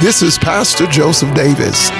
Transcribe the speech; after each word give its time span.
This 0.00 0.22
is 0.22 0.38
Pastor 0.38 0.86
Joseph 0.86 1.34
Davis. 1.34 1.90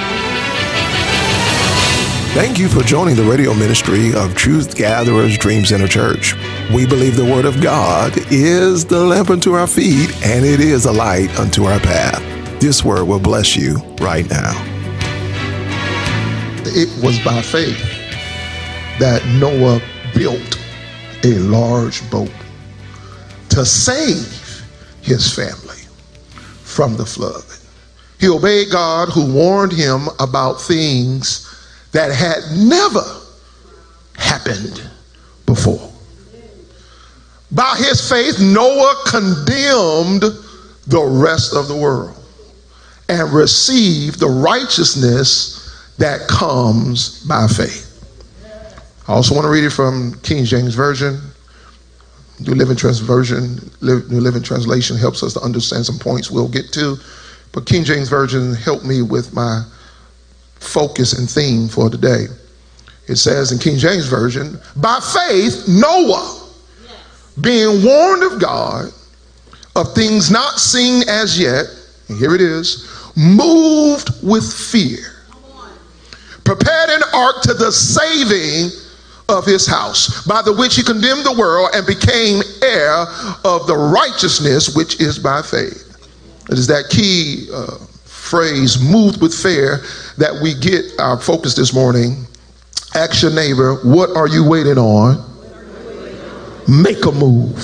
Thank 2.33 2.59
you 2.59 2.67
for 2.67 2.81
joining 2.81 3.15
the 3.15 3.23
radio 3.23 3.53
ministry 3.53 4.15
of 4.15 4.35
Truth 4.35 4.75
Gatherers 4.75 5.37
Dream 5.37 5.67
Center 5.67 5.87
Church. 5.87 6.35
We 6.73 6.87
believe 6.87 7.15
the 7.15 7.27
Word 7.27 7.45
of 7.45 7.61
God 7.61 8.15
is 8.33 8.87
the 8.87 9.05
lamp 9.05 9.29
unto 9.29 9.53
our 9.53 9.67
feet 9.67 10.11
and 10.25 10.47
it 10.47 10.61
is 10.61 10.87
a 10.87 10.93
light 10.93 11.39
unto 11.39 11.65
our 11.65 11.79
path. 11.79 12.23
This 12.59 12.83
word 12.83 13.05
will 13.05 13.21
bless 13.21 13.55
you 13.55 13.77
right 14.01 14.27
now. 14.31 14.55
It 16.65 16.89
was 17.05 17.23
by 17.23 17.43
faith 17.43 17.79
that 18.99 19.23
Noah 19.39 19.83
built 20.15 20.59
a 21.23 21.39
large 21.41 22.11
boat 22.11 22.33
to 23.51 23.67
save 23.67 24.65
his 25.03 25.35
family 25.35 25.83
from 26.65 26.97
the 26.97 27.05
flood. 27.05 27.45
He 28.21 28.29
obeyed 28.29 28.71
God 28.71 29.09
who 29.09 29.33
warned 29.33 29.73
him 29.73 30.09
about 30.19 30.61
things 30.61 31.47
that 31.93 32.13
had 32.13 32.55
never 32.55 33.03
happened 34.17 34.83
before. 35.47 35.91
By 37.51 37.77
his 37.79 38.07
faith, 38.09 38.39
Noah 38.39 39.03
condemned 39.07 40.23
the 40.87 41.03
rest 41.03 41.55
of 41.57 41.67
the 41.67 41.77
world 41.77 42.15
and 43.09 43.33
received 43.33 44.21
the 44.21 44.29
righteousness 44.29 45.57
that 45.97 46.29
comes 46.29 47.25
by 47.25 47.47
faith. 47.47 47.87
I 49.09 49.15
also 49.15 49.35
want 49.35 49.47
to 49.47 49.51
read 49.51 49.65
it 49.65 49.71
from 49.71 50.15
King 50.23 50.45
James 50.45 50.75
Version. 50.75 51.21
New 52.41 52.55
Living 52.55 52.77
Translation, 52.77 53.71
New 53.81 54.21
Living 54.21 54.43
Translation 54.43 54.97
helps 54.97 55.23
us 55.23 55.33
to 55.35 55.41
understand 55.41 55.87
some 55.87 55.99
points 55.99 56.31
we'll 56.31 56.49
get 56.49 56.73
to. 56.75 56.97
But 57.53 57.67
King 57.67 57.85
James 57.85 58.09
Version 58.09 58.55
helped 58.55 58.85
me 58.85 59.03
with 59.03 59.35
my 59.35 59.65
focus 60.57 61.19
and 61.19 61.29
theme 61.29 61.69
for 61.69 61.91
today. 61.91 62.27
It 63.09 63.17
says 63.17 63.51
in 63.51 63.59
King 63.59 63.77
James 63.77 64.07
Version, 64.07 64.61
by 64.77 65.01
faith, 65.01 65.67
Noah, 65.67 66.49
being 67.41 67.85
warned 67.85 68.23
of 68.23 68.41
God 68.41 68.93
of 69.77 69.95
things 69.95 70.31
not 70.31 70.59
seen 70.59 71.09
as 71.09 71.39
yet, 71.39 71.65
and 72.09 72.19
here 72.19 72.35
it 72.35 72.41
is, 72.41 72.87
moved 73.17 74.11
with 74.23 74.45
fear, 74.53 74.99
prepared 76.45 76.91
an 76.91 77.03
ark 77.15 77.43
to 77.43 77.55
the 77.55 77.73
saving 77.73 78.71
of 79.29 79.47
his 79.47 79.67
house, 79.67 80.25
by 80.27 80.43
the 80.43 80.53
which 80.53 80.77
he 80.77 80.83
condemned 80.83 81.25
the 81.25 81.33
world 81.39 81.71
and 81.75 81.87
became 81.87 82.43
heir 82.63 83.07
of 83.45 83.67
the 83.67 83.77
righteousness 83.77 84.75
which 84.75 85.01
is 85.01 85.19
by 85.19 85.41
faith. 85.41 85.90
It 86.51 86.59
is 86.59 86.67
that 86.67 86.89
key 86.91 87.49
uh, 87.53 87.79
phrase, 88.05 88.81
moved 88.81 89.21
with 89.23 89.35
fear, 89.35 89.83
that 90.19 90.41
we 90.43 90.55
get 90.55 90.99
our 90.99 91.19
focus 91.19 91.55
this 91.55 91.73
morning. 91.73 92.27
Ask 92.95 93.23
your 93.23 93.33
neighbor, 93.33 93.77
what 93.85 94.11
are 94.17 94.29
you 94.29 94.49
waiting 94.49 94.79
on? 94.79 95.25
Make 96.67 97.05
a 97.07 97.13
move. 97.13 97.57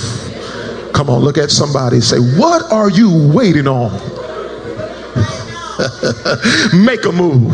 Come 0.92 1.10
on, 1.10 1.20
look 1.22 1.36
at 1.36 1.50
somebody 1.50 2.00
say, 2.00 2.18
What 2.18 2.72
are 2.72 2.90
you 2.90 3.30
waiting 3.32 3.68
on? 3.68 4.16
make 6.74 7.05
a 7.05 7.12
move. 7.12 7.52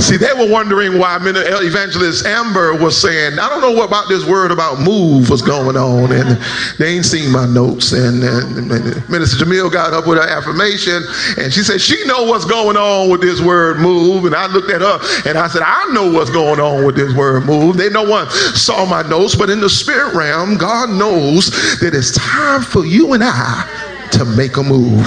See, 0.00 0.16
they 0.16 0.32
were 0.32 0.50
wondering 0.50 0.98
why 0.98 1.18
Evangelist 1.20 2.26
Amber 2.26 2.74
was 2.74 3.00
saying, 3.00 3.38
I 3.38 3.48
don't 3.48 3.60
know 3.60 3.72
what 3.72 3.88
about 3.88 4.08
this 4.08 4.24
word 4.24 4.50
about 4.50 4.80
move 4.80 5.30
was 5.30 5.42
going 5.42 5.76
on. 5.76 6.12
And 6.12 6.38
they 6.78 6.96
ain't 6.96 7.04
seen 7.04 7.30
my 7.30 7.46
notes. 7.46 7.92
And, 7.92 8.22
and, 8.22 8.70
and 8.70 9.08
Minister 9.08 9.44
Jamil 9.44 9.72
got 9.72 9.92
up 9.92 10.06
with 10.06 10.18
her 10.18 10.28
affirmation 10.28 11.02
and 11.36 11.52
she 11.52 11.62
said, 11.62 11.80
she 11.80 12.02
know 12.06 12.24
what's 12.24 12.44
going 12.44 12.76
on 12.76 13.10
with 13.10 13.20
this 13.20 13.40
word 13.40 13.78
move. 13.78 14.24
And 14.24 14.34
I 14.34 14.46
looked 14.46 14.70
at 14.70 14.80
her 14.80 15.28
and 15.28 15.38
I 15.38 15.48
said, 15.48 15.62
I 15.64 15.92
know 15.92 16.10
what's 16.12 16.30
going 16.30 16.60
on 16.60 16.84
with 16.84 16.96
this 16.96 17.14
word 17.14 17.44
move. 17.44 17.76
They 17.76 17.90
no 17.90 18.02
one 18.04 18.28
saw 18.30 18.84
my 18.84 19.02
notes, 19.02 19.34
but 19.34 19.50
in 19.50 19.60
the 19.60 19.70
spirit 19.70 20.14
realm, 20.14 20.56
God 20.56 20.90
knows 20.90 21.50
that 21.80 21.94
it's 21.94 22.12
time 22.14 22.62
for 22.62 22.84
you 22.84 23.12
and 23.14 23.22
I 23.24 24.08
to 24.12 24.24
make 24.24 24.56
a 24.56 24.62
move. 24.62 25.06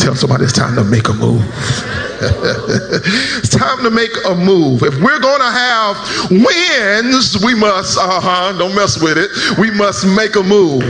Tell 0.00 0.14
somebody 0.14 0.44
it's 0.44 0.54
time 0.54 0.74
to 0.76 0.84
make 0.84 1.08
a 1.08 1.12
move. 1.12 1.42
it's 2.22 3.50
time 3.50 3.82
to 3.82 3.90
make 3.90 4.10
a 4.26 4.34
move. 4.34 4.82
If 4.82 4.94
we're 5.02 5.20
going 5.20 5.40
to 5.40 5.50
have 5.50 6.30
wins, 6.30 7.36
we 7.44 7.54
must, 7.54 7.98
uh 7.98 8.20
huh, 8.20 8.56
don't 8.58 8.74
mess 8.74 9.00
with 9.02 9.18
it. 9.18 9.30
We 9.58 9.70
must 9.70 10.06
make 10.06 10.36
a 10.36 10.42
move. 10.42 10.82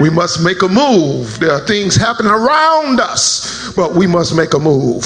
We 0.00 0.10
must 0.10 0.42
make 0.42 0.62
a 0.62 0.68
move. 0.68 1.38
There 1.38 1.52
are 1.52 1.64
things 1.66 1.94
happening 1.94 2.32
around 2.32 2.98
us, 2.98 3.72
but 3.76 3.94
we 3.94 4.08
must 4.08 4.34
make 4.34 4.54
a 4.54 4.58
move. 4.58 5.04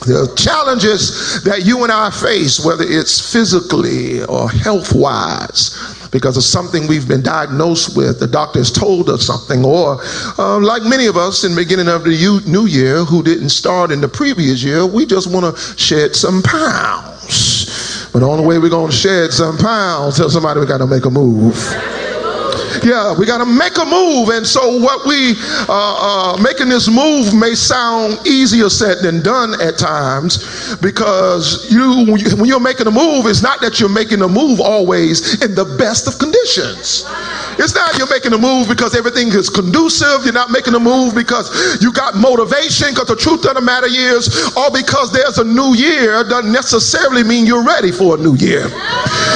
The 0.00 0.32
challenges 0.36 1.42
that 1.44 1.66
you 1.66 1.82
and 1.82 1.92
I 1.92 2.10
face, 2.10 2.64
whether 2.64 2.84
it's 2.86 3.32
physically 3.32 4.24
or 4.24 4.48
health 4.48 4.94
wise, 4.94 5.76
because 6.10 6.36
of 6.36 6.42
something 6.42 6.86
we've 6.86 7.08
been 7.08 7.22
diagnosed 7.22 7.96
with. 7.96 8.18
The 8.18 8.26
doctor 8.26 8.58
has 8.58 8.70
told 8.70 9.08
us 9.08 9.26
something, 9.26 9.64
or 9.64 9.98
uh, 10.38 10.58
like 10.58 10.82
many 10.82 11.06
of 11.06 11.16
us 11.16 11.44
in 11.44 11.52
the 11.52 11.56
beginning 11.56 11.88
of 11.88 12.04
the 12.04 12.42
new 12.46 12.66
year 12.66 13.04
who 13.04 13.22
didn't 13.22 13.50
start 13.50 13.90
in 13.90 14.00
the 14.00 14.08
previous 14.08 14.62
year, 14.62 14.86
we 14.86 15.06
just 15.06 15.30
want 15.30 15.54
to 15.54 15.62
shed 15.76 16.16
some 16.16 16.42
pounds. 16.42 18.08
But 18.12 18.20
the 18.20 18.26
only 18.26 18.44
way 18.44 18.58
we're 18.58 18.70
going 18.70 18.90
to 18.90 18.96
shed 18.96 19.32
some 19.32 19.56
pounds, 19.56 20.16
tell 20.16 20.30
somebody 20.30 20.60
we 20.60 20.66
got 20.66 20.78
to 20.78 20.86
make 20.86 21.04
a 21.04 21.10
move. 21.10 21.54
Yeah, 22.82 23.14
we 23.16 23.26
got 23.26 23.38
to 23.38 23.46
make 23.46 23.76
a 23.76 23.84
move. 23.84 24.30
And 24.30 24.46
so, 24.46 24.78
what 24.78 25.06
we 25.06 25.34
uh, 25.68 26.34
uh, 26.36 26.42
making 26.42 26.68
this 26.68 26.88
move 26.88 27.34
may 27.34 27.54
sound 27.54 28.26
easier 28.26 28.68
said 28.68 28.98
than 29.02 29.22
done 29.22 29.60
at 29.60 29.78
times 29.78 30.76
because 30.76 31.70
you, 31.70 32.06
when 32.36 32.46
you're 32.46 32.60
making 32.60 32.86
a 32.86 32.90
move, 32.90 33.26
it's 33.26 33.42
not 33.42 33.60
that 33.60 33.80
you're 33.80 33.88
making 33.88 34.22
a 34.22 34.28
move 34.28 34.60
always 34.60 35.42
in 35.42 35.54
the 35.54 35.64
best 35.78 36.08
of 36.08 36.18
conditions. 36.18 37.04
It's 37.60 37.74
not 37.74 37.98
you're 37.98 38.08
making 38.08 38.32
a 38.32 38.40
move 38.40 38.72
because 38.72 38.96
everything 38.96 39.28
is 39.28 39.50
conducive. 39.52 40.24
You're 40.24 40.32
not 40.32 40.48
making 40.48 40.72
a 40.74 40.80
move 40.80 41.14
because 41.14 41.52
you 41.84 41.92
got 41.92 42.16
motivation. 42.16 42.88
Because 42.96 43.12
the 43.12 43.20
truth 43.20 43.44
of 43.44 43.52
the 43.52 43.60
matter 43.60 43.86
is, 43.86 44.32
or 44.56 44.72
because 44.72 45.12
there's 45.12 45.36
a 45.36 45.44
new 45.44 45.76
year 45.76 46.24
doesn't 46.24 46.50
necessarily 46.50 47.22
mean 47.22 47.44
you're 47.44 47.62
ready 47.62 47.92
for 47.92 48.16
a 48.16 48.18
new 48.18 48.32
year. 48.40 48.64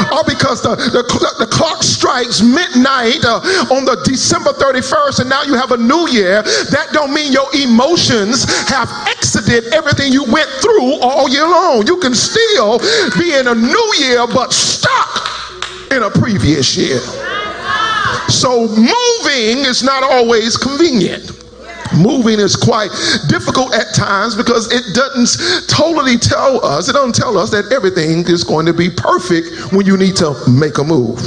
Or 0.09 0.25
because 0.25 0.65
the, 0.65 0.73
the, 0.73 1.05
the 1.37 1.49
clock 1.53 1.83
strikes 1.85 2.41
midnight 2.41 3.21
uh, 3.29 3.45
on 3.69 3.85
the 3.85 4.01
December 4.09 4.57
31st 4.57 5.21
and 5.21 5.29
now 5.29 5.43
you 5.45 5.53
have 5.53 5.73
a 5.73 5.77
new 5.77 6.09
year, 6.09 6.41
that 6.73 6.97
don't 6.97 7.13
mean 7.13 7.29
your 7.29 7.53
emotions 7.53 8.49
have 8.73 8.89
exited 9.05 9.69
everything 9.77 10.17
you 10.17 10.25
went 10.33 10.49
through 10.65 10.97
all 11.05 11.29
year 11.29 11.45
long. 11.45 11.87
You 11.87 12.01
can 12.01 12.15
still 12.17 12.81
be 13.21 13.37
in 13.37 13.53
a 13.53 13.55
new 13.55 13.89
year 14.01 14.25
but 14.27 14.57
stuck 14.57 15.93
in 15.93 16.03
a 16.03 16.09
previous 16.09 16.73
year. 16.73 17.05
So 18.35 18.67
moving 18.67 19.65
is 19.65 19.83
not 19.83 20.03
always 20.03 20.57
convenient. 20.57 21.31
Moving 21.97 22.41
is 22.41 22.57
quite 22.57 22.91
difficult 23.29 23.73
at 23.73 23.95
times 23.95 24.35
because 24.35 24.73
it 24.73 24.95
doesn't 24.95 25.69
totally 25.69 26.19
tell 26.19 26.65
us, 26.65 26.89
it 26.89 26.95
doesn't 26.95 27.15
tell 27.15 27.39
us 27.39 27.51
that 27.51 27.71
everything 27.73 28.27
is 28.27 28.43
going 28.43 28.67
to 28.67 28.73
be 28.73 28.91
perfect 28.91 29.73
when 29.73 29.87
you 29.87 29.97
need 29.97 30.17
to 30.17 30.35
make 30.51 30.79
a 30.79 30.85
move. 30.85 31.21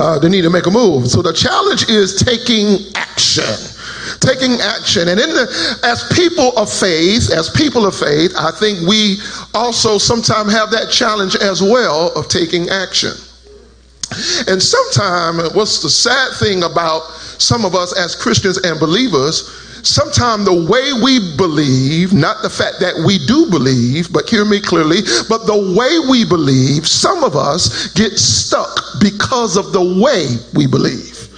Uh, 0.00 0.18
they 0.18 0.28
need 0.28 0.42
to 0.42 0.50
make 0.50 0.66
a 0.66 0.70
move. 0.70 1.08
So 1.08 1.20
the 1.20 1.32
challenge 1.32 1.88
is 1.90 2.14
taking 2.16 2.78
action 2.96 3.44
taking 4.20 4.60
action. 4.60 5.08
And 5.08 5.20
in 5.20 5.30
the, 5.30 5.46
as 5.84 6.04
people 6.14 6.56
of 6.56 6.72
faith, 6.72 7.30
as 7.30 7.50
people 7.50 7.86
of 7.86 7.94
faith, 7.94 8.32
I 8.36 8.50
think 8.50 8.86
we 8.88 9.18
also 9.54 9.98
sometimes 9.98 10.52
have 10.52 10.70
that 10.70 10.90
challenge 10.90 11.36
as 11.36 11.62
well 11.62 12.12
of 12.16 12.28
taking 12.28 12.68
action. 12.68 13.12
And 14.46 14.62
sometimes, 14.62 15.54
what's 15.54 15.82
the 15.82 15.90
sad 15.90 16.32
thing 16.38 16.62
about 16.62 17.02
some 17.38 17.64
of 17.64 17.74
us 17.74 17.96
as 17.98 18.14
Christians 18.14 18.58
and 18.58 18.78
believers, 18.80 19.48
sometimes 19.82 20.44
the 20.44 20.66
way 20.66 20.92
we 21.02 21.36
believe, 21.36 22.12
not 22.12 22.42
the 22.42 22.50
fact 22.50 22.80
that 22.80 22.94
we 23.06 23.18
do 23.26 23.46
believe, 23.50 24.12
but 24.12 24.28
hear 24.28 24.44
me 24.44 24.60
clearly, 24.60 25.02
but 25.28 25.46
the 25.46 25.74
way 25.76 25.98
we 26.10 26.24
believe, 26.24 26.86
some 26.86 27.22
of 27.24 27.36
us 27.36 27.92
get 27.92 28.18
stuck 28.18 29.00
because 29.00 29.56
of 29.56 29.72
the 29.72 30.00
way 30.02 30.26
we 30.54 30.66
believe. 30.66 31.28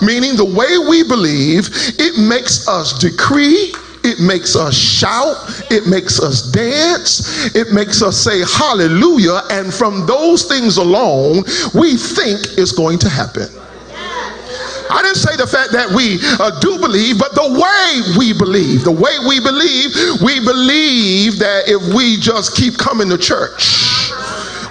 Meaning, 0.00 0.36
the 0.36 0.44
way 0.44 0.78
we 0.88 1.02
believe, 1.02 1.68
it 1.98 2.18
makes 2.18 2.66
us 2.68 2.98
decree 2.98 3.72
it 4.08 4.20
makes 4.20 4.56
us 4.56 4.74
shout. 4.74 5.36
It 5.70 5.86
makes 5.86 6.18
us 6.20 6.42
dance. 6.50 7.54
It 7.54 7.72
makes 7.72 8.02
us 8.02 8.16
say 8.16 8.40
hallelujah. 8.40 9.42
And 9.50 9.72
from 9.72 10.06
those 10.06 10.44
things 10.44 10.78
alone, 10.78 11.44
we 11.74 11.96
think 11.96 12.56
it's 12.56 12.72
going 12.72 12.98
to 13.00 13.08
happen. 13.08 13.48
I 14.90 15.02
didn't 15.02 15.20
say 15.20 15.36
the 15.36 15.46
fact 15.46 15.72
that 15.72 15.92
we 15.92 16.16
uh, 16.40 16.58
do 16.60 16.78
believe, 16.80 17.18
but 17.18 17.34
the 17.34 17.44
way 17.44 18.16
we 18.16 18.32
believe. 18.32 18.84
The 18.84 18.92
way 18.92 19.20
we 19.20 19.38
believe, 19.38 19.92
we 20.24 20.40
believe 20.40 21.38
that 21.38 21.68
if 21.68 21.94
we 21.94 22.16
just 22.16 22.56
keep 22.56 22.78
coming 22.78 23.10
to 23.10 23.18
church, 23.18 24.07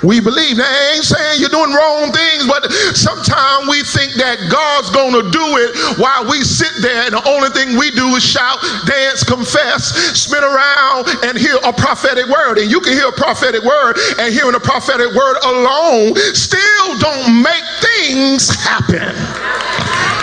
we 0.04 0.20
believe. 0.20 0.58
Now, 0.58 0.68
I 0.68 0.96
ain't 0.96 1.06
saying 1.06 1.42
you're 1.42 1.54
doing 1.54 1.74
wrong 1.74 2.12
things, 2.12 2.48
but 2.48 2.70
sometimes 2.96 3.68
we 3.70 3.84
think 3.84 4.14
that 4.16 4.38
God's 4.50 4.90
going 4.92 5.14
to 5.14 5.26
do 5.32 5.46
it 5.62 5.72
while 6.00 6.26
we 6.30 6.42
sit 6.44 6.72
there 6.82 7.06
and 7.06 7.14
the 7.14 7.24
only 7.28 7.50
thing 7.50 7.78
we 7.78 7.92
do 7.92 8.16
is 8.16 8.24
shout, 8.24 8.60
dance, 8.86 9.24
confess, 9.24 9.94
spin 10.18 10.44
around, 10.44 11.08
and 11.24 11.38
hear 11.38 11.58
a 11.64 11.74
prophetic 11.74 12.28
word. 12.28 12.60
And 12.60 12.72
you 12.72 12.80
can 12.82 12.94
hear 12.94 13.10
a 13.10 13.14
prophetic 13.16 13.64
word, 13.64 13.98
and 14.20 14.34
hearing 14.34 14.56
a 14.56 14.60
prophetic 14.60 15.14
word 15.14 15.38
alone 15.44 16.16
still 16.34 17.00
don't 17.00 17.44
make 17.44 17.66
things 17.82 18.54
happen. 18.56 19.37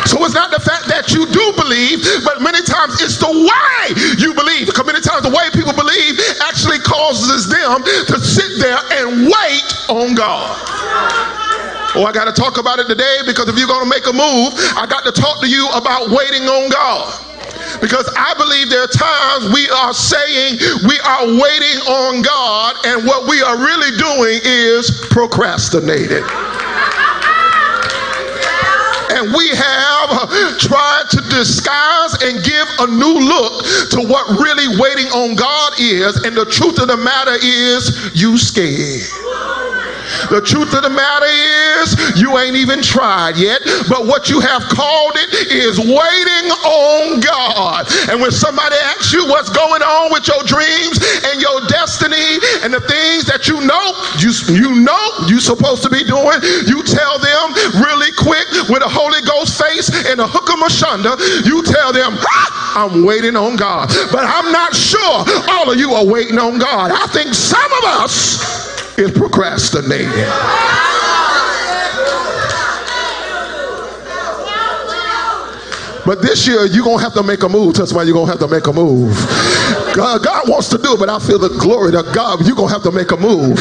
So 0.05 0.21
it's 0.25 0.37
not 0.37 0.53
the 0.53 0.61
fact 0.61 0.87
that 0.93 1.13
you 1.17 1.25
do 1.25 1.45
believe, 1.57 2.05
but 2.25 2.45
many 2.45 2.61
times 2.61 3.01
it's 3.01 3.17
the 3.17 3.33
way 3.33 3.81
you 4.21 4.37
believe. 4.37 4.69
Because 4.69 4.85
many 4.85 5.01
times 5.01 5.25
the 5.25 5.33
way 5.33 5.49
people 5.57 5.73
believe 5.73 6.21
actually 6.45 6.79
causes 6.85 7.49
them 7.49 7.81
to 7.83 8.17
sit 8.21 8.61
there 8.61 8.81
and 9.01 9.27
wait 9.27 9.69
on 9.89 10.15
God. 10.15 10.53
Oh, 11.97 12.05
I 12.05 12.13
got 12.13 12.27
to 12.27 12.35
talk 12.35 12.59
about 12.59 12.79
it 12.83 12.89
today 12.89 13.23
because 13.25 13.49
if 13.49 13.57
you're 13.57 13.71
going 13.71 13.87
to 13.87 13.89
make 13.89 14.05
a 14.05 14.13
move, 14.13 14.53
I 14.75 14.85
got 14.85 15.07
to 15.07 15.13
talk 15.15 15.41
to 15.41 15.49
you 15.49 15.71
about 15.73 16.11
waiting 16.11 16.43
on 16.43 16.69
God. 16.69 17.07
Because 17.81 18.05
I 18.19 18.35
believe 18.35 18.69
there 18.69 18.83
are 18.83 18.93
times 18.93 19.55
we 19.55 19.71
are 19.71 19.95
saying 19.95 20.59
we 20.87 20.99
are 21.01 21.27
waiting 21.27 21.79
on 21.87 22.23
God, 22.23 22.77
and 22.87 23.07
what 23.07 23.29
we 23.29 23.43
are 23.43 23.57
really 23.57 23.95
doing 23.97 24.41
is 24.43 24.91
procrastinating 25.11 26.25
we 29.33 29.49
have 29.55 30.59
tried 30.59 31.05
to 31.11 31.21
disguise 31.31 32.15
and 32.23 32.45
give 32.45 32.69
a 32.81 32.87
new 32.87 33.15
look 33.15 33.65
to 33.91 34.01
what 34.07 34.29
really 34.41 34.69
waiting 34.79 35.07
on 35.13 35.35
God 35.37 35.73
is. 35.79 36.17
And 36.25 36.37
the 36.37 36.45
truth 36.45 36.81
of 36.81 36.89
the 36.89 36.97
matter 36.97 37.37
is, 37.41 38.11
you 38.15 38.37
scared. 38.37 39.03
The 40.31 40.41
truth 40.41 40.75
of 40.75 40.83
the 40.83 40.91
matter 40.91 41.31
is, 41.83 42.19
you 42.21 42.39
ain't 42.39 42.57
even 42.57 42.83
tried 42.83 43.37
yet, 43.37 43.61
but 43.89 44.07
what 44.07 44.29
you 44.29 44.41
have 44.41 44.63
called 44.69 45.17
it 45.17 45.53
is 45.53 45.79
waiting 45.79 46.47
on 46.65 47.21
God. 47.21 47.87
And 48.11 48.21
when 48.21 48.31
somebody 48.31 48.77
asks 48.95 49.13
you 49.13 49.27
what's 49.27 49.51
going 49.51 49.83
on 49.83 50.13
with 50.13 50.27
your 50.27 50.43
dreams 50.45 50.99
and 51.31 51.41
your 51.41 51.61
destiny 51.69 52.41
and 52.63 52.73
the 52.73 52.83
things 52.85 53.25
that 53.27 53.47
you 53.47 53.61
know, 53.63 53.85
you, 54.19 54.33
you 54.53 54.83
know 54.83 55.03
you're 55.29 55.45
supposed 55.45 55.83
to 55.85 55.91
be 55.91 56.03
doing, 56.05 56.39
you 56.67 56.83
tell 56.83 57.19
them 57.19 57.47
really 57.81 58.13
quick 58.17 58.47
with 58.69 58.83
a 58.83 58.91
Holy 58.91 59.23
Ghost 59.23 59.61
face 59.61 59.93
and 60.11 60.21
a 60.21 60.27
hook 60.27 60.51
of 60.51 60.59
mashunda, 60.59 61.15
you 61.47 61.63
tell 61.63 61.93
them, 61.93 62.17
ah, 62.19 62.85
I'm 62.85 63.05
waiting 63.05 63.37
on 63.37 63.57
God. 63.57 63.89
But 64.11 64.25
I'm 64.25 64.51
not 64.51 64.75
sure 64.75 65.25
all 65.51 65.71
of 65.71 65.79
you 65.79 65.93
are 65.95 66.05
waiting 66.05 66.39
on 66.39 66.59
God. 66.59 66.91
I 66.91 67.07
think 67.13 67.35
some 67.35 67.73
of 67.79 67.85
us 68.03 68.74
is 68.99 69.11
procrastinating. 69.11 70.25
But 76.05 76.21
this 76.21 76.47
year, 76.47 76.67
you're 76.67 76.85
going 76.85 76.99
to 76.99 77.05
have 77.05 77.15
to 77.15 77.23
make 77.23 77.43
a 77.43 77.49
move. 77.49 77.75
That's 77.75 77.93
why 77.93 78.03
you're 78.05 78.13
going 78.13 78.27
to 78.27 78.33
have 78.33 78.41
to 78.45 78.49
make 78.49 78.67
a 78.67 78.73
move. 78.73 79.17
God, 79.97 80.23
God, 80.23 80.49
wants 80.49 80.69
to 80.69 80.79
do 80.79 80.95
it, 80.95 80.99
but 81.01 81.09
I 81.09 81.19
feel 81.19 81.39
the 81.39 81.49
glory 81.57 81.93
to 81.93 82.05
God. 82.13 82.45
You're 82.45 82.57
going 82.57 82.69
to 82.69 82.75
have 82.75 82.83
to 82.85 82.93
make 82.93 83.11
a 83.13 83.17
move. 83.17 83.57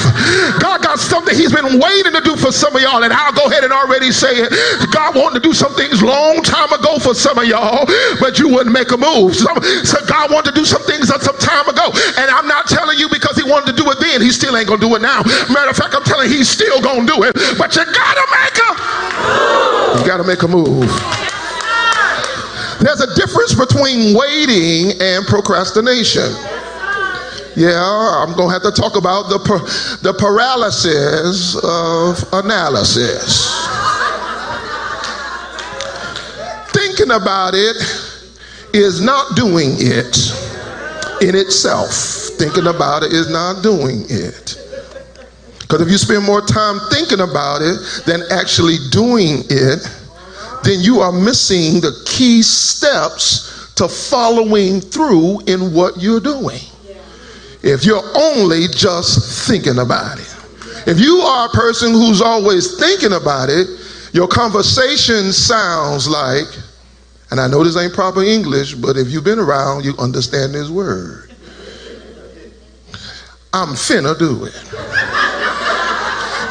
God 0.60 0.84
got 0.84 1.00
something 1.00 1.32
He's 1.36 1.54
been 1.54 1.80
waiting 1.80 2.12
to 2.12 2.22
do 2.22 2.36
for 2.36 2.52
some 2.52 2.76
of 2.76 2.82
y'all, 2.82 3.04
and 3.04 3.14
I'll 3.14 3.32
go 3.32 3.48
ahead 3.48 3.64
and 3.64 3.72
already 3.72 4.12
say 4.12 4.44
it. 4.44 4.52
God 4.92 5.16
wanted 5.16 5.40
to 5.40 5.44
do 5.48 5.54
some 5.54 5.74
things 5.76 6.04
long 6.04 6.44
time 6.44 6.74
ago 6.74 7.00
for 7.00 7.14
some 7.14 7.38
of 7.38 7.46
y'all, 7.46 7.86
but 8.20 8.40
you 8.40 8.50
wouldn't 8.50 8.74
make 8.74 8.92
a 8.92 8.98
move. 8.98 9.36
Some, 9.36 9.62
so 9.88 9.98
God 10.06 10.32
wanted 10.32 10.52
to 10.52 10.56
do 10.60 10.66
some 10.66 10.84
things 10.84 11.08
some 11.08 11.38
time 11.40 11.70
ago, 11.70 11.94
and 12.20 12.28
I'm 12.28 12.48
not 12.48 12.68
telling 12.68 13.00
you 13.00 13.08
because 13.08 13.38
He 13.38 13.48
wanted 13.48 13.72
to 13.72 13.78
do 13.78 13.90
it 13.92 14.00
then. 14.02 14.22
He 14.22 14.32
still 14.32 14.58
ain't 14.58 14.68
going 14.68 14.82
to 14.82 14.88
do 14.88 14.96
it 14.96 15.02
now. 15.02 15.24
Matter 15.54 15.72
of 15.72 15.78
fact, 15.78 15.96
I'm 15.96 16.04
telling 16.04 16.30
you, 16.30 16.38
He's 16.38 16.50
still 16.50 16.82
going 16.82 17.08
to 17.08 17.14
do 17.14 17.24
it, 17.24 17.34
but 17.58 17.72
you 17.76 17.86
got 17.86 18.16
to 18.20 18.26
make 18.36 18.58
a 18.58 18.70
move. 18.76 20.02
You 20.02 20.08
got 20.08 20.18
to 20.18 20.28
make 20.28 20.44
a 20.44 20.48
move. 20.48 21.23
There's 22.84 23.00
a 23.00 23.16
difference 23.16 23.56
between 23.56 24.14
waiting 24.14 25.00
and 25.00 25.26
procrastination. 25.26 26.36
Yeah, 27.56 27.80
I'm 27.80 28.36
going 28.36 28.50
to 28.50 28.54
have 28.54 28.64
to 28.64 28.72
talk 28.72 28.98
about 28.98 29.30
the, 29.30 29.40
the 30.02 30.12
paralysis 30.12 31.56
of 31.64 32.20
analysis. 32.34 33.48
Thinking 36.74 37.12
about 37.12 37.54
it 37.54 37.78
is 38.74 39.00
not 39.00 39.38
doing 39.38 39.76
it 39.78 40.18
in 41.22 41.36
itself. 41.36 41.94
Thinking 42.38 42.68
about 42.68 43.04
it 43.04 43.14
is 43.14 43.30
not 43.30 43.64
doing 43.64 44.04
it. 44.10 44.60
Because 45.62 45.80
if 45.80 45.90
you 45.90 45.98
spend 45.98 46.26
more 46.26 46.42
time 46.42 46.80
thinking 46.92 47.22
about 47.22 47.62
it 47.62 47.80
than 48.06 48.24
actually 48.30 48.76
doing 48.92 49.44
it, 49.50 50.03
then 50.64 50.80
you 50.82 51.00
are 51.00 51.12
missing 51.12 51.82
the 51.82 52.04
key 52.06 52.42
steps 52.42 53.74
to 53.76 53.88
following 53.88 54.80
through 54.80 55.42
in 55.42 55.74
what 55.74 56.02
you're 56.02 56.20
doing. 56.20 56.60
If 57.64 57.86
you're 57.86 58.04
only 58.16 58.68
just 58.68 59.48
thinking 59.48 59.80
about 59.80 60.20
it. 60.20 60.30
If 60.86 61.00
you 61.00 61.20
are 61.20 61.48
a 61.48 61.50
person 61.50 61.92
who's 61.92 62.22
always 62.22 62.78
thinking 62.78 63.14
about 63.14 63.50
it, 63.50 63.68
your 64.12 64.28
conversation 64.28 65.32
sounds 65.32 66.08
like, 66.08 66.46
and 67.32 67.40
I 67.40 67.48
know 67.48 67.64
this 67.64 67.78
ain't 67.78 67.94
proper 67.94 68.22
English, 68.22 68.76
but 68.76 68.98
if 68.98 69.10
you've 69.10 69.24
been 69.24 69.40
around, 69.40 69.86
you 69.86 69.96
understand 69.98 70.54
this 70.54 70.70
word. 70.70 71.32
I'm 73.54 73.70
finna 73.70 74.18
do 74.18 74.46
it. 74.46 75.23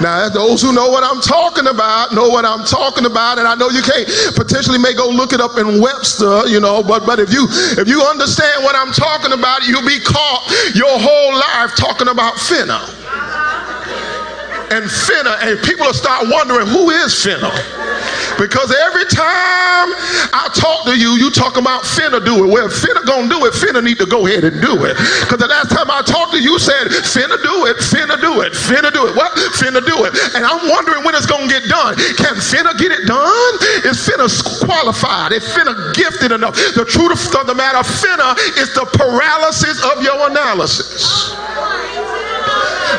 Now, 0.00 0.28
those 0.28 0.62
who 0.62 0.72
know 0.72 0.88
what 0.88 1.04
I'm 1.04 1.20
talking 1.20 1.66
about 1.66 2.14
know 2.14 2.28
what 2.28 2.44
I'm 2.44 2.64
talking 2.64 3.04
about, 3.04 3.38
and 3.38 3.46
I 3.46 3.54
know 3.54 3.68
you 3.68 3.82
can't 3.82 4.08
potentially 4.34 4.78
may 4.78 4.94
go 4.94 5.08
look 5.08 5.32
it 5.32 5.40
up 5.40 5.58
in 5.58 5.80
Webster, 5.80 6.46
you 6.48 6.60
know, 6.60 6.82
but 6.82 7.04
but 7.04 7.18
if 7.18 7.32
you 7.32 7.46
if 7.76 7.88
you 7.88 8.02
understand 8.02 8.64
what 8.64 8.74
I'm 8.74 8.92
talking 8.92 9.32
about, 9.32 9.66
you'll 9.66 9.86
be 9.86 10.00
caught 10.00 10.46
your 10.74 10.98
whole 10.98 11.34
life 11.34 11.76
talking 11.76 12.08
about 12.08 12.34
finna 12.34 12.80
and 14.72 14.86
finna, 14.86 15.36
and 15.42 15.60
people 15.62 15.86
will 15.86 15.94
start 15.94 16.26
wondering 16.28 16.66
who 16.66 16.90
is 16.90 17.12
finna. 17.12 17.52
Because 18.38 18.74
every 18.88 19.06
time 19.06 19.92
I 20.32 20.48
talk 20.54 20.84
to 20.86 20.94
you, 20.98 21.18
you 21.18 21.30
talk 21.30 21.56
about 21.56 21.82
finna 21.82 22.24
do 22.24 22.44
it. 22.44 22.48
Well, 22.48 22.68
finna 22.68 23.04
gonna 23.06 23.28
do 23.28 23.44
it, 23.46 23.54
finna 23.54 23.82
need 23.82 23.98
to 23.98 24.06
go 24.06 24.26
ahead 24.26 24.44
and 24.44 24.60
do 24.60 24.84
it. 24.84 24.96
Because 25.24 25.38
the 25.38 25.48
last 25.48 25.70
time 25.70 25.90
I 25.90 26.02
talked 26.02 26.32
to 26.32 26.40
you, 26.40 26.58
said 26.58 26.88
finna 27.06 27.36
do 27.42 27.66
it, 27.66 27.76
finna 27.78 28.20
do 28.20 28.40
it, 28.42 28.52
finna 28.52 28.92
do 28.92 29.06
it. 29.08 29.16
What? 29.16 29.32
Finna 29.58 29.84
do 29.84 30.04
it. 30.04 30.12
And 30.34 30.44
I'm 30.44 30.68
wondering 30.68 31.04
when 31.04 31.14
it's 31.14 31.26
gonna 31.26 31.48
get 31.48 31.64
done. 31.68 31.96
Can 32.16 32.34
finna 32.36 32.76
get 32.78 32.92
it 32.92 33.06
done? 33.06 33.54
Is 33.84 34.00
finna 34.00 34.28
qualified? 34.64 35.32
Is 35.32 35.44
finna 35.44 35.94
gifted 35.94 36.32
enough? 36.32 36.54
The 36.74 36.84
truth 36.84 37.34
of 37.34 37.46
the 37.46 37.54
matter, 37.54 37.82
finna 37.84 38.36
is 38.58 38.72
the 38.74 38.86
paralysis 38.96 39.82
of 39.84 40.02
your 40.02 40.30
analysis. 40.30 41.34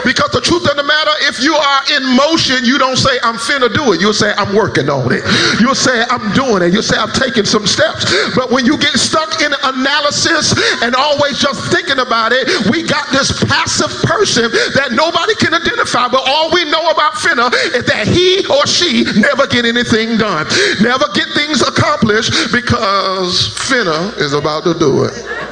Because 0.04 0.32
the 0.32 0.42
truth 0.42 0.68
of 0.70 0.76
the 0.76 0.84
matter, 0.84 1.12
if 1.28 1.40
you 1.40 1.56
are 1.56 1.82
in 1.96 2.04
motion, 2.16 2.64
you 2.64 2.78
don't 2.78 2.98
say, 2.98 3.16
I'm 3.24 3.36
finna 3.36 3.72
do 3.72 3.94
it. 3.94 4.02
You'll 4.02 4.14
say, 4.14 4.32
I'm 4.36 4.56
working 4.56 4.90
on 4.90 5.12
it. 5.12 5.24
You'll 5.60 5.76
say, 5.76 6.04
I'm 6.10 6.34
doing 6.34 6.62
it. 6.64 6.74
You'll 6.74 6.86
say, 6.86 6.98
I'm 6.98 7.12
taking 7.12 7.46
some 7.46 7.66
steps. 7.66 8.06
But 8.36 8.52
when 8.52 8.66
you 8.66 8.78
get 8.78 8.94
stuck 9.00 9.42
in 9.42 9.52
analysis 9.64 10.54
and 10.84 10.96
always 10.96 11.40
just 11.40 11.72
thinking 11.72 12.00
about 12.00 12.32
it, 12.34 12.48
we 12.70 12.84
got 12.84 13.10
this 13.12 13.32
passive 13.46 13.92
person 14.04 14.52
that 14.76 14.92
nobody 14.92 15.36
can 15.36 15.54
identify. 15.54 16.08
But 16.08 16.28
all 16.28 16.52
we 16.52 16.66
know 16.66 16.84
about 16.92 17.14
finna 17.20 17.52
is 17.74 17.86
that 17.88 18.08
he 18.08 18.46
or 18.48 18.68
she 18.68 19.04
never 19.20 19.48
get 19.48 19.66
anything 19.66 20.18
done, 20.18 20.48
never 20.82 21.08
get 21.14 21.30
things 21.34 21.62
accomplished 21.62 22.52
because 22.52 23.56
finna 23.56 24.16
is 24.20 24.34
about 24.34 24.64
to 24.66 24.74
do 24.78 25.06
it. 25.06 25.43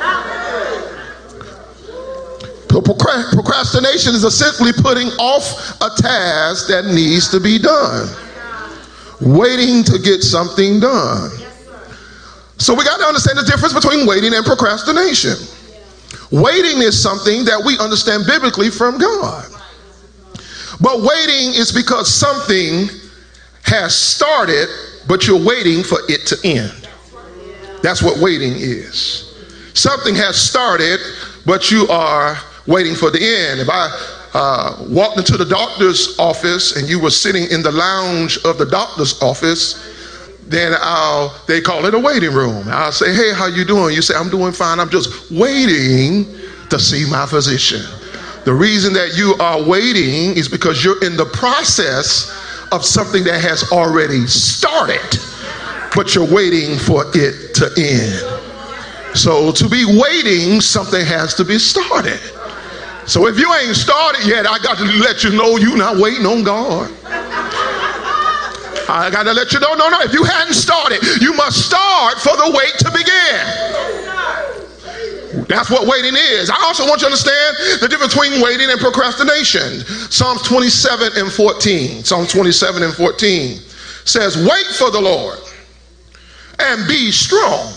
Procrastination 2.71 4.15
is 4.15 4.23
essentially 4.23 4.71
putting 4.71 5.07
off 5.19 5.75
a 5.81 5.89
task 6.01 6.67
that 6.67 6.85
needs 6.85 7.29
to 7.29 7.39
be 7.39 7.59
done, 7.59 8.07
waiting 9.19 9.83
to 9.83 9.99
get 9.99 10.23
something 10.23 10.79
done. 10.79 11.29
So 12.57 12.73
we 12.73 12.85
got 12.85 12.97
to 12.97 13.05
understand 13.05 13.37
the 13.39 13.43
difference 13.43 13.73
between 13.73 14.07
waiting 14.07 14.33
and 14.33 14.45
procrastination. 14.45 15.35
Waiting 16.31 16.81
is 16.81 17.01
something 17.01 17.43
that 17.45 17.61
we 17.65 17.77
understand 17.79 18.23
biblically 18.25 18.69
from 18.69 18.97
God. 18.97 19.51
But 20.79 21.01
waiting 21.01 21.53
is 21.53 21.71
because 21.73 22.07
something 22.13 22.87
has 23.63 23.93
started, 23.95 24.67
but 25.07 25.27
you're 25.27 25.43
waiting 25.43 25.83
for 25.83 25.99
it 26.07 26.25
to 26.27 26.37
end. 26.47 26.87
That's 27.83 28.01
what 28.01 28.17
waiting 28.19 28.53
is. 28.53 29.27
Something 29.73 30.15
has 30.15 30.35
started, 30.37 30.99
but 31.45 31.69
you 31.71 31.87
are 31.89 32.37
waiting 32.67 32.95
for 32.95 33.09
the 33.09 33.19
end. 33.19 33.59
If 33.59 33.69
I 33.69 33.89
uh, 34.33 34.85
walked 34.89 35.17
into 35.17 35.37
the 35.37 35.45
doctor's 35.45 36.17
office 36.19 36.77
and 36.77 36.87
you 36.87 36.99
were 36.99 37.09
sitting 37.09 37.49
in 37.51 37.61
the 37.63 37.71
lounge 37.71 38.37
of 38.45 38.57
the 38.57 38.65
doctor's 38.65 39.21
office, 39.21 39.87
then 40.47 40.73
I'll, 40.79 41.33
they 41.47 41.61
call 41.61 41.85
it 41.85 41.93
a 41.93 41.99
waiting 41.99 42.31
room. 42.31 42.65
I'll 42.67 42.91
say, 42.91 43.13
hey, 43.13 43.33
how 43.33 43.47
you 43.47 43.65
doing? 43.65 43.95
You 43.95 44.01
say, 44.01 44.15
I'm 44.15 44.29
doing 44.29 44.51
fine. 44.51 44.79
I'm 44.79 44.89
just 44.89 45.31
waiting 45.31 46.25
to 46.69 46.79
see 46.79 47.09
my 47.09 47.25
physician. 47.25 47.81
The 48.43 48.53
reason 48.53 48.93
that 48.93 49.15
you 49.15 49.35
are 49.39 49.61
waiting 49.61 50.35
is 50.35 50.49
because 50.49 50.83
you're 50.83 51.03
in 51.05 51.15
the 51.15 51.25
process 51.25 52.29
of 52.71 52.85
something 52.85 53.23
that 53.25 53.41
has 53.41 53.71
already 53.71 54.25
started, 54.27 55.19
but 55.95 56.15
you're 56.15 56.31
waiting 56.31 56.77
for 56.77 57.05
it 57.13 57.53
to 57.55 57.69
end. 57.77 58.41
So 59.15 59.51
to 59.51 59.69
be 59.69 59.85
waiting, 59.85 60.61
something 60.61 61.05
has 61.05 61.33
to 61.35 61.45
be 61.45 61.59
started. 61.59 62.19
So 63.05 63.27
if 63.27 63.37
you 63.37 63.53
ain't 63.55 63.75
started 63.75 64.25
yet, 64.25 64.45
I 64.47 64.59
got 64.59 64.77
to 64.77 64.85
let 64.85 65.23
you 65.23 65.31
know 65.31 65.57
you're 65.57 65.77
not 65.77 65.97
waiting 65.97 66.25
on 66.25 66.43
God. 66.43 66.91
I 68.89 69.09
got 69.09 69.23
to 69.23 69.33
let 69.33 69.53
you 69.53 69.59
know, 69.59 69.73
no, 69.73 69.89
no, 69.89 70.01
if 70.01 70.13
you 70.13 70.23
hadn't 70.23 70.53
started, 70.53 71.01
you 71.21 71.33
must 71.33 71.65
start 71.65 72.19
for 72.19 72.35
the 72.35 72.51
wait 72.55 72.77
to 72.79 72.91
begin. 72.91 73.91
That's 75.47 75.69
what 75.69 75.87
waiting 75.87 76.15
is. 76.15 76.49
I 76.49 76.61
also 76.63 76.83
want 76.83 77.01
you 77.01 77.07
to 77.07 77.13
understand 77.13 77.81
the 77.81 77.87
difference 77.87 78.13
between 78.13 78.41
waiting 78.41 78.69
and 78.69 78.79
procrastination. 78.79 79.79
Psalms 80.11 80.41
27 80.43 81.13
and 81.15 81.31
14. 81.31 82.03
Psalms 82.03 82.31
27 82.31 82.83
and 82.83 82.93
14 82.93 83.57
says, 84.05 84.37
Wait 84.37 84.65
for 84.77 84.91
the 84.91 85.01
Lord 85.01 85.39
and 86.59 86.87
be 86.87 87.11
strong 87.11 87.73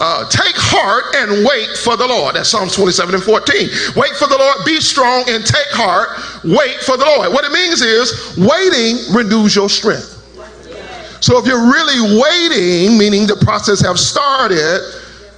uh, 0.00 0.26
take 0.30 0.56
heart 0.56 1.14
and 1.16 1.44
wait 1.46 1.68
for 1.76 1.94
the 1.96 2.06
Lord. 2.06 2.34
That's 2.34 2.48
Psalms 2.48 2.74
27 2.74 3.14
and 3.14 3.22
14. 3.22 3.68
Wait 3.96 4.16
for 4.16 4.26
the 4.26 4.36
Lord, 4.38 4.64
be 4.64 4.80
strong 4.80 5.28
and 5.28 5.44
take 5.44 5.68
heart, 5.76 6.16
wait 6.42 6.80
for 6.80 6.96
the 6.96 7.04
Lord. 7.04 7.32
What 7.32 7.44
it 7.44 7.52
means 7.52 7.82
is 7.82 8.34
waiting 8.40 8.96
renews 9.14 9.54
your 9.54 9.68
strength. 9.68 10.16
So 11.20 11.36
if 11.36 11.44
you're 11.44 11.68
really 11.68 12.16
waiting, 12.16 12.96
meaning 12.96 13.26
the 13.26 13.36
process 13.44 13.82
have 13.82 13.98
started, 13.98 14.80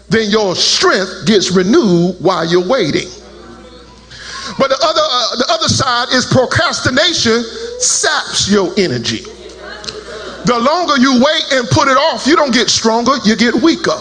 then 0.09 0.31
your 0.31 0.55
strength 0.55 1.27
gets 1.27 1.51
renewed 1.51 2.17
while 2.21 2.47
you're 2.47 2.67
waiting. 2.67 3.11
But 4.59 4.69
the 4.69 4.79
other, 4.79 5.03
uh, 5.03 5.37
the 5.43 5.47
other 5.51 5.69
side 5.69 6.15
is 6.15 6.25
procrastination 6.27 7.43
saps 7.83 8.49
your 8.49 8.71
energy. 8.79 9.27
The 10.45 10.59
longer 10.59 10.99
you 11.03 11.19
wait 11.19 11.45
and 11.51 11.67
put 11.69 11.89
it 11.89 11.97
off, 11.97 12.27
you 12.29 12.37
don't 12.37 12.53
get 12.53 12.69
stronger, 12.71 13.13
you 13.25 13.35
get 13.35 13.55
weaker. 13.55 13.99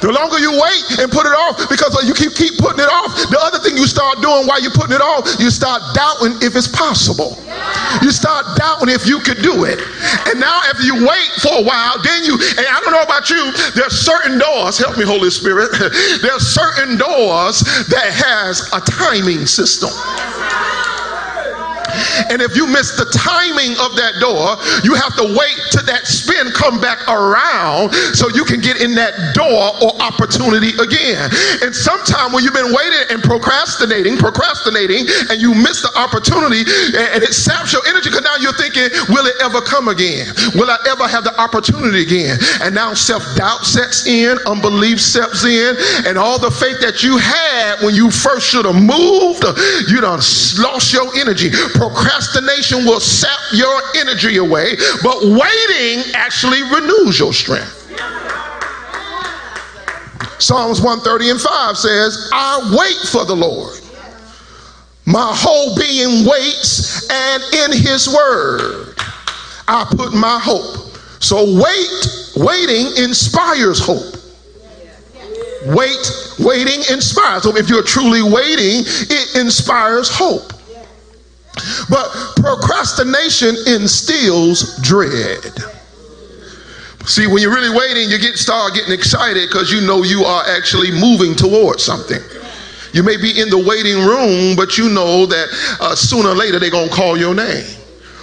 The 0.00 0.12
longer 0.14 0.38
you 0.38 0.54
wait 0.54 1.02
and 1.02 1.10
put 1.10 1.26
it 1.26 1.34
off, 1.34 1.68
because 1.68 1.90
you 2.06 2.14
keep 2.14 2.34
keep 2.34 2.58
putting 2.58 2.78
it 2.78 2.90
off, 2.90 3.10
the 3.30 3.38
other 3.40 3.58
thing 3.58 3.76
you 3.76 3.86
start 3.86 4.22
doing 4.22 4.46
while 4.46 4.62
you're 4.62 4.74
putting 4.74 4.94
it 4.94 5.02
off, 5.02 5.26
you 5.38 5.50
start 5.50 5.82
doubting 5.94 6.38
if 6.42 6.54
it's 6.54 6.68
possible. 6.68 7.34
You 8.02 8.10
start 8.10 8.46
doubting 8.56 8.94
if 8.94 9.06
you 9.06 9.18
could 9.18 9.42
do 9.42 9.64
it. 9.64 9.82
And 10.30 10.38
now 10.38 10.60
if 10.70 10.78
you 10.84 10.94
wait 11.02 11.30
for 11.42 11.58
a 11.58 11.62
while, 11.62 11.98
then 12.02 12.22
you, 12.22 12.38
and 12.38 12.64
I 12.66 12.78
don't 12.82 12.92
know 12.94 13.02
about 13.02 13.30
you, 13.30 13.50
there's 13.74 13.98
certain 13.98 14.38
doors, 14.38 14.78
help 14.78 14.96
me 14.96 15.04
Holy 15.04 15.30
Spirit, 15.30 15.70
there's 16.22 16.46
certain 16.46 16.96
doors 16.96 17.62
that 17.90 18.10
has 18.14 18.70
a 18.72 18.80
timing 18.80 19.46
system. 19.46 19.90
And 22.30 22.42
if 22.42 22.56
you 22.56 22.66
miss 22.66 22.96
the 22.96 23.06
timing 23.14 23.72
of 23.80 23.96
that 23.96 24.20
door, 24.20 24.56
you 24.84 24.94
have 24.94 25.14
to 25.16 25.26
wait 25.36 25.56
till 25.70 25.84
that 25.86 26.06
spin 26.06 26.50
come 26.52 26.80
back 26.80 27.06
around 27.08 27.92
so 28.14 28.28
you 28.30 28.44
can 28.44 28.60
get 28.60 28.80
in 28.80 28.94
that 28.94 29.34
door 29.34 29.74
or 29.82 29.94
opportunity 30.00 30.76
again. 30.78 31.30
And 31.62 31.74
sometime 31.74 32.32
when 32.32 32.44
you've 32.44 32.56
been 32.56 32.72
waiting 32.74 33.04
and 33.10 33.22
procrastinating, 33.22 34.16
procrastinating, 34.16 35.06
and 35.30 35.40
you 35.40 35.54
miss 35.54 35.82
the 35.82 35.92
opportunity 35.96 36.62
and 36.62 37.22
it 37.22 37.32
saps 37.32 37.72
your 37.72 37.84
energy 37.86 38.10
because 38.10 38.24
now 38.24 38.36
you're 38.40 38.56
thinking, 38.56 38.88
will 39.08 39.26
it 39.26 39.36
ever 39.40 39.60
come 39.60 39.88
again? 39.88 40.28
Will 40.54 40.70
I 40.70 40.78
ever 40.88 41.08
have 41.08 41.24
the 41.24 41.34
opportunity 41.40 42.02
again? 42.02 42.38
And 42.62 42.74
now 42.74 42.94
self-doubt 42.94 43.64
sets 43.64 44.06
in, 44.06 44.38
unbelief 44.46 45.00
sets 45.00 45.44
in, 45.44 45.76
and 46.06 46.18
all 46.18 46.38
the 46.38 46.50
faith 46.50 46.80
that 46.80 47.02
you 47.02 47.16
had 47.18 47.80
when 47.82 47.94
you 47.94 48.10
first 48.10 48.50
should 48.50 48.64
have 48.64 48.78
moved, 48.78 49.44
you 49.88 50.00
done 50.00 50.20
lost 50.58 50.92
your 50.92 51.08
energy. 51.16 51.50
Procrastination 51.78 52.84
will 52.84 52.98
sap 52.98 53.38
your 53.52 53.80
energy 53.96 54.38
away, 54.38 54.74
but 55.00 55.22
waiting 55.22 56.12
actually 56.12 56.62
renews 56.64 57.20
your 57.20 57.32
strength. 57.32 57.76
Psalms 60.40 60.80
130 60.80 61.30
and 61.30 61.40
5 61.40 61.76
says, 61.76 62.30
I 62.32 62.76
wait 62.76 63.08
for 63.08 63.24
the 63.24 63.36
Lord. 63.36 63.78
My 65.06 65.30
whole 65.32 65.76
being 65.76 66.26
waits, 66.26 67.08
and 67.10 67.42
in 67.54 67.72
his 67.72 68.08
word 68.08 68.94
I 69.68 69.86
put 69.88 70.12
my 70.12 70.40
hope. 70.42 70.96
So 71.20 71.44
wait, 71.62 72.06
waiting 72.36 73.04
inspires 73.04 73.78
hope. 73.78 74.16
Wait, 75.66 76.10
waiting 76.40 76.82
inspires. 76.90 77.44
So 77.44 77.56
if 77.56 77.70
you're 77.70 77.84
truly 77.84 78.22
waiting, 78.22 78.82
it 78.84 79.40
inspires 79.40 80.08
hope. 80.10 80.57
But 81.88 82.10
procrastination 82.36 83.56
instills 83.66 84.78
dread. 84.82 85.52
See, 87.06 87.26
when 87.26 87.40
you're 87.40 87.54
really 87.54 87.74
waiting, 87.74 88.10
you 88.10 88.18
get 88.18 88.36
start 88.36 88.74
getting 88.74 88.92
excited 88.92 89.48
because 89.48 89.72
you 89.72 89.80
know 89.80 90.02
you 90.02 90.24
are 90.24 90.44
actually 90.46 90.90
moving 90.90 91.34
towards 91.34 91.82
something. 91.82 92.20
You 92.92 93.02
may 93.02 93.16
be 93.16 93.40
in 93.40 93.48
the 93.48 93.58
waiting 93.58 94.04
room, 94.04 94.56
but 94.56 94.76
you 94.76 94.90
know 94.90 95.24
that 95.24 95.48
uh, 95.80 95.94
sooner 95.94 96.30
or 96.30 96.34
later 96.34 96.58
they're 96.58 96.70
going 96.70 96.88
to 96.88 96.94
call 96.94 97.16
your 97.16 97.34
name. 97.34 97.64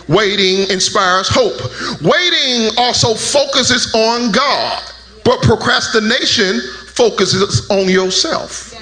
Waiting 0.08 0.70
inspires 0.70 1.28
hope. 1.28 1.58
Waiting 2.02 2.78
also 2.78 3.16
focuses 3.16 3.92
on 3.96 4.32
God, 4.32 4.84
but 5.24 5.42
procrastination 5.42 6.62
focuses 6.94 7.68
on 7.72 7.90
yourself. 7.90 8.75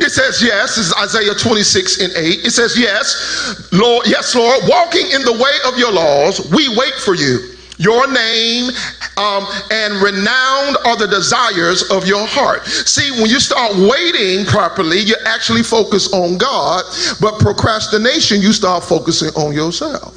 It 0.00 0.10
says, 0.10 0.42
yes, 0.42 0.76
this 0.76 0.86
is 0.86 0.94
Isaiah 0.94 1.34
26 1.34 2.00
and 2.00 2.12
8. 2.16 2.46
It 2.46 2.50
says, 2.50 2.78
yes, 2.78 3.68
Lord, 3.70 4.06
yes, 4.06 4.34
Lord, 4.34 4.60
walking 4.66 5.06
in 5.12 5.22
the 5.22 5.32
way 5.32 5.56
of 5.70 5.78
your 5.78 5.92
laws, 5.92 6.50
we 6.50 6.74
wait 6.74 6.94
for 6.94 7.14
you. 7.14 7.52
Your 7.76 8.06
name 8.10 8.70
um, 9.16 9.46
and 9.70 10.02
renowned 10.02 10.76
are 10.84 10.96
the 10.96 11.06
desires 11.06 11.90
of 11.90 12.06
your 12.06 12.26
heart. 12.26 12.66
See, 12.66 13.10
when 13.20 13.30
you 13.30 13.40
start 13.40 13.72
waiting 13.76 14.46
properly, 14.46 15.00
you 15.00 15.16
actually 15.26 15.62
focus 15.62 16.12
on 16.12 16.38
God, 16.38 16.84
but 17.20 17.38
procrastination, 17.38 18.40
you 18.40 18.52
start 18.52 18.84
focusing 18.84 19.30
on 19.30 19.54
yourself. 19.54 20.16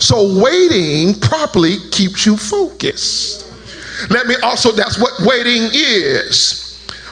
So, 0.00 0.40
waiting 0.42 1.18
properly 1.20 1.76
keeps 1.90 2.24
you 2.24 2.36
focused. 2.36 3.44
Let 4.10 4.26
me 4.26 4.36
also, 4.42 4.72
that's 4.72 4.98
what 4.98 5.12
waiting 5.20 5.70
is. 5.72 6.63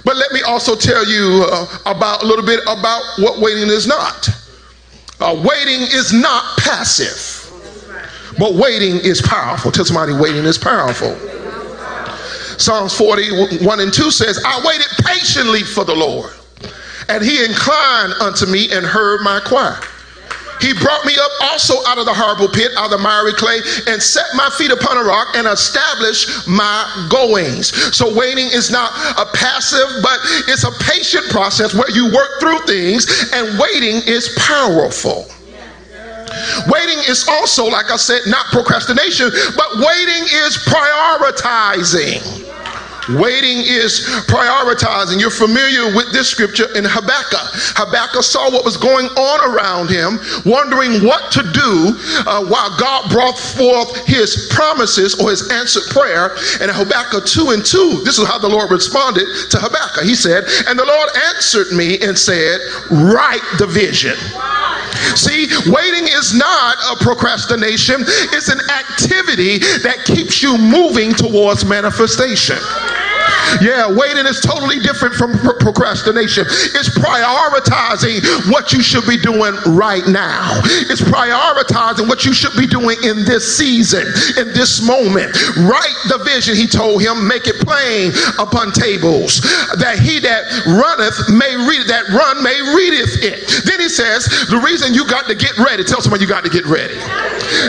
But 0.04 0.16
let 0.16 0.32
me 0.32 0.42
also 0.42 0.74
tell 0.74 1.06
you 1.06 1.46
uh, 1.48 1.66
about 1.86 2.22
a 2.22 2.26
little 2.26 2.44
bit 2.44 2.60
about 2.62 3.02
what 3.18 3.38
waiting 3.40 3.68
is 3.68 3.86
not. 3.86 4.28
Uh, 5.20 5.40
waiting 5.46 5.82
is 5.82 6.12
not 6.12 6.58
passive, 6.58 7.48
but 8.38 8.54
waiting 8.54 8.96
is 8.96 9.22
powerful. 9.22 9.70
Tell 9.70 9.84
somebody 9.84 10.12
waiting 10.12 10.44
is 10.44 10.58
powerful. 10.58 11.16
Psalms 12.58 12.94
41 12.94 13.80
and 13.80 13.92
2 13.92 14.10
says, 14.10 14.42
I 14.44 14.60
waited 14.64 14.88
patiently 15.04 15.62
for 15.62 15.84
the 15.84 15.94
Lord, 15.94 16.32
and 17.08 17.24
he 17.24 17.44
inclined 17.44 18.12
unto 18.20 18.46
me 18.46 18.70
and 18.72 18.84
heard 18.84 19.22
my 19.22 19.40
cry. 19.40 19.80
He 20.62 20.72
brought 20.72 21.04
me 21.04 21.18
up 21.18 21.32
also 21.42 21.74
out 21.86 21.98
of 21.98 22.06
the 22.06 22.14
horrible 22.14 22.46
pit, 22.46 22.70
out 22.78 22.86
of 22.86 22.90
the 22.92 23.02
miry 23.02 23.34
clay, 23.34 23.58
and 23.88 24.00
set 24.00 24.26
my 24.34 24.48
feet 24.56 24.70
upon 24.70 24.96
a 24.96 25.02
rock 25.02 25.34
and 25.34 25.48
established 25.48 26.46
my 26.46 26.86
goings. 27.10 27.74
So 27.96 28.14
waiting 28.14 28.46
is 28.46 28.70
not 28.70 28.92
a 29.18 29.26
passive, 29.34 29.90
but 30.02 30.20
it's 30.46 30.62
a 30.62 30.70
patient 30.84 31.26
process 31.30 31.74
where 31.74 31.90
you 31.90 32.06
work 32.14 32.38
through 32.38 32.60
things, 32.60 33.10
and 33.34 33.58
waiting 33.58 34.02
is 34.06 34.30
powerful. 34.38 35.26
Waiting 36.68 36.98
is 37.10 37.26
also, 37.28 37.66
like 37.66 37.90
I 37.90 37.96
said, 37.96 38.22
not 38.26 38.46
procrastination, 38.46 39.30
but 39.56 39.68
waiting 39.76 40.24
is 40.46 40.56
prioritizing. 40.64 42.41
Waiting 43.10 43.58
is 43.66 44.06
prioritizing. 44.30 45.18
You're 45.18 45.34
familiar 45.34 45.90
with 45.94 46.12
this 46.12 46.28
scripture 46.28 46.70
in 46.78 46.84
Habakkuk. 46.86 47.50
Habakkuk 47.74 48.22
saw 48.22 48.50
what 48.50 48.64
was 48.64 48.76
going 48.76 49.06
on 49.18 49.38
around 49.50 49.90
him, 49.90 50.22
wondering 50.46 51.02
what 51.02 51.32
to 51.32 51.42
do 51.50 51.98
uh, 52.30 52.46
while 52.46 52.70
God 52.78 53.10
brought 53.10 53.38
forth 53.38 54.06
his 54.06 54.46
promises 54.54 55.18
or 55.18 55.30
his 55.30 55.50
answered 55.50 55.90
prayer. 55.90 56.30
And 56.62 56.70
Habakkuk 56.70 57.26
2 57.26 57.50
and 57.50 57.66
2, 57.66 58.02
this 58.04 58.18
is 58.18 58.26
how 58.26 58.38
the 58.38 58.48
Lord 58.48 58.70
responded 58.70 59.26
to 59.50 59.58
Habakkuk. 59.58 60.04
He 60.04 60.14
said, 60.14 60.44
And 60.68 60.78
the 60.78 60.86
Lord 60.86 61.10
answered 61.34 61.74
me 61.74 61.98
and 62.00 62.16
said, 62.16 62.60
Write 62.90 63.42
the 63.58 63.66
vision. 63.66 64.14
See, 65.16 65.50
waiting 65.66 66.06
is 66.06 66.34
not 66.34 66.76
a 66.90 66.96
procrastination, 67.02 68.04
it's 68.30 68.48
an 68.48 68.60
activity 68.70 69.58
that 69.82 70.04
keeps 70.04 70.42
you 70.42 70.56
moving 70.56 71.12
towards 71.12 71.64
manifestation. 71.64 72.58
Yeah, 73.60 73.92
waiting 73.92 74.26
is 74.26 74.40
totally 74.40 74.80
different 74.80 75.14
from 75.14 75.36
pro- 75.38 75.58
procrastination. 75.58 76.46
It's 76.48 76.88
prioritizing 76.96 78.24
what 78.50 78.72
you 78.72 78.82
should 78.82 79.06
be 79.06 79.18
doing 79.18 79.54
right 79.76 80.06
now. 80.08 80.60
It's 80.88 81.02
prioritizing 81.02 82.08
what 82.08 82.24
you 82.24 82.32
should 82.32 82.56
be 82.56 82.66
doing 82.66 82.96
in 83.04 83.24
this 83.24 83.44
season, 83.56 84.06
in 84.38 84.52
this 84.54 84.80
moment. 84.80 85.36
Write 85.68 85.98
the 86.08 86.18
vision, 86.24 86.56
he 86.56 86.66
told 86.66 87.02
him, 87.02 87.26
make 87.28 87.46
it 87.46 87.60
plain 87.60 88.12
upon 88.38 88.72
tables, 88.72 89.40
that 89.78 89.98
he 89.98 90.20
that 90.20 90.44
runneth 90.66 91.28
may 91.30 91.54
read 91.68 91.82
it, 91.82 91.88
that 91.88 92.08
run 92.08 92.42
may 92.42 92.60
readeth 92.74 93.22
it. 93.22 93.64
Then 93.64 93.80
he 93.80 93.88
says, 93.88 94.24
the 94.48 94.58
reason 94.58 94.94
you 94.94 95.06
got 95.06 95.26
to 95.26 95.34
get 95.34 95.56
ready, 95.58 95.84
tell 95.84 96.00
someone 96.00 96.20
you 96.20 96.26
got 96.26 96.44
to 96.44 96.50
get 96.50 96.66
ready. 96.66 96.96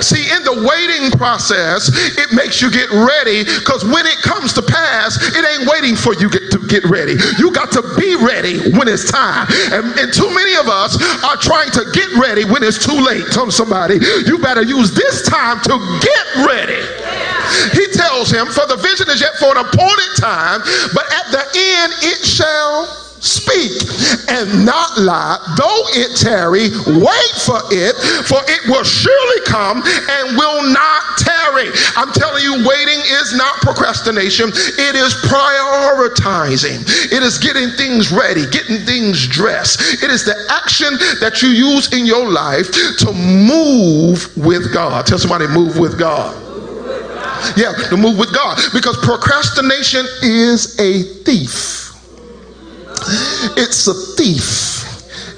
See, 0.01 0.29
in 0.31 0.43
the 0.43 0.63
waiting 0.63 1.11
process, 1.17 1.89
it 2.17 2.31
makes 2.33 2.61
you 2.61 2.71
get 2.71 2.89
ready 2.91 3.43
because 3.43 3.83
when 3.83 4.05
it 4.05 4.17
comes 4.21 4.53
to 4.53 4.61
pass, 4.61 5.17
it 5.17 5.43
ain't 5.43 5.69
waiting 5.69 5.95
for 5.95 6.13
you 6.15 6.29
get 6.29 6.51
to 6.51 6.59
get 6.67 6.83
ready. 6.85 7.15
You 7.37 7.51
got 7.51 7.71
to 7.73 7.81
be 7.97 8.15
ready 8.15 8.71
when 8.71 8.87
it's 8.87 9.09
time. 9.11 9.47
And, 9.71 9.85
and 9.99 10.13
too 10.13 10.29
many 10.33 10.55
of 10.55 10.67
us 10.67 10.95
are 11.23 11.37
trying 11.37 11.71
to 11.71 11.83
get 11.93 12.09
ready 12.15 12.45
when 12.45 12.63
it's 12.63 12.79
too 12.79 12.97
late. 12.97 13.25
Tell 13.31 13.51
somebody, 13.51 13.99
you 14.25 14.37
better 14.39 14.63
use 14.63 14.93
this 14.93 15.27
time 15.27 15.59
to 15.67 15.75
get 16.01 16.25
ready. 16.47 16.81
He 17.75 17.87
tells 17.91 18.31
him, 18.31 18.47
For 18.47 18.65
the 18.65 18.77
vision 18.77 19.09
is 19.09 19.21
yet 19.21 19.35
for 19.35 19.51
an 19.57 19.65
appointed 19.65 20.13
time, 20.17 20.61
but 20.93 21.05
at 21.11 21.27
the 21.31 21.43
end 21.53 21.93
it 22.01 22.25
shall 22.25 23.02
speak 23.23 23.71
and 24.27 24.65
not 24.65 24.99
lie, 24.99 25.39
though 25.55 25.83
it 25.95 26.15
tarry, 26.19 26.67
wait 26.99 27.35
for 27.39 27.63
it, 27.71 27.95
for 28.27 28.43
it 28.51 28.61
will 28.67 28.83
surely 28.83 29.41
come 29.47 29.79
and 29.79 30.37
will 30.37 30.61
not 30.71 31.17
tarry. 31.17 31.71
I'm 31.95 32.11
telling 32.11 32.43
you, 32.43 32.67
waiting 32.67 32.99
is 32.99 33.33
not 33.33 33.55
procrastination, 33.63 34.49
it 34.51 34.95
is 34.95 35.15
prioritizing, 35.23 36.83
it 37.11 37.23
is 37.23 37.39
getting 37.39 37.69
things 37.71 38.11
ready, 38.11 38.45
getting 38.51 38.83
things 38.85 39.25
dressed. 39.25 40.03
It 40.03 40.11
is 40.11 40.25
the 40.25 40.35
action 40.51 40.91
that 41.19 41.41
you 41.41 41.49
use 41.49 41.93
in 41.93 42.05
your 42.05 42.29
life 42.29 42.69
to 42.99 43.13
move 43.13 44.35
with 44.35 44.73
God. 44.73 45.05
Tell 45.05 45.17
somebody, 45.17 45.47
move 45.47 45.79
with 45.79 45.97
God. 45.97 46.35
Yeah, 47.57 47.73
to 47.89 47.97
move 47.97 48.17
with 48.17 48.33
God. 48.33 48.57
Because 48.73 48.97
procrastination 48.97 50.05
is 50.21 50.79
a 50.79 51.03
thief. 51.23 51.82
It's 53.57 53.87
a 53.87 53.93
thief. 53.93 54.72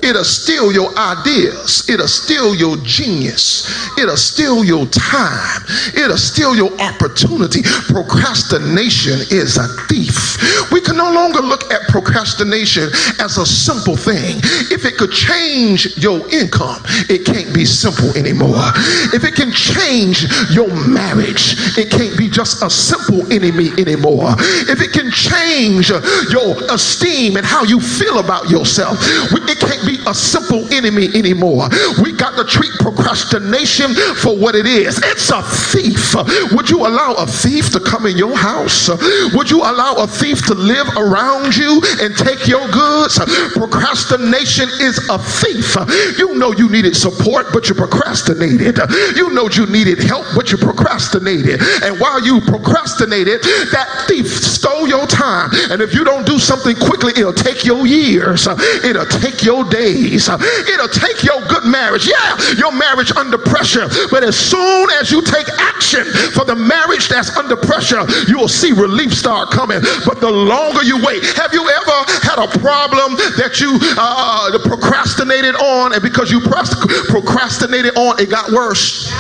It'll 0.06 0.24
steal 0.24 0.72
your 0.72 0.96
ideas. 0.98 1.90
It'll 1.90 2.08
steal 2.08 2.54
your 2.54 2.78
genius. 2.78 3.66
It'll 3.98 4.16
steal 4.16 4.64
your 4.64 4.86
time. 4.88 5.64
It'll 5.98 6.18
steal 6.18 6.56
your 6.56 6.72
opportunity. 6.80 7.64
Procrastination 7.90 9.20
is 9.32 9.58
a 9.58 9.68
thief. 9.90 10.38
We 10.72 10.80
can 10.80 10.96
no 10.96 11.12
longer 11.12 11.42
look 11.42 11.72
at 11.74 11.82
procrastination 11.90 12.90
as 13.20 13.38
a 13.38 13.46
simple 13.46 13.98
thing. 13.98 14.38
If 14.70 14.86
it 14.86 14.98
could 14.98 15.12
change 15.12 15.98
your 15.98 16.22
income, 16.30 16.84
it 17.10 17.26
can't 17.26 17.54
be 17.54 17.66
simple 17.66 18.16
anymore. 18.16 18.70
If 19.10 19.24
it 19.24 19.34
can 19.34 19.52
change 19.52 20.28
your 20.52 20.70
marriage, 20.88 21.56
it 21.78 21.90
can't 21.90 22.18
be 22.18 22.30
just 22.30 22.62
a 22.62 22.70
simple 22.70 23.26
enemy 23.34 23.70
anymore. 23.80 24.36
If 24.70 24.82
it 24.82 24.94
can 24.94 25.10
change 25.10 25.90
your 25.90 26.54
esteem 26.70 27.38
and 27.38 27.46
how 27.46 27.64
you 27.64 27.80
feel 27.80 28.20
about 28.20 28.50
yourself, 28.50 28.98
it 29.02 29.60
can't 29.60 29.86
be 29.86 29.95
a 30.08 30.14
simple 30.14 30.72
enemy 30.74 31.10
anymore. 31.16 31.70
We 32.02 32.12
got 32.14 32.36
to 32.38 32.44
treat 32.46 32.72
procrastination 32.80 33.94
for 34.22 34.36
what 34.36 34.56
it 34.56 34.66
is. 34.66 35.00
It's 35.04 35.30
a 35.30 35.42
thief. 35.42 36.16
Would 36.54 36.70
you 36.70 36.86
allow 36.86 37.14
a 37.18 37.26
thief 37.26 37.72
to 37.72 37.80
come 37.80 38.06
in 38.06 38.18
your 38.18 38.36
house? 38.36 38.90
Would 39.34 39.50
you 39.50 39.60
allow 39.62 39.96
a 40.00 40.08
thief 40.08 40.46
to 40.48 40.54
live 40.54 40.88
around 40.98 41.56
you 41.56 41.82
and 42.02 42.16
take 42.16 42.48
your 42.48 42.68
goods? 42.70 43.20
Procrastination 43.54 44.70
is 44.82 44.98
a 45.10 45.18
thief. 45.20 45.76
You 46.18 46.36
know 46.36 46.52
you 46.54 46.70
needed 46.70 46.96
support, 46.96 47.48
but 47.54 47.70
you 47.70 47.76
procrastinated. 47.76 48.80
You 49.16 49.32
know 49.34 49.50
you 49.50 49.66
needed 49.68 50.00
help, 50.04 50.26
but 50.36 50.52
you 50.52 50.58
procrastinated. 50.58 51.62
And 51.84 52.00
while 52.00 52.24
you 52.24 52.42
procrastinated, 52.42 53.42
that 53.72 54.06
thief 54.08 54.28
stole 54.28 54.88
your 54.88 55.08
time. 55.08 55.50
And 55.70 55.82
if 55.82 55.94
you 55.94 56.04
don't 56.04 56.26
do 56.26 56.40
something 56.40 56.76
quickly, 56.76 57.14
it'll 57.16 57.34
take 57.34 57.66
your 57.66 57.86
years. 57.86 58.48
It'll 58.48 59.06
take 59.06 59.44
your 59.44 59.64
days. 59.76 60.30
It'll 60.30 60.88
take 60.88 61.24
your 61.24 61.42
good 61.52 61.66
marriage. 61.66 62.08
Yeah, 62.08 62.38
your 62.56 62.72
marriage 62.72 63.12
under 63.16 63.38
pressure. 63.38 63.88
But 64.10 64.24
as 64.24 64.38
soon 64.38 64.90
as 65.00 65.12
you 65.12 65.22
take 65.22 65.48
action 65.60 66.06
for 66.32 66.46
the 66.46 66.56
marriage 66.56 67.10
that's 67.10 67.36
under 67.36 67.56
pressure, 67.56 68.06
you 68.28 68.38
will 68.38 68.48
see 68.48 68.72
relief 68.72 69.14
start 69.14 69.52
coming. 69.52 69.82
But 70.06 70.22
the 70.22 70.32
longer 70.32 70.84
you 70.84 71.04
wait, 71.04 71.24
have 71.36 71.54
you 71.54 71.68
ever 71.68 71.98
had 72.24 72.40
a 72.40 72.48
problem 72.60 73.16
that 73.38 73.60
you 73.60 73.78
uh, 73.98 74.58
procrastinated 74.64 75.56
on, 75.56 75.94
and 75.94 76.02
because 76.02 76.32
you 76.32 76.40
procrastinated 76.40 77.96
on, 77.98 78.20
it 78.20 78.30
got 78.30 78.52
worse? 78.52 79.12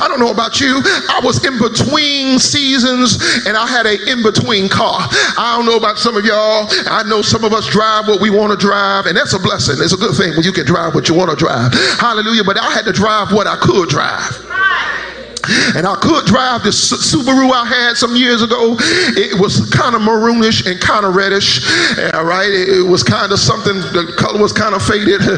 I 0.00 0.08
don't 0.08 0.20
know 0.20 0.30
about 0.30 0.60
you. 0.60 0.80
I 0.84 1.20
was 1.22 1.44
in 1.44 1.58
between 1.58 2.38
seasons 2.38 3.18
and 3.46 3.56
I 3.56 3.66
had 3.66 3.86
a 3.86 3.96
in 4.10 4.22
between 4.22 4.68
car. 4.68 5.06
I 5.36 5.56
don't 5.56 5.66
know 5.66 5.76
about 5.76 5.98
some 5.98 6.16
of 6.16 6.24
y'all. 6.24 6.66
I 6.86 7.02
know 7.06 7.22
some 7.22 7.44
of 7.44 7.52
us 7.52 7.66
drive 7.68 8.08
what 8.08 8.20
we 8.20 8.30
want 8.30 8.52
to 8.52 8.58
drive, 8.58 9.06
and 9.06 9.16
that's 9.16 9.34
a 9.34 9.38
blessing. 9.38 9.76
It's 9.78 9.92
a 9.92 9.96
good 9.96 10.14
thing 10.14 10.30
when 10.32 10.42
you 10.42 10.52
can 10.52 10.66
drive 10.66 10.94
what 10.94 11.08
you 11.08 11.14
want 11.14 11.30
to 11.30 11.36
drive. 11.36 11.72
Hallelujah. 11.98 12.44
But 12.44 12.58
I 12.58 12.70
had 12.70 12.84
to 12.84 12.92
drive 12.92 13.32
what 13.32 13.46
I 13.46 13.56
could 13.56 13.88
drive. 13.88 14.46
And 15.76 15.86
I 15.86 15.94
could 15.96 16.26
drive 16.26 16.62
this 16.62 16.92
Subaru 16.92 17.50
I 17.50 17.64
had 17.64 17.96
some 17.96 18.16
years 18.16 18.42
ago. 18.42 18.76
It 19.16 19.38
was 19.38 19.68
kind 19.70 19.94
of 19.94 20.02
maroonish 20.02 20.66
and 20.66 20.80
kind 20.80 21.04
of 21.04 21.14
reddish. 21.14 21.64
Yeah, 21.96 22.22
right? 22.22 22.50
It 22.50 22.86
was 22.86 23.02
kind 23.02 23.32
of 23.32 23.38
something, 23.38 23.76
the 23.92 24.12
color 24.16 24.40
was 24.40 24.52
kind 24.52 24.74
of 24.74 24.82
faded. 24.82 25.20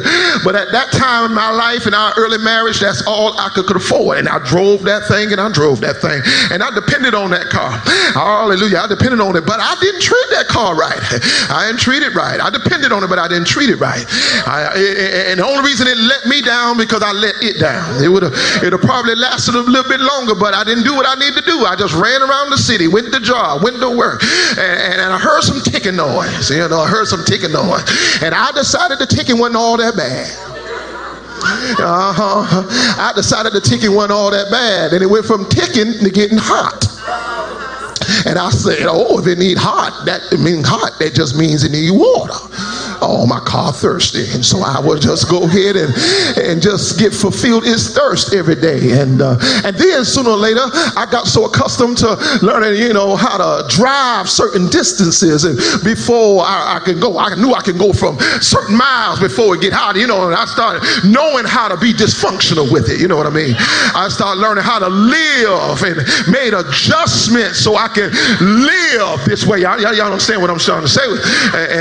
But 0.42 0.56
at 0.56 0.72
that 0.72 0.90
time 0.90 1.30
in 1.30 1.34
my 1.34 1.50
life, 1.50 1.86
in 1.86 1.94
our 1.94 2.12
early 2.16 2.38
marriage, 2.38 2.80
that's 2.80 3.06
all 3.06 3.38
I 3.38 3.48
could, 3.54 3.66
could 3.66 3.76
afford. 3.76 4.18
And 4.18 4.28
I 4.28 4.38
drove 4.42 4.82
that 4.82 5.06
thing 5.06 5.30
and 5.30 5.40
I 5.40 5.52
drove 5.52 5.80
that 5.82 6.02
thing. 6.02 6.18
And 6.50 6.62
I 6.62 6.70
depended 6.74 7.14
on 7.14 7.30
that 7.30 7.46
car. 7.46 7.70
Hallelujah. 8.16 8.78
I 8.78 8.88
depended 8.88 9.20
on 9.20 9.36
it. 9.36 9.46
But 9.46 9.60
I 9.60 9.76
didn't 9.80 10.02
treat 10.02 10.28
that 10.34 10.48
car 10.48 10.74
right. 10.74 10.98
I 11.52 11.68
didn't 11.68 11.80
treat 11.80 12.02
it 12.02 12.14
right. 12.14 12.40
I 12.40 12.50
depended 12.50 12.90
on 12.90 13.04
it, 13.04 13.08
but 13.08 13.18
I 13.18 13.28
didn't 13.28 13.46
treat 13.46 13.70
it 13.70 13.78
right. 13.78 14.04
I, 14.46 14.74
and 15.30 15.38
the 15.38 15.46
only 15.46 15.62
reason 15.62 15.86
it 15.86 15.96
let 15.98 16.26
me 16.26 16.42
down 16.42 16.76
because 16.76 17.02
I 17.02 17.12
let 17.12 17.36
it 17.42 17.60
down. 17.60 18.02
It 18.02 18.08
would 18.08 18.22
have 18.24 18.80
probably 18.82 19.14
lasted 19.14 19.54
a 19.54 19.62
little 19.62 19.88
bit 19.88 19.91
longer, 20.00 20.34
but 20.34 20.54
I 20.54 20.64
didn't 20.64 20.84
do 20.84 20.94
what 20.94 21.06
I 21.06 21.14
need 21.14 21.34
to 21.34 21.42
do. 21.42 21.64
I 21.64 21.76
just 21.76 21.94
ran 21.94 22.22
around 22.22 22.50
the 22.50 22.56
city, 22.56 22.88
went 22.88 23.12
to 23.12 23.20
job, 23.20 23.62
went 23.62 23.80
to 23.80 23.90
work, 23.90 24.22
and, 24.56 25.00
and 25.00 25.12
I 25.12 25.18
heard 25.18 25.42
some 25.42 25.60
ticking 25.60 25.96
noise. 25.96 26.50
You 26.50 26.68
know, 26.68 26.80
I 26.80 26.88
heard 26.88 27.06
some 27.06 27.24
ticking 27.24 27.52
noise, 27.52 27.84
and 28.22 28.34
I 28.34 28.50
decided 28.52 28.98
the 28.98 29.06
ticking 29.06 29.38
wasn't 29.38 29.56
all 29.56 29.76
that 29.76 29.96
bad. 29.96 30.30
Uh-huh. 31.42 32.66
I 32.98 33.12
decided 33.14 33.52
the 33.52 33.60
ticking 33.60 33.94
wasn't 33.94 34.12
all 34.12 34.30
that 34.30 34.50
bad, 34.50 34.92
and 34.92 35.02
it 35.02 35.10
went 35.10 35.26
from 35.26 35.48
ticking 35.48 35.92
to 35.98 36.10
getting 36.10 36.38
hot. 36.38 36.86
And 38.26 38.38
I 38.38 38.50
said, 38.50 38.86
oh, 38.86 39.18
if 39.18 39.26
it 39.26 39.38
need 39.38 39.58
hot, 39.58 40.04
that 40.06 40.22
means 40.38 40.66
hot. 40.66 40.98
That 40.98 41.14
just 41.14 41.36
means 41.36 41.64
it 41.64 41.72
need 41.72 41.90
water 41.90 42.34
oh, 43.02 43.26
my 43.26 43.40
car 43.40 43.72
thirsty. 43.72 44.24
And 44.32 44.44
so 44.44 44.62
I 44.62 44.80
would 44.80 45.02
just 45.02 45.28
go 45.28 45.44
ahead 45.44 45.76
and, 45.76 45.92
and 46.38 46.62
just 46.62 46.98
get 46.98 47.12
fulfilled 47.12 47.64
its 47.66 47.92
thirst 47.94 48.34
every 48.34 48.54
day. 48.54 48.92
And, 49.00 49.20
uh, 49.20 49.36
and 49.64 49.76
then 49.76 50.04
sooner 50.04 50.30
or 50.30 50.36
later, 50.36 50.62
I 50.96 51.06
got 51.10 51.26
so 51.26 51.44
accustomed 51.44 51.98
to 51.98 52.14
learning, 52.42 52.80
you 52.80 52.92
know, 52.92 53.16
how 53.16 53.36
to 53.36 53.66
drive 53.68 54.30
certain 54.30 54.68
distances. 54.70 55.44
And 55.44 55.58
before 55.82 56.42
I, 56.44 56.78
I 56.78 56.84
could 56.84 57.00
go, 57.00 57.18
I 57.18 57.34
knew 57.34 57.52
I 57.52 57.62
could 57.62 57.78
go 57.78 57.92
from 57.92 58.18
certain 58.40 58.76
miles 58.76 59.18
before 59.18 59.54
it 59.56 59.60
get 59.60 59.72
hot, 59.72 59.96
you 59.96 60.06
know, 60.06 60.26
and 60.26 60.34
I 60.34 60.44
started 60.46 60.82
knowing 61.04 61.44
how 61.44 61.68
to 61.68 61.76
be 61.76 61.92
dysfunctional 61.92 62.70
with 62.70 62.88
it. 62.88 63.00
You 63.00 63.08
know 63.08 63.16
what 63.16 63.26
I 63.26 63.34
mean? 63.34 63.54
I 63.58 64.08
started 64.08 64.40
learning 64.40 64.64
how 64.64 64.78
to 64.78 64.88
live 64.88 65.82
and 65.82 65.98
made 66.30 66.54
adjustments 66.54 67.58
so 67.58 67.76
I 67.76 67.88
can 67.88 68.10
live 68.40 69.24
this 69.24 69.46
way. 69.46 69.60
Y'all, 69.60 69.80
y'all 69.80 70.00
understand 70.00 70.40
what 70.40 70.50
I'm 70.50 70.58
trying 70.58 70.82
to 70.82 70.88
say? 70.88 71.02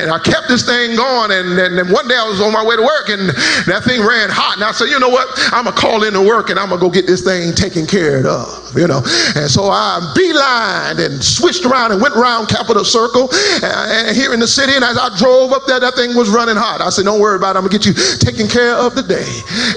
And 0.01 0.11
I 0.11 0.19
kept 0.19 0.47
this 0.47 0.65
thing 0.65 0.95
going 0.95 1.10
on. 1.11 1.31
And, 1.31 1.59
and, 1.59 1.79
and 1.79 1.91
one 1.91 2.07
day 2.07 2.15
I 2.15 2.23
was 2.23 2.39
on 2.39 2.55
my 2.55 2.63
way 2.63 2.75
to 2.75 2.81
work 2.81 3.11
and 3.11 3.29
that 3.67 3.83
thing 3.83 3.99
ran 3.99 4.31
hot. 4.31 4.55
And 4.55 4.63
I 4.63 4.71
said, 4.71 4.87
you 4.87 4.99
know 4.99 5.11
what? 5.11 5.27
I'm 5.51 5.67
going 5.67 5.75
to 5.75 5.81
call 5.81 6.03
in 6.07 6.13
to 6.15 6.23
work 6.23 6.49
and 6.49 6.57
I'm 6.57 6.69
going 6.71 6.79
to 6.79 6.85
go 6.85 6.91
get 6.91 7.07
this 7.07 7.21
thing 7.21 7.53
taken 7.53 7.85
care 7.85 8.23
of, 8.23 8.47
you 8.75 8.87
know. 8.87 9.03
And 9.35 9.51
so 9.51 9.67
I 9.67 9.99
beelined 10.15 11.03
and 11.03 11.19
switched 11.19 11.65
around 11.67 11.91
and 11.91 12.01
went 12.01 12.15
around 12.15 12.47
Capitol 12.47 12.85
Circle 12.87 13.29
uh, 13.31 14.13
here 14.13 14.33
in 14.33 14.39
the 14.39 14.47
city. 14.47 14.73
And 14.73 14.83
as 14.83 14.97
I 14.97 15.11
drove 15.17 15.51
up 15.51 15.67
there, 15.67 15.79
that 15.79 15.95
thing 15.95 16.15
was 16.15 16.29
running 16.29 16.55
hot. 16.55 16.81
I 16.81 16.89
said, 16.89 17.05
don't 17.05 17.19
worry 17.19 17.35
about 17.37 17.55
it. 17.55 17.59
I'm 17.59 17.67
going 17.67 17.75
to 17.75 17.77
get 17.77 17.85
you 17.85 17.95
taken 18.17 18.47
care 18.47 18.75
of 18.75 18.95
today. 18.95 19.27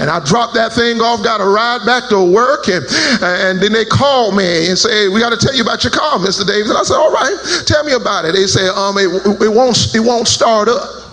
And 0.00 0.08
I 0.08 0.22
dropped 0.22 0.54
that 0.54 0.72
thing 0.72 1.00
off, 1.00 1.22
got 1.24 1.40
a 1.40 1.48
ride 1.48 1.84
back 1.84 2.08
to 2.10 2.22
work. 2.22 2.68
And, 2.68 2.84
and 3.22 3.60
then 3.60 3.72
they 3.72 3.84
called 3.84 4.36
me 4.36 4.68
and 4.68 4.78
say, 4.78 5.08
we 5.08 5.20
got 5.20 5.30
to 5.30 5.40
tell 5.40 5.54
you 5.54 5.62
about 5.62 5.84
your 5.84 5.92
car, 5.92 6.18
Mr. 6.18 6.46
Davis. 6.46 6.70
And 6.70 6.78
I 6.78 6.82
said, 6.82 6.96
all 6.96 7.12
right, 7.12 7.36
tell 7.66 7.84
me 7.84 7.92
about 7.92 8.24
it. 8.24 8.34
They 8.34 8.46
said, 8.46 8.70
um, 8.74 8.96
it, 8.98 9.08
it 9.42 9.52
won't, 9.52 9.76
it 9.94 10.00
won't 10.00 10.28
start 10.28 10.68
up. 10.68 11.03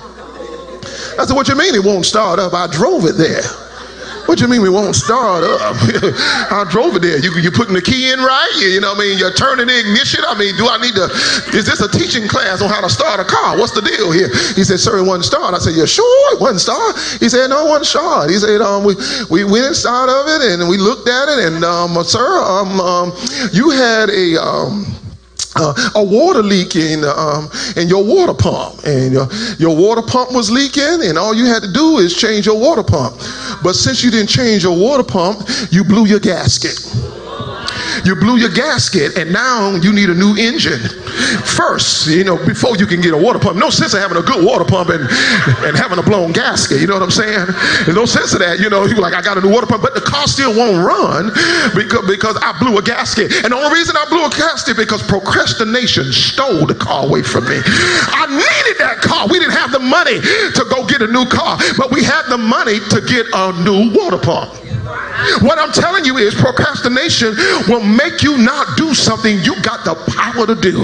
I 1.19 1.25
said, 1.25 1.35
What 1.35 1.47
you 1.47 1.55
mean 1.55 1.75
it 1.75 1.83
won't 1.83 2.05
start 2.05 2.39
up? 2.39 2.53
I 2.53 2.67
drove 2.67 3.05
it 3.05 3.17
there. 3.17 3.43
What 4.31 4.39
you 4.39 4.47
mean 4.47 4.61
we 4.61 4.69
won't 4.69 4.95
start 4.95 5.43
up? 5.43 5.75
I 6.55 6.65
drove 6.69 6.95
it 6.95 7.01
there. 7.01 7.17
You 7.19 7.35
you 7.41 7.51
putting 7.51 7.73
the 7.73 7.81
key 7.81 8.11
in 8.11 8.19
right? 8.19 8.51
You, 8.61 8.67
you 8.67 8.79
know 8.79 8.93
what 8.93 9.03
I 9.03 9.11
mean? 9.11 9.17
You're 9.17 9.33
turning 9.33 9.67
the 9.67 9.77
ignition. 9.79 10.23
I 10.27 10.37
mean, 10.37 10.55
do 10.55 10.69
I 10.71 10.77
need 10.77 10.95
to? 10.95 11.11
Is 11.57 11.65
this 11.65 11.81
a 11.81 11.89
teaching 11.89 12.27
class 12.29 12.61
on 12.61 12.69
how 12.69 12.81
to 12.81 12.89
start 12.89 13.19
a 13.19 13.25
car? 13.25 13.57
What's 13.57 13.73
the 13.73 13.81
deal 13.81 14.11
here? 14.11 14.29
He 14.55 14.63
said, 14.63 14.79
sir, 14.79 14.99
it 14.99 15.03
wasn't 15.03 15.25
start. 15.25 15.53
I 15.53 15.59
said, 15.59 15.75
yeah, 15.75 15.83
sure, 15.83 16.33
it 16.33 16.39
wasn't 16.39 16.61
start. 16.61 16.95
He 17.19 17.29
said, 17.29 17.49
no, 17.49 17.65
it 17.65 17.69
wasn't 17.69 17.87
start. 17.87 18.29
He 18.29 18.37
said, 18.37 18.61
um, 18.61 18.85
we 18.85 18.95
we 19.29 19.43
went 19.43 19.65
inside 19.65 20.07
of 20.07 20.23
it 20.29 20.47
and 20.47 20.69
we 20.69 20.77
looked 20.77 21.09
at 21.09 21.27
it 21.27 21.51
and 21.51 21.65
um, 21.65 21.97
sir, 22.05 22.23
um, 22.39 22.79
um 22.79 23.11
you 23.51 23.71
had 23.71 24.09
a 24.09 24.39
um 24.39 24.85
uh, 25.55 25.91
a 25.95 26.03
water 26.03 26.41
leak 26.41 26.75
in, 26.75 27.03
um, 27.03 27.49
in 27.75 27.87
your 27.87 28.03
water 28.03 28.33
pump, 28.33 28.83
and 28.85 29.17
uh, 29.17 29.27
your 29.57 29.75
water 29.75 30.01
pump 30.01 30.31
was 30.31 30.49
leaking, 30.49 31.03
and 31.03 31.17
all 31.17 31.33
you 31.33 31.45
had 31.45 31.61
to 31.61 31.71
do 31.71 31.97
is 31.97 32.15
change 32.15 32.45
your 32.45 32.59
water 32.59 32.83
pump. 32.83 33.17
But 33.63 33.73
since 33.73 34.03
you 34.03 34.11
didn't 34.11 34.29
change 34.29 34.63
your 34.63 34.77
water 34.77 35.03
pump, 35.03 35.47
you 35.71 35.83
blew 35.83 36.05
your 36.05 36.19
gasket. 36.19 37.20
You 38.05 38.15
blew 38.15 38.37
your 38.37 38.51
gasket, 38.51 39.17
and 39.17 39.31
now 39.31 39.75
you 39.75 39.93
need 39.93 40.09
a 40.09 40.15
new 40.15 40.35
engine. 40.37 40.79
First, 41.45 42.07
you 42.07 42.23
know, 42.23 42.37
before 42.37 42.75
you 42.77 42.85
can 42.85 43.01
get 43.01 43.13
a 43.13 43.17
water 43.17 43.39
pump. 43.39 43.57
No 43.57 43.69
sense 43.69 43.93
of 43.93 44.01
having 44.01 44.17
a 44.17 44.25
good 44.25 44.43
water 44.43 44.65
pump 44.65 44.89
and, 44.89 45.03
and 45.65 45.77
having 45.77 45.99
a 45.99 46.03
blown 46.03 46.31
gasket. 46.31 46.81
You 46.81 46.87
know 46.87 46.95
what 46.95 47.03
I'm 47.03 47.11
saying? 47.11 47.47
There's 47.85 47.97
no 47.97 48.05
sense 48.05 48.33
of 48.33 48.39
that. 48.39 48.59
You 48.59 48.69
know, 48.69 48.85
you're 48.85 48.99
like, 48.99 49.13
I 49.13 49.21
got 49.21 49.37
a 49.37 49.41
new 49.41 49.51
water 49.51 49.67
pump, 49.67 49.83
but 49.83 49.93
the 49.93 50.01
car 50.01 50.27
still 50.27 50.55
won't 50.55 50.83
run 50.83 51.29
because, 51.75 52.07
because 52.07 52.37
I 52.41 52.57
blew 52.59 52.77
a 52.77 52.83
gasket. 52.83 53.31
And 53.43 53.53
the 53.53 53.57
only 53.57 53.73
reason 53.73 53.95
I 53.95 54.05
blew 54.09 54.25
a 54.25 54.29
gasket 54.29 54.77
because 54.77 55.03
procrastination 55.03 56.11
stole 56.11 56.65
the 56.65 56.75
car 56.75 57.05
away 57.05 57.21
from 57.21 57.45
me. 57.45 57.59
I 57.61 58.25
needed 58.27 58.77
that 58.79 59.01
car. 59.01 59.27
We 59.27 59.39
didn't 59.39 59.55
have 59.55 59.71
the 59.71 59.79
money 59.79 60.19
to 60.21 60.63
go 60.69 60.85
get 60.87 61.01
a 61.01 61.07
new 61.07 61.25
car, 61.25 61.57
but 61.77 61.91
we 61.91 62.03
had 62.03 62.23
the 62.29 62.37
money 62.37 62.79
to 62.79 63.01
get 63.01 63.27
a 63.33 63.53
new 63.63 63.93
water 63.93 64.17
pump. 64.17 64.70
What 65.41 65.59
I'm 65.59 65.71
telling 65.71 66.05
you 66.05 66.17
is 66.17 66.33
procrastination 66.33 67.35
will 67.67 67.83
make 67.83 68.23
you 68.23 68.37
not 68.37 68.77
do 68.77 68.93
something 68.93 69.37
you 69.43 69.59
got 69.61 69.85
the 69.85 69.95
power 70.17 70.47
to 70.47 70.55
do. 70.55 70.81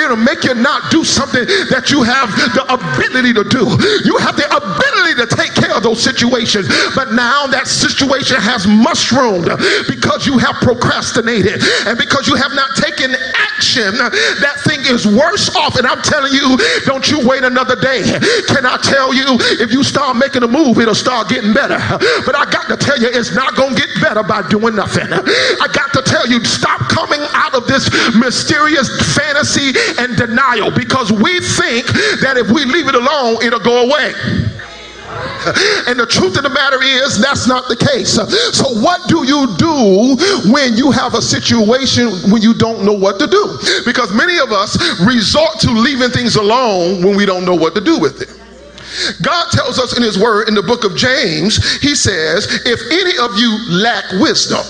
It'll 0.00 0.16
make 0.16 0.44
you 0.44 0.54
not 0.54 0.90
do 0.90 1.04
something 1.04 1.44
that 1.68 1.90
you 1.90 2.02
have 2.02 2.32
the 2.56 2.64
ability 2.72 3.32
to 3.34 3.44
do. 3.44 3.64
You 4.08 4.16
have 4.18 4.36
the 4.36 4.48
ability 4.48 5.20
to 5.20 5.26
take 5.28 5.52
care 5.54 5.76
of 5.76 5.82
those 5.82 6.02
situations, 6.02 6.68
but 6.94 7.12
now 7.12 7.46
that 7.46 7.66
situation 7.68 8.40
has 8.40 8.66
mushroomed 8.66 9.52
because 9.86 10.26
you 10.26 10.38
have 10.38 10.56
procrastinated 10.64 11.60
and 11.84 11.98
because 11.98 12.26
you 12.26 12.34
have 12.34 12.52
not 12.56 12.72
taken 12.80 13.12
action. 13.36 13.92
That 14.40 14.56
thing 14.64 14.80
is 14.88 15.04
worse 15.06 15.54
off. 15.56 15.76
And 15.76 15.86
I'm 15.86 16.00
telling 16.00 16.32
you, 16.32 16.56
don't 16.88 17.04
you 17.10 17.20
wait 17.20 17.44
another 17.44 17.76
day. 17.76 18.00
Can 18.48 18.64
I 18.64 18.80
tell 18.80 19.12
you, 19.12 19.36
if 19.60 19.72
you 19.72 19.84
start 19.84 20.16
making 20.16 20.42
a 20.42 20.48
move, 20.48 20.78
it'll 20.78 20.94
start 20.94 21.28
getting 21.28 21.52
better. 21.52 21.78
But 22.24 22.34
I 22.34 22.48
got 22.48 22.68
to 22.72 22.76
tell 22.76 22.98
you, 22.98 23.08
it's 23.12 23.34
not 23.34 23.43
going 23.52 23.74
to 23.74 23.80
get 23.80 23.90
better 24.00 24.22
by 24.22 24.46
doing 24.48 24.76
nothing. 24.76 25.06
I 25.12 25.68
got 25.72 25.92
to 25.92 26.02
tell 26.02 26.26
you, 26.26 26.42
stop 26.44 26.80
coming 26.88 27.20
out 27.32 27.54
of 27.54 27.66
this 27.66 27.90
mysterious 28.16 28.88
fantasy 29.14 29.72
and 29.98 30.16
denial 30.16 30.70
because 30.70 31.12
we 31.12 31.40
think 31.40 31.86
that 32.20 32.36
if 32.36 32.50
we 32.50 32.64
leave 32.64 32.88
it 32.88 32.94
alone, 32.94 33.42
it'll 33.44 33.60
go 33.60 33.84
away. 33.84 34.14
And 35.86 35.98
the 35.98 36.06
truth 36.06 36.36
of 36.36 36.42
the 36.42 36.48
matter 36.48 36.82
is, 36.82 37.20
that's 37.20 37.46
not 37.46 37.68
the 37.68 37.76
case. 37.76 38.14
So, 38.56 38.64
what 38.80 39.06
do 39.08 39.26
you 39.26 39.54
do 39.56 40.16
when 40.50 40.74
you 40.76 40.90
have 40.90 41.14
a 41.14 41.22
situation 41.22 42.08
when 42.32 42.40
you 42.42 42.54
don't 42.54 42.84
know 42.84 42.92
what 42.94 43.18
to 43.20 43.26
do? 43.26 43.58
Because 43.84 44.12
many 44.12 44.38
of 44.38 44.52
us 44.52 44.76
resort 45.04 45.60
to 45.60 45.70
leaving 45.70 46.10
things 46.10 46.36
alone 46.36 47.04
when 47.04 47.16
we 47.16 47.26
don't 47.26 47.44
know 47.44 47.54
what 47.54 47.74
to 47.74 47.80
do 47.80 47.98
with 48.00 48.22
it. 48.22 48.43
God 49.22 49.50
tells 49.50 49.78
us 49.78 49.96
in 49.96 50.02
His 50.02 50.18
Word 50.18 50.48
in 50.48 50.54
the 50.54 50.62
book 50.62 50.84
of 50.84 50.96
James, 50.96 51.80
He 51.80 51.94
says, 51.94 52.46
If 52.64 52.80
any 52.90 53.18
of 53.18 53.38
you 53.38 53.56
lack 53.70 54.04
wisdom, 54.20 54.64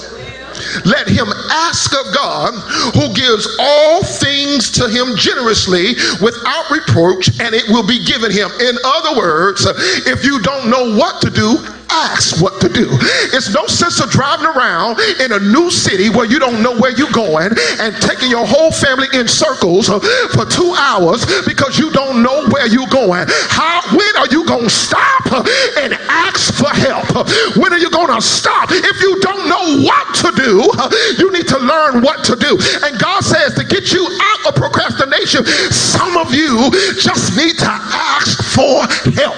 let 0.85 1.09
him 1.09 1.27
ask 1.51 1.93
of 1.93 2.15
God, 2.15 2.55
who 2.95 3.13
gives 3.15 3.47
all 3.59 4.03
things 4.05 4.71
to 4.73 4.89
him 4.89 5.17
generously 5.17 5.95
without 6.23 6.71
reproach, 6.71 7.29
and 7.41 7.55
it 7.55 7.67
will 7.69 7.87
be 7.87 8.05
given 8.05 8.31
him. 8.31 8.51
In 8.61 8.77
other 8.85 9.19
words, 9.19 9.67
if 10.07 10.25
you 10.25 10.41
don't 10.41 10.71
know 10.71 10.97
what 10.97 11.21
to 11.23 11.31
do, 11.31 11.59
ask 11.91 12.41
what 12.43 12.61
to 12.61 12.69
do. 12.69 12.89
It's 13.33 13.53
no 13.53 13.67
sense 13.67 14.01
of 14.01 14.11
driving 14.11 14.47
around 14.47 15.01
in 15.21 15.33
a 15.33 15.41
new 15.41 15.71
city 15.71 16.11
where 16.11 16.27
you 16.27 16.39
don't 16.39 16.63
know 16.63 16.77
where 16.79 16.93
you're 16.97 17.13
going 17.13 17.51
and 17.81 17.95
taking 18.03 18.31
your 18.31 18.47
whole 18.47 18.71
family 18.71 19.09
in 19.15 19.29
circles 19.29 19.89
uh, 19.89 20.01
for 20.33 20.45
two 20.45 20.75
hours 20.79 21.25
because 21.45 21.79
you 21.79 21.91
don't 21.91 22.23
know 22.23 22.47
where 22.49 22.67
you're 22.67 22.91
going. 22.91 23.27
How 23.51 23.83
when 23.93 24.15
are 24.17 24.29
you 24.31 24.47
gonna 24.47 24.71
stop 24.71 25.27
uh, 25.33 25.45
and 25.79 25.95
ask 26.09 26.55
for 26.55 26.71
help? 26.71 27.11
When 27.57 27.73
are 27.73 27.79
you 27.79 27.91
gonna 27.91 28.21
stop? 28.21 28.69
If 28.71 29.01
you 29.01 29.21
don't 29.21 29.49
know 29.49 29.85
what 29.85 30.15
to 30.23 30.33
do, 30.37 30.63
uh, 30.79 30.91
you 31.19 31.33
need 31.33 31.49
to 31.49 31.59
learn 31.59 32.03
what 32.03 32.25
to 32.25 32.37
do. 32.37 32.59
And 32.85 32.99
God 32.99 33.23
says 33.23 33.55
to 33.55 33.65
get 33.65 33.93
you 33.93 34.07
out 34.07 34.47
of 34.47 34.55
procrastination, 34.55 35.45
some 35.71 36.17
of 36.17 36.35
you 36.35 36.71
just 37.01 37.37
need 37.37 37.59
to 37.59 37.71
ask 37.71 38.43
for 38.55 38.87
help. 39.13 39.37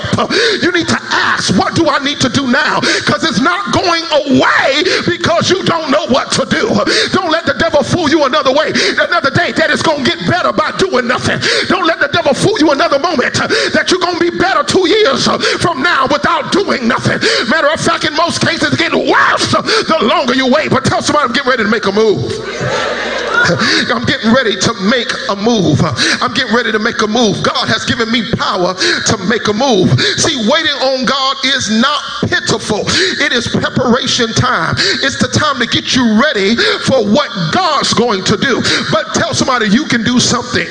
You 0.63 0.73
need 0.73 0.89
to 0.89 1.01
ask, 1.11 1.57
what 1.59 1.75
do 1.75 1.89
I 1.89 1.99
need 2.03 2.21
to 2.21 2.29
do 2.29 2.36
now 2.45 2.85
because 3.01 3.25
it's 3.25 3.41
not 3.41 3.73
going 3.73 4.05
away 4.29 4.85
because 5.09 5.49
you 5.49 5.65
don't 5.65 5.89
know 5.89 6.05
what 6.13 6.29
to 6.37 6.45
do. 6.53 6.69
Don't 7.17 7.33
let 7.33 7.49
the 7.49 7.57
devil 7.57 7.81
fool 7.81 8.13
you 8.13 8.29
another 8.29 8.53
way, 8.53 8.69
another 9.01 9.33
day 9.33 9.57
that 9.57 9.73
it's 9.73 9.83
going 9.83 10.05
to 10.05 10.07
get 10.07 10.21
better 10.29 10.53
by 10.53 10.77
doing 10.77 11.09
nothing. 11.09 11.41
Don't 11.73 11.89
let 11.89 12.01
the 12.01 12.13
devil 12.13 12.35
fool 12.35 12.59
you 12.61 12.73
another 12.73 12.99
moment 12.99 13.35
that 13.73 13.89
you're 13.89 14.03
going 14.03 14.19
to 14.19 14.25
be 14.31 14.35
better 14.37 14.63
two 14.63 14.89
years 14.89 15.25
from 15.63 15.83
now 15.83 16.07
without 16.11 16.53
doing 16.53 16.87
nothing. 16.89 17.19
Matter 17.49 17.73
of 17.73 17.81
fact, 17.81 18.05
in 18.05 18.15
most 18.15 18.45
cases, 18.45 18.75
it 18.75 18.79
gets 18.79 18.95
worse 18.95 19.53
the 19.53 19.99
longer 20.03 20.35
you 20.35 20.51
wait. 20.51 20.71
But 20.71 20.85
tell 20.85 21.03
somebody 21.03 21.29
I'm 21.29 21.33
getting 21.33 21.51
ready 21.51 21.65
to 21.65 21.71
make 21.71 21.87
a 21.87 21.93
move. 21.93 23.36
I'm 23.93 24.05
getting 24.05 24.33
ready 24.33 24.57
to 24.57 24.73
make 24.89 25.11
a 25.29 25.37
move. 25.37 25.81
I'm 26.23 26.33
getting 26.35 26.55
ready 26.55 26.73
to 26.73 26.79
make 26.79 27.03
a 27.03 27.07
move. 27.07 27.43
God 27.43 27.69
has 27.69 27.85
given 27.85 28.11
me 28.11 28.25
power 28.37 28.75
to 28.75 29.15
make 29.29 29.47
a 29.49 29.57
move. 29.57 29.93
See, 30.19 30.37
waiting 30.49 30.77
on 30.83 31.05
God 31.05 31.37
is 31.45 31.69
not 31.71 32.01
pitiful, 32.29 32.85
it 33.23 33.33
is 33.33 33.49
preparation 33.49 34.33
time. 34.35 34.75
It's 35.05 35.19
the 35.21 35.29
time 35.29 35.61
to 35.61 35.67
get 35.67 35.95
you 35.95 36.21
ready 36.21 36.57
for 36.89 37.05
what 37.05 37.31
God's 37.53 37.93
going 37.95 38.25
to 38.25 38.37
do. 38.37 38.63
But 38.91 39.15
tell 39.15 39.35
somebody 39.35 39.69
you 39.69 39.85
can 39.85 40.03
do 40.03 40.19
something. 40.19 40.69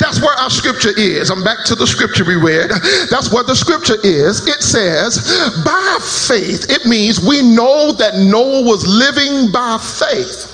That's 0.00 0.20
where 0.20 0.34
our 0.34 0.50
scripture 0.50 0.92
is. 0.96 1.30
I'm 1.30 1.44
back 1.44 1.64
to 1.66 1.74
the 1.74 1.86
scripture 1.86 2.24
we 2.24 2.34
read. 2.34 2.70
That's 3.10 3.32
where 3.32 3.44
the 3.44 3.54
scripture 3.54 3.96
is. 4.02 4.46
It 4.46 4.62
says, 4.62 5.22
by 5.64 5.98
faith, 6.02 6.66
it 6.68 6.86
means 6.86 7.20
we 7.20 7.42
know 7.42 7.92
that 7.92 8.16
Noah 8.16 8.62
was 8.62 8.86
living 8.86 9.52
by 9.52 9.78
faith. 9.78 10.51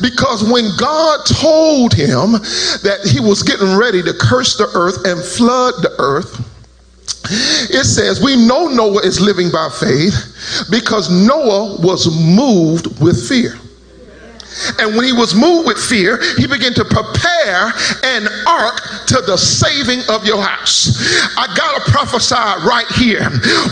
Because 0.00 0.44
when 0.44 0.70
God 0.76 1.24
told 1.26 1.94
him 1.94 2.32
that 2.82 3.00
he 3.10 3.20
was 3.20 3.42
getting 3.42 3.76
ready 3.76 4.02
to 4.02 4.12
curse 4.12 4.56
the 4.56 4.68
earth 4.74 5.04
and 5.04 5.22
flood 5.22 5.74
the 5.82 5.94
earth, 5.98 6.42
it 7.70 7.84
says, 7.84 8.22
We 8.22 8.36
know 8.36 8.68
Noah 8.68 9.02
is 9.02 9.20
living 9.20 9.50
by 9.50 9.68
faith 9.68 10.66
because 10.70 11.10
Noah 11.10 11.80
was 11.80 12.06
moved 12.14 13.00
with 13.00 13.28
fear. 13.28 13.58
And 14.78 14.96
when 14.96 15.04
he 15.04 15.12
was 15.12 15.34
moved 15.34 15.66
with 15.66 15.78
fear, 15.78 16.20
he 16.36 16.46
began 16.46 16.74
to 16.74 16.84
prepare 16.84 17.72
an 18.02 18.28
ark 18.46 19.06
to 19.06 19.20
the 19.22 19.36
saving 19.36 20.00
of 20.08 20.24
your 20.24 20.42
house. 20.42 20.98
I 21.36 21.46
got 21.54 21.84
to 21.84 21.90
prophesy 21.90 22.34
right 22.66 22.88
here. 22.96 23.28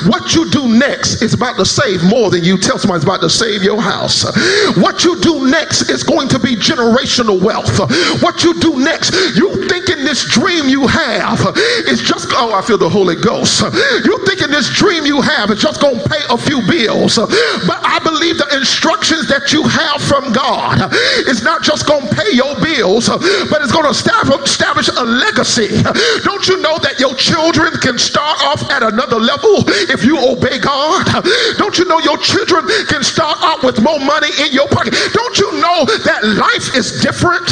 What 0.06 0.34
you 0.34 0.50
do 0.50 0.68
next 0.68 1.22
is 1.22 1.34
about 1.34 1.56
to 1.56 1.64
save 1.64 2.04
more 2.04 2.30
than 2.30 2.44
you 2.44 2.58
tell 2.58 2.78
somebody 2.78 2.98
it's 2.98 3.04
about 3.04 3.20
to 3.22 3.30
save 3.30 3.62
your 3.62 3.80
house. 3.80 4.24
What 4.76 5.04
you 5.04 5.20
do 5.20 5.50
next 5.50 5.90
is 5.90 6.02
going 6.02 6.28
to 6.28 6.38
be 6.38 6.56
generational 6.56 7.40
wealth. 7.40 7.78
What 8.22 8.44
you 8.44 8.58
do 8.60 8.78
next, 8.78 9.12
you 9.36 9.68
thinking 9.68 10.04
this 10.04 10.24
dream 10.30 10.68
you 10.68 10.86
have 10.86 11.40
is 11.88 12.00
just, 12.00 12.28
oh, 12.32 12.52
I 12.54 12.62
feel 12.62 12.78
the 12.78 12.88
Holy 12.88 13.16
Ghost. 13.16 13.62
You 14.04 14.18
thinking 14.26 14.50
this 14.50 14.70
dream 14.74 15.04
you 15.04 15.20
have 15.20 15.50
is 15.50 15.60
just 15.60 15.80
going 15.80 15.98
to 15.98 16.08
pay 16.08 16.20
a 16.30 16.38
few 16.38 16.62
bills. 16.66 17.16
But 17.16 17.80
I 17.82 17.98
believe 18.02 18.38
the 18.38 18.48
instructions 18.56 19.28
that 19.28 19.52
you 19.52 19.62
have 19.62 20.00
from 20.02 20.32
God 20.32 20.73
God 20.76 20.92
is 21.26 21.42
not 21.42 21.62
just 21.62 21.86
going 21.86 22.06
to 22.06 22.14
pay 22.14 22.32
your 22.32 22.54
bills, 22.60 23.08
but 23.08 23.62
it's 23.62 23.72
going 23.72 23.84
to 23.84 23.94
establish 23.94 24.88
a 24.88 25.04
legacy. 25.04 25.68
Don't 26.24 26.46
you 26.48 26.60
know 26.60 26.78
that 26.78 26.98
your 26.98 27.14
children 27.14 27.72
can 27.80 27.98
start 27.98 28.42
off 28.42 28.62
at 28.70 28.82
another 28.82 29.18
level 29.18 29.64
if 29.90 30.04
you 30.04 30.18
obey 30.18 30.58
God? 30.58 31.06
Don't 31.58 31.78
you 31.78 31.84
know 31.86 31.98
your 32.00 32.18
children 32.18 32.66
can 32.88 33.02
start 33.02 33.38
off 33.42 33.62
with 33.62 33.80
more 33.82 33.98
money 34.00 34.30
in 34.42 34.52
your 34.52 34.68
pocket? 34.68 34.94
Don't 35.12 35.36
you 35.38 35.50
know 35.60 35.84
that 36.04 36.20
life 36.24 36.74
is 36.74 37.00
different 37.00 37.46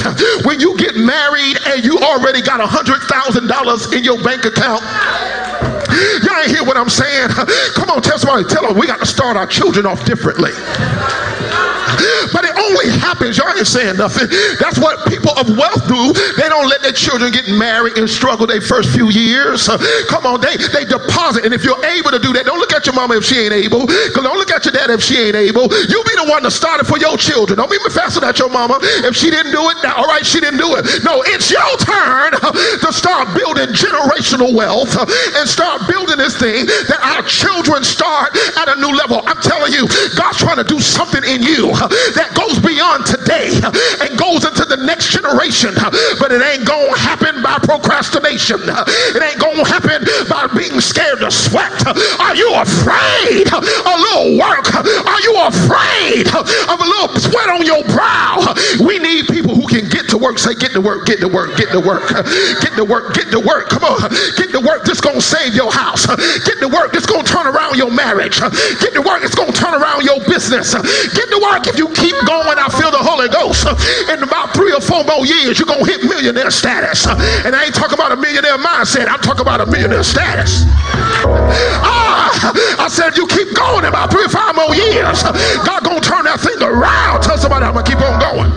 when 0.44 0.60
you 0.60 0.76
get 0.76 0.96
married 0.96 1.58
and 1.72 1.84
you 1.84 1.98
already 1.98 2.42
got 2.42 2.60
a 2.60 2.66
hundred 2.66 3.00
thousand 3.06 3.46
dollars 3.46 3.92
in 3.92 4.04
your 4.04 4.20
bank 4.22 4.44
account? 4.44 4.82
Y'all 6.24 6.40
ain't 6.40 6.50
hear 6.50 6.64
what 6.64 6.76
I'm 6.76 6.88
saying? 6.88 7.28
Come 7.76 7.90
on, 7.90 8.02
tell 8.02 8.18
somebody, 8.18 8.48
tell 8.48 8.66
them 8.66 8.78
we 8.78 8.86
got 8.86 9.00
to 9.00 9.06
start 9.06 9.36
our 9.36 9.46
children 9.46 9.86
off 9.86 10.04
differently. 10.04 10.52
But 12.32 12.44
only 12.72 12.88
happens. 12.98 13.36
Y'all 13.36 13.52
ain't 13.52 13.66
saying 13.66 13.96
nothing. 13.96 14.28
That's 14.58 14.78
what 14.78 15.04
people 15.08 15.36
of 15.36 15.48
wealth 15.56 15.84
do. 15.86 16.12
They 16.40 16.48
don't 16.48 16.68
let 16.68 16.80
their 16.82 16.96
children 16.96 17.32
get 17.32 17.48
married 17.48 17.98
and 17.98 18.08
struggle 18.08 18.46
their 18.46 18.60
first 18.60 18.90
few 18.90 19.10
years. 19.12 19.68
Come 20.08 20.24
on, 20.24 20.40
they, 20.40 20.56
they 20.56 20.84
deposit. 20.88 21.44
And 21.44 21.52
if 21.52 21.64
you're 21.64 21.80
able 21.84 22.10
to 22.10 22.18
do 22.18 22.32
that, 22.32 22.46
don't 22.46 22.58
look 22.58 22.72
at 22.72 22.86
your 22.86 22.94
mama 22.94 23.16
if 23.16 23.24
she 23.24 23.38
ain't 23.38 23.52
able. 23.52 23.86
Cause 23.86 24.24
Don't 24.24 24.38
look 24.38 24.50
at 24.50 24.64
your 24.64 24.72
dad 24.72 24.90
if 24.90 25.02
she 25.02 25.18
ain't 25.20 25.36
able. 25.36 25.68
You 25.68 26.00
be 26.08 26.14
the 26.16 26.26
one 26.28 26.42
to 26.42 26.50
start 26.50 26.80
it 26.80 26.86
for 26.86 26.98
your 26.98 27.16
children. 27.16 27.58
Don't 27.60 27.70
be 27.70 27.78
faster 27.92 28.24
at 28.24 28.38
your 28.38 28.48
mama 28.48 28.78
if 29.04 29.14
she 29.16 29.28
didn't 29.30 29.52
do 29.52 29.60
it. 29.68 29.76
Now, 29.82 30.00
all 30.00 30.08
right, 30.08 30.24
she 30.24 30.40
didn't 30.40 30.60
do 30.60 30.74
it. 30.76 31.04
No, 31.04 31.20
it's 31.28 31.50
your 31.50 31.68
turn 31.82 32.32
to 32.32 32.90
start 32.92 33.28
building 33.36 33.68
generational 33.76 34.54
wealth 34.54 34.96
and 35.36 35.44
start 35.48 35.84
building 35.88 36.16
this 36.16 36.38
thing 36.38 36.66
that 36.88 37.00
our 37.02 37.22
children 37.26 37.84
start 37.84 38.32
at 38.56 38.68
a 38.72 38.76
new 38.80 38.94
level. 38.94 39.20
I'm 39.26 39.40
telling 39.42 39.72
you, 39.72 39.84
God's 40.16 40.38
trying 40.38 40.56
to 40.62 40.64
do 40.64 40.80
something 40.80 41.22
in 41.24 41.42
you 41.42 41.74
that 42.16 42.32
goes 42.32 42.61
beyond 42.62 43.06
today 43.06 43.50
and 44.00 44.18
goes 44.18 44.46
into 44.46 44.64
the 44.64 44.78
next 44.86 45.10
generation. 45.10 45.74
But 46.18 46.32
it 46.32 46.42
ain't 46.42 46.64
gonna 46.64 46.96
happen 46.98 47.42
by 47.42 47.58
procrastination. 47.58 48.60
It 48.62 49.22
ain't 49.22 49.38
gonna 49.38 49.66
happen 49.66 50.04
by 50.28 50.46
being 50.56 50.80
scared 50.80 51.20
to 51.20 51.30
sweat. 51.30 51.74
Are 52.18 52.34
you 52.34 52.54
afraid? 52.54 53.52
Of 53.52 53.62
a 53.62 53.96
little 53.98 54.38
work. 54.38 54.66
Are 54.74 55.20
you 55.20 55.34
afraid 55.42 56.26
of 56.32 56.78
a 56.80 56.86
little 56.86 57.12
sweat 57.18 57.48
on 57.50 57.64
your 57.66 57.82
brow? 57.92 58.54
We 58.80 58.98
need 58.98 59.26
people 59.28 59.54
who 59.54 59.66
can 59.66 59.88
get 59.88 60.08
to 60.10 60.18
work. 60.18 60.38
Say, 60.38 60.54
get 60.54 60.72
to 60.72 60.80
work, 60.80 61.06
get 61.06 61.20
to 61.20 61.28
work, 61.28 61.56
get 61.56 61.70
to 61.70 61.80
work, 61.80 62.08
get 62.08 62.74
to 62.76 62.84
work, 62.84 63.14
get 63.14 63.30
to 63.30 63.40
work. 63.40 63.68
Come 63.68 63.84
on, 63.84 64.10
get 64.36 64.50
to 64.52 64.60
work. 64.60 64.84
This 64.84 65.00
gonna 65.00 65.20
save 65.20 65.54
your 65.54 65.70
house. 65.72 66.06
Get 66.44 66.58
to 66.60 66.68
work. 66.68 66.92
This 66.92 67.06
gonna 67.06 67.24
turn 67.24 67.46
around 67.46 67.76
your 67.76 67.90
marriage. 67.90 68.40
Get 68.40 68.94
to 68.94 69.02
work. 69.02 69.22
It's 69.22 69.34
gonna 69.34 69.52
turn 69.52 69.74
around 69.74 70.04
your 70.04 70.20
business. 70.26 70.74
Get 70.74 71.28
to 71.28 71.38
work. 71.42 71.66
If 71.66 71.78
you 71.78 71.88
keep 71.94 72.16
going, 72.26 72.41
I 72.58 72.68
feel 72.68 72.90
the 72.90 73.02
Holy 73.02 73.28
Ghost. 73.28 73.66
In 74.10 74.22
about 74.22 74.54
three 74.54 74.72
or 74.72 74.80
four 74.80 75.04
more 75.04 75.26
years, 75.26 75.58
you're 75.58 75.66
gonna 75.66 75.86
hit 75.86 76.04
millionaire 76.04 76.50
status. 76.50 77.06
And 77.06 77.54
I 77.54 77.66
ain't 77.66 77.74
talking 77.74 77.94
about 77.94 78.12
a 78.12 78.16
millionaire 78.16 78.58
mindset. 78.58 79.08
I'm 79.08 79.20
talking 79.20 79.42
about 79.42 79.60
a 79.60 79.66
millionaire 79.66 80.02
status. 80.02 80.64
Ah, 81.82 82.84
I 82.84 82.88
said 82.88 83.16
you 83.16 83.26
keep 83.26 83.54
going 83.54 83.84
about 83.84 84.10
three 84.10 84.24
or 84.24 84.32
five 84.32 84.54
more 84.54 84.74
years. 84.74 85.22
God 85.66 85.84
gonna 85.84 86.00
turn 86.00 86.24
that 86.24 86.40
thing 86.40 86.60
around. 86.62 87.22
Tell 87.22 87.38
somebody 87.38 87.66
I'm 87.66 87.74
gonna 87.74 87.86
keep 87.86 88.00
on 88.00 88.18
going. 88.18 88.50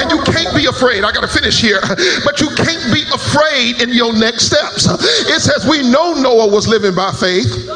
And 0.00 0.10
you 0.10 0.20
can't 0.24 0.54
be 0.56 0.66
afraid. 0.66 1.04
I 1.04 1.12
got 1.12 1.20
to 1.20 1.28
finish 1.28 1.60
here. 1.60 1.80
But 2.24 2.40
you 2.40 2.48
can't 2.56 2.92
be 2.92 3.04
afraid 3.12 3.82
in 3.82 3.92
your 3.92 4.12
next 4.12 4.46
steps. 4.46 4.88
It 5.28 5.40
says 5.40 5.66
we 5.68 5.82
know 5.88 6.14
Noah 6.14 6.48
was 6.48 6.66
living 6.66 6.94
by 6.94 7.12
faith. 7.12 7.68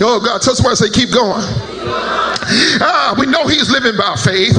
Oh 0.00 0.20
God, 0.24 0.40
tell 0.42 0.54
somebody 0.54 0.76
say 0.76 0.90
keep 0.90 1.10
going. 1.12 1.42
Ah, 1.88 3.14
we 3.18 3.26
know 3.26 3.46
he's 3.46 3.70
living 3.70 3.96
by 3.96 4.14
faith 4.16 4.54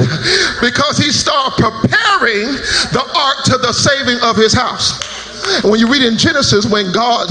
because 0.60 0.98
he 0.98 1.10
started 1.10 1.56
preparing 1.56 2.52
the 2.92 3.04
ark 3.16 3.44
to 3.44 3.58
the 3.58 3.72
saving 3.72 4.18
of 4.22 4.36
his 4.36 4.52
house. 4.52 5.62
When 5.64 5.80
you 5.80 5.90
read 5.90 6.02
in 6.02 6.18
Genesis, 6.18 6.66
when 6.66 6.92
God 6.92 7.28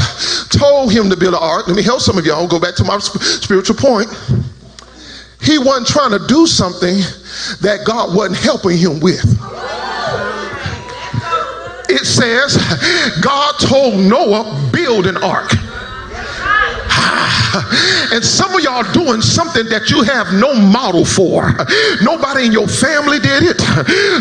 told 0.50 0.92
him 0.92 1.10
to 1.10 1.18
build 1.18 1.34
an 1.34 1.42
ark, 1.42 1.68
let 1.68 1.76
me 1.76 1.84
help 1.84 2.02
some 2.02 2.18
of 2.18 2.26
y'all 2.26 2.48
go 2.48 2.60
back 2.60 2.76
to 2.76 2.84
my 2.84 2.98
spiritual 3.00 3.76
point. 3.76 4.08
He 5.42 5.60
wasn't 5.60 5.88
trying 5.88 6.12
to 6.12 6.26
do 6.28 6.48
something 6.48 6.98
that 7.62 7.84
God 7.86 8.16
wasn't 8.16 8.38
helping 8.38 8.78
him 8.78 9.00
with. 9.00 9.24
It 11.90 12.06
says, 12.06 12.58
God 13.22 13.54
told 13.60 14.00
Noah, 14.00 14.70
build 14.74 15.08
an 15.08 15.18
ark. 15.18 15.52
And 18.08 18.24
some 18.24 18.54
of 18.56 18.62
y'all 18.62 18.86
doing 18.94 19.22
something 19.22 19.66
that 19.68 19.90
you 19.90 20.02
have 20.04 20.32
no 20.32 20.54
model 20.56 21.04
for. 21.04 21.52
Nobody 22.02 22.46
in 22.48 22.52
your 22.52 22.68
family 22.68 23.20
did 23.20 23.44
it. 23.44 23.60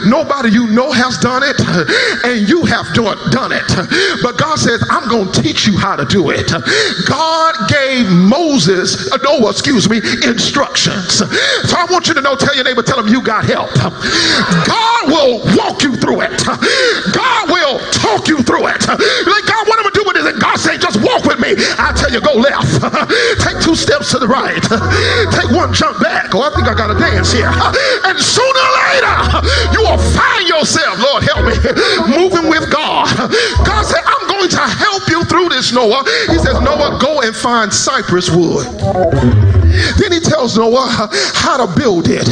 Nobody 0.06 0.50
you 0.50 0.66
know 0.66 0.90
has 0.90 1.18
done 1.18 1.42
it. 1.44 1.54
And 2.24 2.48
you 2.48 2.64
have 2.66 2.90
done, 2.94 3.52
it. 3.52 3.68
But 4.22 4.38
God 4.38 4.58
says, 4.58 4.82
I'm 4.90 5.08
going 5.08 5.30
to 5.30 5.42
teach 5.42 5.66
you 5.66 5.78
how 5.78 5.94
to 5.94 6.04
do 6.04 6.30
it. 6.30 6.50
God 7.06 7.54
gave 7.68 8.10
Moses, 8.10 9.10
uh, 9.12 9.18
no, 9.22 9.48
excuse 9.48 9.88
me, 9.88 9.98
instructions. 10.26 11.22
So 11.22 11.74
I 11.76 11.86
want 11.90 12.08
you 12.08 12.14
to 12.14 12.20
know, 12.20 12.34
tell 12.34 12.54
your 12.54 12.64
neighbor, 12.64 12.82
tell 12.82 12.98
him 12.98 13.08
you 13.08 13.22
got 13.22 13.44
help. 13.44 13.70
God 13.74 15.02
will 15.06 15.44
walk 15.56 15.82
you 15.82 15.94
through 15.96 16.22
it. 16.26 16.34
God 17.14 17.44
will 17.50 17.78
talk 17.94 18.26
you 18.28 18.42
through 18.42 18.66
it. 18.68 18.82
Like, 18.88 19.45
me. 21.46 21.62
I 21.78 21.94
tell 21.94 22.10
you, 22.10 22.20
go 22.20 22.34
left. 22.34 22.82
Take 23.44 23.62
two 23.62 23.78
steps 23.78 24.10
to 24.12 24.18
the 24.18 24.26
right. 24.26 24.58
Take 25.36 25.50
one 25.54 25.70
jump 25.72 26.02
back. 26.02 26.34
Oh, 26.34 26.42
I 26.42 26.50
think 26.50 26.66
I 26.66 26.74
got 26.74 26.90
to 26.90 26.98
dance 26.98 27.30
here. 27.30 27.52
And 28.06 28.18
sooner 28.18 28.46
or 28.46 28.74
later, 28.86 29.16
you 29.74 29.80
will 29.82 30.00
find 30.14 30.46
yourself, 30.46 30.98
Lord 31.00 31.22
help 31.26 31.42
me, 31.42 31.56
moving 32.06 32.48
with 32.48 32.70
God. 32.70 33.06
God 33.66 33.82
said, 33.82 34.02
I'm 34.06 34.28
going 34.28 34.48
to 34.50 34.62
help 34.62 35.08
you 35.08 35.24
through 35.24 35.48
this, 35.50 35.72
Noah. 35.72 36.04
He 36.30 36.38
says, 36.38 36.60
Noah, 36.60 36.98
go 37.00 37.05
and 37.22 37.34
find 37.34 37.72
cypress 37.72 38.30
wood. 38.30 38.66
Then 39.98 40.12
he 40.12 40.20
tells 40.20 40.56
Noah 40.56 40.88
how 41.34 41.58
to 41.60 41.68
build 41.78 42.08
it. 42.08 42.24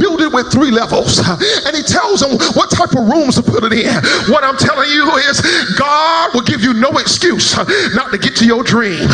Build 0.00 0.22
it 0.22 0.32
with 0.32 0.50
three 0.50 0.70
levels. 0.70 1.18
And 1.18 1.76
he 1.76 1.82
tells 1.82 2.22
him 2.22 2.38
what 2.56 2.70
type 2.70 2.96
of 2.96 3.08
rooms 3.08 3.36
to 3.36 3.42
put 3.42 3.64
it 3.64 3.72
in. 3.72 3.94
What 4.32 4.44
I'm 4.44 4.56
telling 4.56 4.88
you 4.90 5.04
is 5.28 5.40
God 5.76 6.32
will 6.32 6.46
give 6.46 6.62
you 6.62 6.72
no 6.72 6.90
excuse 6.98 7.56
not 7.94 8.10
to 8.12 8.18
get 8.18 8.36
to 8.36 8.46
your 8.46 8.62
dream. 8.62 9.08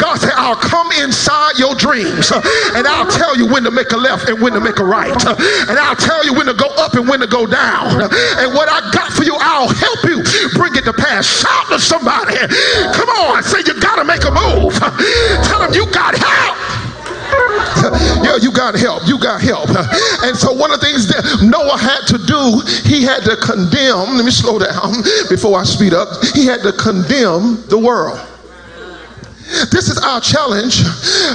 God 0.00 0.18
said, 0.18 0.32
I'll 0.34 0.56
come 0.56 0.90
inside 0.92 1.58
your 1.58 1.74
dreams 1.74 2.32
and 2.74 2.86
I'll 2.86 3.10
tell 3.10 3.36
you 3.36 3.46
when 3.46 3.62
to 3.64 3.70
make 3.70 3.92
a 3.92 3.96
left 3.96 4.28
and 4.28 4.40
when 4.40 4.52
to 4.54 4.60
make 4.60 4.78
a 4.78 4.84
right. 4.84 5.14
And 5.70 5.78
I'll 5.78 5.96
tell 5.96 6.24
you 6.24 6.34
when 6.34 6.46
to 6.46 6.54
go 6.54 6.68
up 6.78 6.94
and 6.94 7.08
when 7.08 7.20
to 7.20 7.26
go 7.26 7.46
down. 7.46 8.00
And 8.02 8.54
what 8.54 8.68
I 8.68 8.90
got 8.92 9.12
for 9.12 9.24
you, 9.24 9.36
I'll 9.38 9.68
help 9.68 10.02
you 10.04 10.22
bring 10.54 10.74
it 10.74 10.84
to 10.84 10.92
pass. 10.92 11.26
Shout 11.26 11.68
to 11.68 11.78
somebody. 11.78 12.36
Come 12.94 13.08
on, 13.22 13.42
say 13.42 13.58
you 13.66 13.78
gotta 13.80 14.04
make 14.04 14.24
a 14.24 14.30
move. 14.30 14.59
Tell 15.44 15.60
them 15.60 15.72
you 15.72 15.86
got 15.92 16.16
help. 16.18 16.56
yeah, 18.24 18.36
you 18.36 18.52
got 18.52 18.74
help. 18.74 19.06
You 19.06 19.18
got 19.18 19.40
help. 19.40 19.70
And 20.22 20.36
so 20.36 20.52
one 20.52 20.70
of 20.70 20.80
the 20.80 20.86
things 20.86 21.08
that 21.08 21.24
Noah 21.42 21.78
had 21.78 22.06
to 22.08 22.18
do, 22.18 22.60
he 22.84 23.02
had 23.02 23.24
to 23.24 23.36
condemn. 23.36 24.16
Let 24.16 24.24
me 24.24 24.30
slow 24.30 24.58
down 24.58 25.02
before 25.30 25.58
I 25.58 25.64
speed 25.64 25.94
up. 25.94 26.08
He 26.34 26.44
had 26.44 26.62
to 26.62 26.72
condemn 26.72 27.64
the 27.68 27.78
world. 27.78 28.20
This 29.72 29.88
is 29.88 29.98
our 29.98 30.20
challenge 30.20 30.74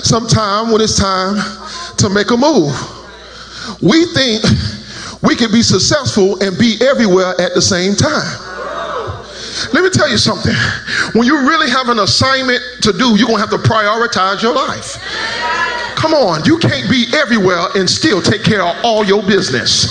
sometime 0.05 0.71
when 0.71 0.81
it's 0.81 0.97
time 0.97 1.35
to 1.97 2.09
make 2.09 2.29
a 2.29 2.37
move. 2.37 2.71
We 3.81 4.05
think 4.13 4.45
we 5.21 5.35
can 5.35 5.51
be 5.51 5.63
successful 5.63 6.41
and 6.43 6.57
be 6.57 6.77
everywhere 6.81 7.33
at 7.41 7.55
the 7.55 7.61
same 7.61 7.95
time. 7.95 8.44
Let 9.75 9.83
me 9.83 9.89
tell 9.89 10.09
you 10.09 10.17
something. 10.17 10.55
When 11.11 11.27
you 11.27 11.45
really 11.45 11.69
have 11.69 11.89
an 11.89 11.99
assignment 11.99 12.63
to 12.79 12.93
do, 12.93 13.17
you're 13.17 13.27
going 13.27 13.43
to 13.43 13.45
have 13.45 13.49
to 13.49 13.57
prioritize 13.57 14.41
your 14.41 14.55
life. 14.55 14.95
Come 16.05 16.21
on, 16.21 16.45
you 16.45 16.59
can't 16.59 16.87
be 16.87 17.07
everywhere 17.17 17.65
and 17.73 17.89
still 17.89 18.21
take 18.21 18.43
care 18.43 18.61
of 18.61 18.75
all 18.85 19.03
your 19.03 19.23
business. 19.23 19.89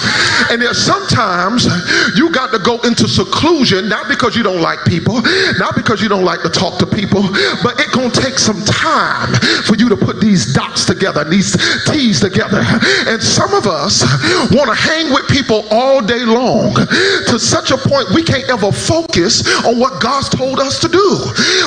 And 0.48 0.62
there's 0.62 0.78
sometimes 0.78 1.66
you 2.14 2.30
got 2.30 2.52
to 2.52 2.60
go 2.60 2.78
into 2.82 3.08
seclusion, 3.08 3.88
not 3.88 4.06
because 4.06 4.36
you 4.36 4.44
don't 4.44 4.60
like 4.60 4.78
people, 4.84 5.20
not 5.58 5.74
because 5.74 6.00
you 6.00 6.08
don't 6.08 6.22
like 6.22 6.42
to 6.42 6.50
talk 6.50 6.78
to 6.78 6.86
people, 6.86 7.22
but 7.64 7.80
it's 7.80 7.90
gonna 7.90 8.14
take 8.14 8.38
some 8.38 8.62
time 8.62 9.34
for 9.66 9.74
you 9.74 9.88
to 9.88 9.96
put 9.96 10.20
these 10.20 10.54
dots 10.54 10.84
together, 10.84 11.24
these 11.24 11.58
T's 11.90 12.20
together. 12.20 12.62
And 13.10 13.20
some 13.20 13.52
of 13.52 13.66
us 13.66 14.06
want 14.54 14.70
to 14.70 14.78
hang 14.78 15.12
with 15.12 15.26
people 15.26 15.66
all 15.72 16.00
day 16.00 16.22
long 16.22 16.76
to 17.26 17.40
such 17.40 17.72
a 17.72 17.76
point 17.76 18.06
we 18.14 18.22
can't 18.22 18.48
ever 18.48 18.70
focus 18.70 19.42
on 19.66 19.80
what 19.80 20.00
God's 20.00 20.28
told 20.28 20.60
us 20.60 20.78
to 20.78 20.86
do. 20.86 21.18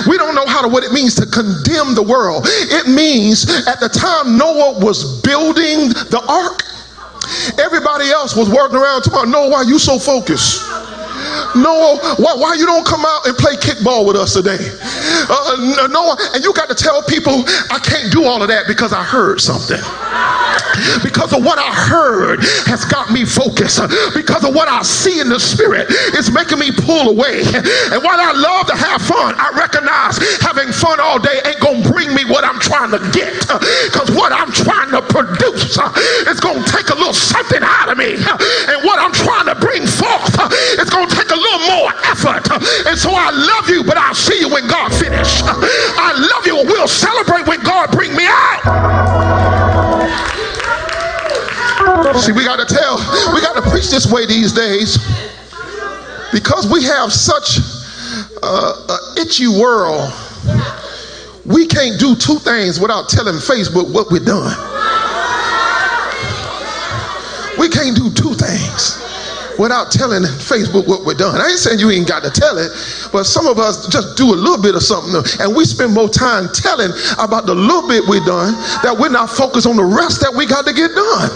We 0.10 0.18
don't 0.18 0.36
know 0.36 0.46
how 0.46 0.62
to 0.62 0.70
what 0.70 0.86
it 0.86 0.94
means 0.94 1.16
to 1.16 1.26
condemn 1.26 1.96
the 1.96 2.08
world. 2.08 2.48
It 2.48 2.88
means 2.88 3.44
at 3.68 3.82
the 3.82 3.90
time 3.90 4.37
Noah 4.38 4.80
was 4.80 5.22
building 5.22 5.90
the 5.90 6.24
ark, 6.30 6.62
everybody 7.60 8.10
else 8.12 8.36
was 8.36 8.50
working 8.50 8.78
around 8.78 9.02
talking 9.02 9.30
about, 9.30 9.30
Noah, 9.30 9.50
why 9.50 9.62
you 9.64 9.80
so 9.80 9.98
focused? 9.98 10.62
Noah, 11.56 11.98
why, 12.18 12.36
why 12.36 12.54
you 12.56 12.66
don't 12.66 12.86
come 12.86 13.06
out 13.06 13.26
and 13.28 13.36
play 13.38 13.56
kickball 13.56 14.06
with 14.06 14.16
us 14.16 14.34
today? 14.34 14.58
Uh, 15.30 15.88
Noah, 15.90 16.18
and 16.34 16.44
you 16.44 16.54
got 16.54 16.70
to 16.70 16.76
tell 16.76 17.04
people, 17.04 17.44
I 17.72 17.80
can't 17.80 18.12
do 18.12 18.24
all 18.26 18.42
of 18.42 18.48
that 18.48 18.68
because 18.68 18.94
I 18.94 19.04
heard 19.04 19.42
something. 19.42 19.82
Because 21.04 21.34
of 21.34 21.44
what 21.44 21.58
I 21.58 21.74
heard 21.74 22.40
has 22.70 22.86
got 22.86 23.12
me 23.12 23.26
focused. 23.26 23.82
Because 24.14 24.46
of 24.46 24.54
what 24.54 24.68
I 24.68 24.82
see 24.84 25.20
in 25.20 25.30
the 25.30 25.40
spirit 25.40 25.90
is 26.14 26.32
making 26.32 26.60
me 26.60 26.72
pull 26.72 27.10
away. 27.10 27.42
And 27.42 28.00
while 28.04 28.20
I 28.22 28.32
love 28.34 28.68
to 28.68 28.76
have 28.78 29.02
fun, 29.02 29.34
I 29.38 29.52
recognize 29.58 30.22
having 30.42 30.72
fun 30.72 31.00
all 31.00 31.20
day 31.20 31.42
ain't 31.46 31.60
gonna 31.60 31.82
bring 31.90 32.14
me 32.14 32.26
what 32.26 32.46
I'm 32.46 32.60
trying 32.60 32.92
to 32.92 33.02
get. 33.10 33.34
Because 33.90 34.14
what 34.14 34.32
I'm 34.32 34.52
trying 34.54 34.92
to 34.94 35.02
produce 35.02 35.78
is 36.30 36.40
gonna 36.40 36.64
take 36.66 36.90
a 36.90 36.96
little 36.96 37.14
something 37.14 37.62
out 37.62 37.90
of 37.90 37.98
me. 37.98 38.14
And 38.14 38.78
what 38.86 39.02
I'm 39.02 39.12
trying 39.14 39.50
to 39.50 39.58
bring 39.58 39.86
forth 39.86 40.38
is 40.78 40.90
gonna 40.90 41.10
take 41.10 41.27
a 41.27 41.27
little 41.58 41.78
more 41.78 41.92
effort. 42.06 42.50
And 42.88 42.98
so 42.98 43.12
I 43.12 43.32
love 43.32 43.70
you, 43.70 43.84
but 43.84 43.98
I'll 43.98 44.16
see 44.16 44.40
you 44.40 44.50
when 44.50 44.68
God 44.68 44.94
finish. 44.94 45.42
I 45.44 46.14
love 46.14 46.46
you 46.46 46.58
we'll 46.66 46.88
celebrate 46.88 47.48
when 47.48 47.62
God 47.64 47.92
bring 47.92 48.16
me 48.16 48.26
out. 48.28 48.62
See, 52.20 52.32
we 52.32 52.44
got 52.44 52.58
to 52.68 52.74
tell, 52.74 52.98
we 53.34 53.42
got 53.42 53.56
to 53.56 53.70
preach 53.70 53.90
this 53.90 54.12
way 54.12 54.26
these 54.26 54.52
days 54.52 54.98
because 56.32 56.72
we 56.72 56.84
have 56.84 57.14
such 57.14 57.60
uh, 58.42 58.86
an 58.90 59.26
itchy 59.26 59.48
world. 59.48 60.12
We 61.46 61.66
can't 61.66 62.00
do 62.00 62.16
two 62.16 62.40
things 62.40 62.80
without 62.80 63.10
telling 63.10 63.36
Facebook 63.36 63.94
what 63.94 64.12
we're 64.12 64.26
doing. 64.26 64.56
We 67.60 67.70
can't 67.70 67.96
do 67.96 68.12
two 68.12 68.34
things 68.34 69.07
without 69.58 69.92
telling 69.92 70.24
Facebook 70.24 70.88
what 70.88 71.04
we're 71.04 71.18
done. 71.18 71.42
I 71.42 71.50
ain't 71.50 71.60
saying 71.60 71.80
you 71.80 71.90
ain't 71.90 72.08
got 72.08 72.24
to 72.24 72.32
tell 72.32 72.58
it, 72.58 72.70
but 73.12 73.26
some 73.26 73.48
of 73.48 73.58
us 73.58 73.88
just 73.88 74.16
do 74.16 74.34
a 74.34 74.38
little 74.38 74.62
bit 74.62 74.76
of 74.76 74.84
something 74.84 75.18
and 75.42 75.56
we 75.56 75.66
spend 75.66 75.94
more 75.94 76.10
time 76.10 76.48
telling 76.54 76.94
about 77.18 77.46
the 77.46 77.56
little 77.56 77.88
bit 77.88 78.06
we 78.08 78.22
done 78.26 78.54
that 78.86 78.94
we're 78.94 79.10
not 79.10 79.30
focused 79.30 79.66
on 79.66 79.76
the 79.76 79.84
rest 79.84 80.22
that 80.22 80.34
we 80.34 80.46
got 80.46 80.66
to 80.70 80.74
get 80.74 80.94
done. 80.94 81.32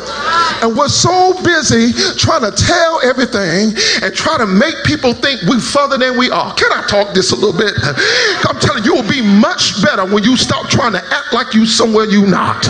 And 0.62 0.78
we're 0.78 0.92
so 0.92 1.34
busy 1.42 1.90
trying 2.22 2.46
to 2.46 2.54
tell 2.54 3.02
everything 3.02 3.74
and 4.06 4.14
try 4.14 4.38
to 4.38 4.46
make 4.46 4.76
people 4.86 5.14
think 5.14 5.42
we're 5.50 5.60
further 5.60 5.98
than 5.98 6.18
we 6.18 6.30
are. 6.30 6.54
Can 6.54 6.70
I 6.72 6.86
talk 6.86 7.14
this 7.14 7.34
a 7.34 7.36
little 7.36 7.58
bit? 7.58 7.74
I'm 8.46 8.60
telling 8.62 8.86
you, 8.86 8.92
you'll 8.92 9.08
be 9.08 9.22
much 9.22 9.82
better 9.82 10.06
when 10.06 10.24
you 10.24 10.36
stop 10.36 10.68
trying 10.68 10.92
to 10.94 11.04
act 11.14 11.34
like 11.34 11.54
you 11.54 11.66
somewhere 11.66 12.06
you 12.06 12.28
not. 12.28 12.68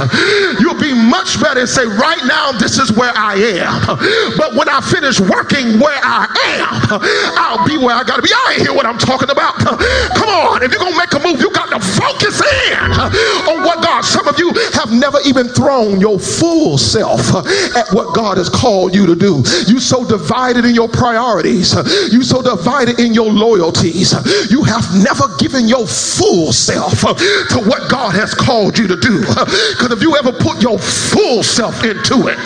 You'll 0.59 0.79
be 0.79 0.93
much 0.93 1.41
better 1.41 1.61
and 1.61 1.69
say, 1.69 1.85
right 1.85 2.21
now, 2.25 2.51
this 2.51 2.77
is 2.77 2.91
where 2.93 3.11
I 3.15 3.35
am. 3.57 3.97
But 4.37 4.53
when 4.53 4.69
I 4.69 4.81
finish 4.81 5.19
working, 5.19 5.40
working 5.41 5.79
where 5.79 5.97
I 6.03 6.29
am, 6.61 7.01
I'll 7.33 7.65
be 7.65 7.77
where 7.77 7.95
I 7.95 8.03
gotta 8.03 8.21
be. 8.21 8.29
I 8.29 8.53
ain't 8.53 8.61
hear 8.61 8.73
what 8.73 8.85
I'm 8.85 8.97
talking 8.97 9.29
about. 9.29 9.57
Come 9.57 10.29
on, 10.29 10.61
if 10.61 10.69
you're 10.69 10.79
gonna 10.79 10.97
make 10.97 11.09
a 11.17 11.19
move, 11.19 11.41
you 11.41 11.49
got 11.49 11.73
to 11.73 11.81
focus 11.81 12.37
in 12.69 12.91
on 13.49 13.65
what 13.65 13.80
God. 13.91 14.05
Some 14.05 14.27
of 14.27 14.39
you 14.39 14.53
have 14.73 14.91
never 14.91 15.19
even 15.25 15.49
thrown 15.49 15.99
your 15.99 16.17
full 16.17 16.77
self 16.77 17.35
at 17.75 17.91
what 17.91 18.15
God 18.15 18.37
has 18.37 18.47
called 18.47 18.95
you 18.95 19.05
to 19.05 19.15
do. 19.15 19.43
You 19.67 19.79
so 19.79 20.07
divided 20.07 20.63
in 20.63 20.73
your 20.73 20.87
priorities. 20.87 21.75
You 22.11 22.23
so 22.23 22.41
divided 22.41 22.99
in 22.99 23.13
your 23.13 23.31
loyalties. 23.31 24.15
You 24.49 24.63
have 24.63 24.87
never 24.95 25.27
given 25.39 25.67
your 25.67 25.85
full 25.85 26.53
self 26.53 27.01
to 27.01 27.59
what 27.67 27.91
God 27.91 28.15
has 28.15 28.33
called 28.33 28.77
you 28.77 28.87
to 28.87 28.95
do. 28.95 29.19
Because 29.19 29.91
if 29.91 30.01
you 30.01 30.15
ever 30.15 30.31
put 30.31 30.61
your 30.61 30.79
full 30.79 31.43
self 31.43 31.83
into 31.83 32.31
it, 32.31 32.39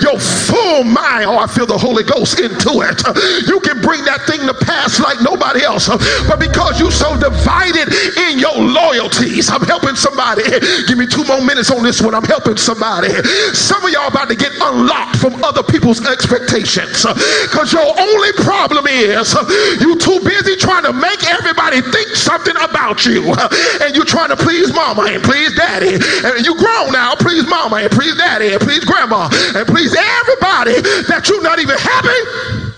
your 0.00 0.18
full 0.18 0.84
mind, 0.84 1.28
oh, 1.28 1.36
I 1.36 1.46
feel 1.46 1.66
the 1.66 1.76
Holy 1.76 2.04
Ghost 2.04 2.40
into 2.40 2.80
it. 2.80 3.04
You 3.46 3.60
can 3.60 3.82
bring 3.82 4.00
that 4.08 4.24
thing 4.24 4.40
to 4.48 4.54
pass 4.54 4.98
like 4.98 5.20
nobody 5.20 5.62
else. 5.62 5.88
But 6.24 6.40
because 6.40 6.80
you 6.80 6.90
so 6.90 7.12
divided 7.20 7.92
in 8.32 8.38
your 8.40 8.56
loyalties, 8.56 9.50
I'm 9.50 9.62
helping 9.62 9.94
somebody. 9.94 10.44
Give 10.86 10.98
me 10.98 11.06
two 11.06 11.24
more 11.24 11.42
minutes 11.42 11.70
on 11.70 11.82
this 11.82 12.00
one. 12.00 12.14
I'm 12.14 12.24
helping 12.24 12.56
somebody. 12.56 13.10
Some 13.52 13.84
of 13.84 13.90
y'all 13.90 14.08
about 14.08 14.28
to 14.28 14.36
get 14.36 14.52
unlocked 14.60 15.16
from 15.16 15.42
other 15.42 15.62
people's 15.62 16.04
expectations. 16.06 17.02
Because 17.02 17.72
your 17.72 17.86
only 17.86 18.32
problem 18.44 18.86
is 18.86 19.34
you 19.80 19.96
too 19.98 20.20
busy 20.22 20.56
trying 20.56 20.84
to 20.84 20.92
make 20.92 21.26
everybody 21.26 21.80
think 21.82 22.08
something 22.14 22.54
about 22.62 23.04
you. 23.04 23.34
And 23.82 23.94
you're 23.94 24.04
trying 24.04 24.30
to 24.30 24.36
please 24.36 24.72
mama 24.72 25.08
and 25.10 25.22
please 25.22 25.54
daddy. 25.56 25.94
And 25.94 26.46
you 26.46 26.56
grown 26.56 26.92
now, 26.92 27.14
please 27.14 27.46
mama 27.46 27.76
and 27.76 27.90
please 27.90 28.16
daddy 28.16 28.52
and 28.52 28.60
please 28.60 28.84
grandma 28.84 29.28
and 29.54 29.66
please 29.66 29.94
everybody 29.94 30.80
that 31.10 31.26
you're 31.28 31.42
not 31.42 31.58
even 31.58 31.76
happy 31.78 32.75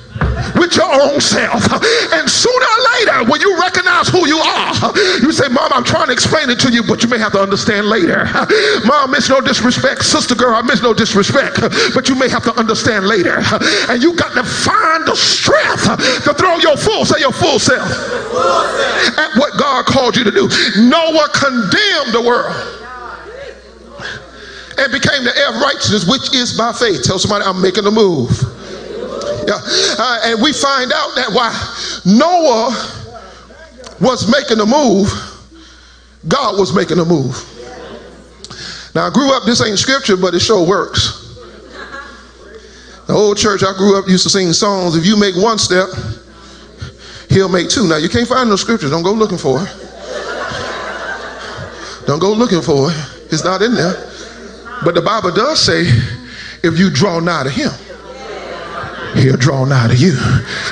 with 0.54 0.76
your 0.76 0.88
own 0.88 1.20
self. 1.20 1.64
And 2.12 2.28
sooner 2.28 2.66
or 2.66 2.80
later, 2.98 3.30
when 3.30 3.40
you 3.40 3.58
recognize 3.58 4.08
who 4.08 4.26
you 4.26 4.38
are, 4.38 4.74
you 5.20 5.32
say, 5.32 5.48
Mom, 5.48 5.72
I'm 5.72 5.84
trying 5.84 6.06
to 6.06 6.12
explain 6.12 6.50
it 6.50 6.58
to 6.60 6.70
you, 6.70 6.82
but 6.82 7.02
you 7.02 7.08
may 7.08 7.18
have 7.18 7.32
to 7.32 7.40
understand 7.40 7.86
later. 7.86 8.26
Mom, 8.84 9.10
miss 9.10 9.28
no 9.28 9.40
disrespect. 9.40 10.04
Sister 10.04 10.34
girl, 10.34 10.54
I 10.54 10.62
miss 10.62 10.82
no 10.82 10.94
disrespect, 10.94 11.60
but 11.94 12.08
you 12.08 12.14
may 12.14 12.28
have 12.28 12.44
to 12.44 12.54
understand 12.58 13.06
later. 13.06 13.40
And 13.88 14.02
you 14.02 14.14
got 14.14 14.34
to 14.34 14.44
find 14.44 15.06
the 15.06 15.16
strength 15.16 15.84
to 16.24 16.34
throw 16.34 16.56
your 16.58 16.76
full, 16.76 17.04
say 17.04 17.20
your 17.20 17.32
full 17.32 17.58
self, 17.58 17.88
at 19.18 19.30
what 19.36 19.58
God 19.58 19.86
called 19.86 20.16
you 20.16 20.24
to 20.24 20.30
do. 20.30 20.48
Noah 20.76 21.28
condemned 21.34 22.12
the 22.12 22.22
world 22.24 22.54
and 24.78 24.92
became 24.92 25.24
the 25.24 25.36
heir 25.36 25.54
of 25.54 25.60
righteousness, 25.60 26.06
which 26.08 26.34
is 26.34 26.56
by 26.56 26.72
faith. 26.72 27.02
Tell 27.02 27.18
somebody, 27.18 27.44
I'm 27.44 27.60
making 27.60 27.86
a 27.86 27.90
move. 27.90 28.30
Uh, 29.54 30.20
and 30.24 30.42
we 30.42 30.52
find 30.52 30.92
out 30.92 31.14
that 31.16 31.30
while 31.32 31.52
Noah 32.04 32.70
was 34.00 34.30
making 34.30 34.60
a 34.60 34.66
move, 34.66 35.08
God 36.26 36.58
was 36.58 36.74
making 36.74 36.98
a 36.98 37.04
move. 37.04 37.36
Now, 38.94 39.06
I 39.06 39.10
grew 39.10 39.32
up, 39.32 39.44
this 39.44 39.64
ain't 39.64 39.78
scripture, 39.78 40.16
but 40.16 40.34
it 40.34 40.40
sure 40.40 40.66
works. 40.66 41.24
The 43.06 43.14
old 43.14 43.38
church 43.38 43.62
I 43.62 43.72
grew 43.76 43.98
up 43.98 44.08
used 44.08 44.24
to 44.24 44.30
sing 44.30 44.52
songs. 44.52 44.96
If 44.96 45.06
you 45.06 45.16
make 45.16 45.34
one 45.36 45.58
step, 45.58 45.88
he'll 47.30 47.48
make 47.48 47.70
two. 47.70 47.88
Now, 47.88 47.96
you 47.96 48.08
can't 48.08 48.28
find 48.28 48.50
no 48.50 48.56
scripture. 48.56 48.90
Don't 48.90 49.02
go 49.02 49.12
looking 49.12 49.38
for 49.38 49.62
it. 49.62 49.68
Don't 52.06 52.18
go 52.18 52.32
looking 52.32 52.60
for 52.62 52.90
it. 52.90 52.96
It's 53.30 53.44
not 53.44 53.62
in 53.62 53.74
there. 53.74 53.94
But 54.84 54.94
the 54.94 55.02
Bible 55.02 55.30
does 55.32 55.60
say, 55.60 55.82
if 56.62 56.78
you 56.78 56.90
draw 56.90 57.20
nigh 57.20 57.44
to 57.44 57.50
him, 57.50 57.70
he'll 59.16 59.36
draw 59.36 59.64
nigh 59.64 59.88
to 59.88 59.96
you. 59.96 60.12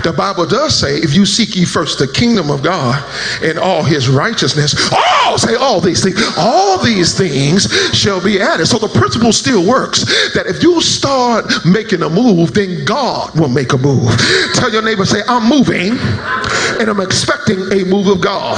The 0.03 0.15
Bible 0.17 0.47
does 0.47 0.79
say, 0.79 0.97
if 0.97 1.15
you 1.15 1.25
seek 1.27 1.57
ye 1.57 1.65
first 1.65 1.99
the 1.99 2.09
kingdom 2.09 2.51
of 2.51 2.63
God 2.63 3.03
and 3.43 3.59
all 3.59 3.83
his 3.83 4.09
righteousness, 4.09 4.75
all 4.93 5.39
say 5.39 5.55
all 5.55 5.81
these 5.81 6.03
things, 6.03 6.21
all 6.37 6.83
these 6.83 7.17
things 7.17 7.71
shall 7.97 8.23
be 8.23 8.41
added. 8.41 8.67
So 8.67 8.79
the 8.79 8.89
principle 8.89 9.33
still 9.33 9.67
works 9.67 10.05
that 10.35 10.47
if 10.47 10.63
you 10.63 10.81
start 10.81 11.47
making 11.65 12.03
a 12.03 12.09
move, 12.09 12.55
then 12.55 12.85
God 12.85 13.39
will 13.39 13.49
make 13.49 13.73
a 13.73 13.79
move. 13.79 14.11
Tell 14.55 14.71
your 14.71 14.83
neighbor, 14.83 15.05
say, 15.05 15.23
I'm 15.29 15.49
moving 15.49 15.99
and 16.81 16.91
I'm 16.91 17.01
expecting 17.01 17.61
a 17.73 17.85
move 17.85 18.07
of 18.09 18.21
God. 18.21 18.57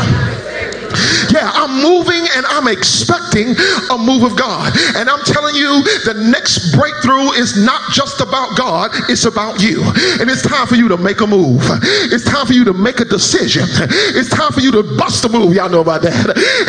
Yeah, 1.33 1.51
I'm 1.53 1.68
moving 1.81 2.27
and 2.35 2.45
I'm 2.47 2.69
expecting 2.69 3.55
a 3.91 3.99
move 3.99 4.23
of 4.25 4.37
God. 4.37 4.75
And 4.97 5.09
I'm 5.09 5.23
telling 5.25 5.55
you, 5.55 5.83
the 6.05 6.15
next 6.31 6.75
breakthrough 6.75 7.33
is 7.39 7.57
not 7.57 7.93
just 7.93 8.21
about 8.21 8.57
God, 8.57 8.91
it's 9.09 9.25
about 9.25 9.63
you. 9.63 9.83
And 10.21 10.29
it's 10.31 10.43
time 10.43 10.67
for 10.67 10.75
you 10.75 10.89
to 10.89 10.97
make 10.97 11.21
a 11.21 11.27
move. 11.27 11.63
It's 12.11 12.25
time 12.25 12.47
for 12.47 12.53
you 12.53 12.65
to 12.65 12.73
make 12.75 13.01
a 13.01 13.05
decision. 13.05 13.65
It's 14.15 14.29
time 14.29 14.53
for 14.53 14.61
you 14.61 14.71
to 14.73 14.83
bust 14.83 15.25
a 15.25 15.29
move. 15.29 15.55
Y'all 15.55 15.69
know 15.69 15.81
about 15.81 16.03
that. 16.03 16.15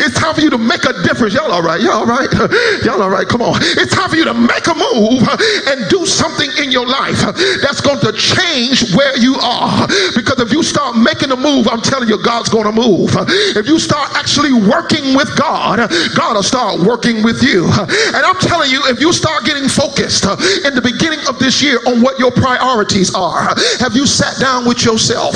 It's 0.00 0.18
time 0.18 0.34
for 0.34 0.40
you 0.40 0.50
to 0.50 0.58
make 0.58 0.84
a 0.84 0.94
difference. 1.02 1.34
Y'all 1.34 1.50
all 1.50 1.62
right? 1.62 1.80
Y'all 1.80 2.04
all 2.04 2.06
right? 2.06 2.28
Y'all 2.84 3.02
all 3.02 3.10
right? 3.10 3.26
Come 3.26 3.42
on. 3.42 3.58
It's 3.76 3.94
time 3.94 4.10
for 4.10 4.16
you 4.16 4.24
to 4.24 4.34
make 4.34 4.66
a 4.66 4.74
move 4.74 5.26
and 5.68 5.88
do 5.90 6.06
something 6.06 6.50
in 6.62 6.70
your 6.70 6.86
life 6.86 7.20
that's 7.62 7.80
going 7.80 8.00
to 8.00 8.12
change 8.12 8.94
where 8.94 9.16
you 9.18 9.36
are. 9.42 9.86
Because 10.14 10.40
if 10.40 10.52
you 10.52 10.62
start 10.62 10.96
making 10.96 11.30
a 11.30 11.36
move, 11.36 11.68
I'm 11.68 11.82
telling 11.82 12.08
you, 12.08 12.22
God's 12.22 12.48
going 12.48 12.66
to 12.66 12.72
move. 12.72 13.10
If 13.56 13.66
you 13.66 13.78
start 13.78 14.10
actually 14.14 14.52
working 14.52 14.99
with 15.14 15.30
God, 15.36 15.90
God 16.14 16.36
will 16.36 16.42
start 16.42 16.80
working 16.80 17.22
with 17.22 17.42
you. 17.42 17.66
And 17.66 18.22
I'm 18.22 18.38
telling 18.38 18.70
you, 18.70 18.80
if 18.86 19.00
you 19.00 19.12
start 19.12 19.44
getting 19.44 19.68
focused 19.68 20.26
uh, 20.26 20.36
in 20.66 20.74
the 20.74 20.82
beginning 20.82 21.20
of 21.28 21.38
this 21.38 21.62
year 21.62 21.78
on 21.86 22.00
what 22.02 22.18
your 22.18 22.30
priorities 22.30 23.14
are, 23.14 23.54
have 23.78 23.94
you 23.94 24.06
sat 24.06 24.38
down 24.40 24.66
with 24.66 24.84
yourself? 24.84 25.34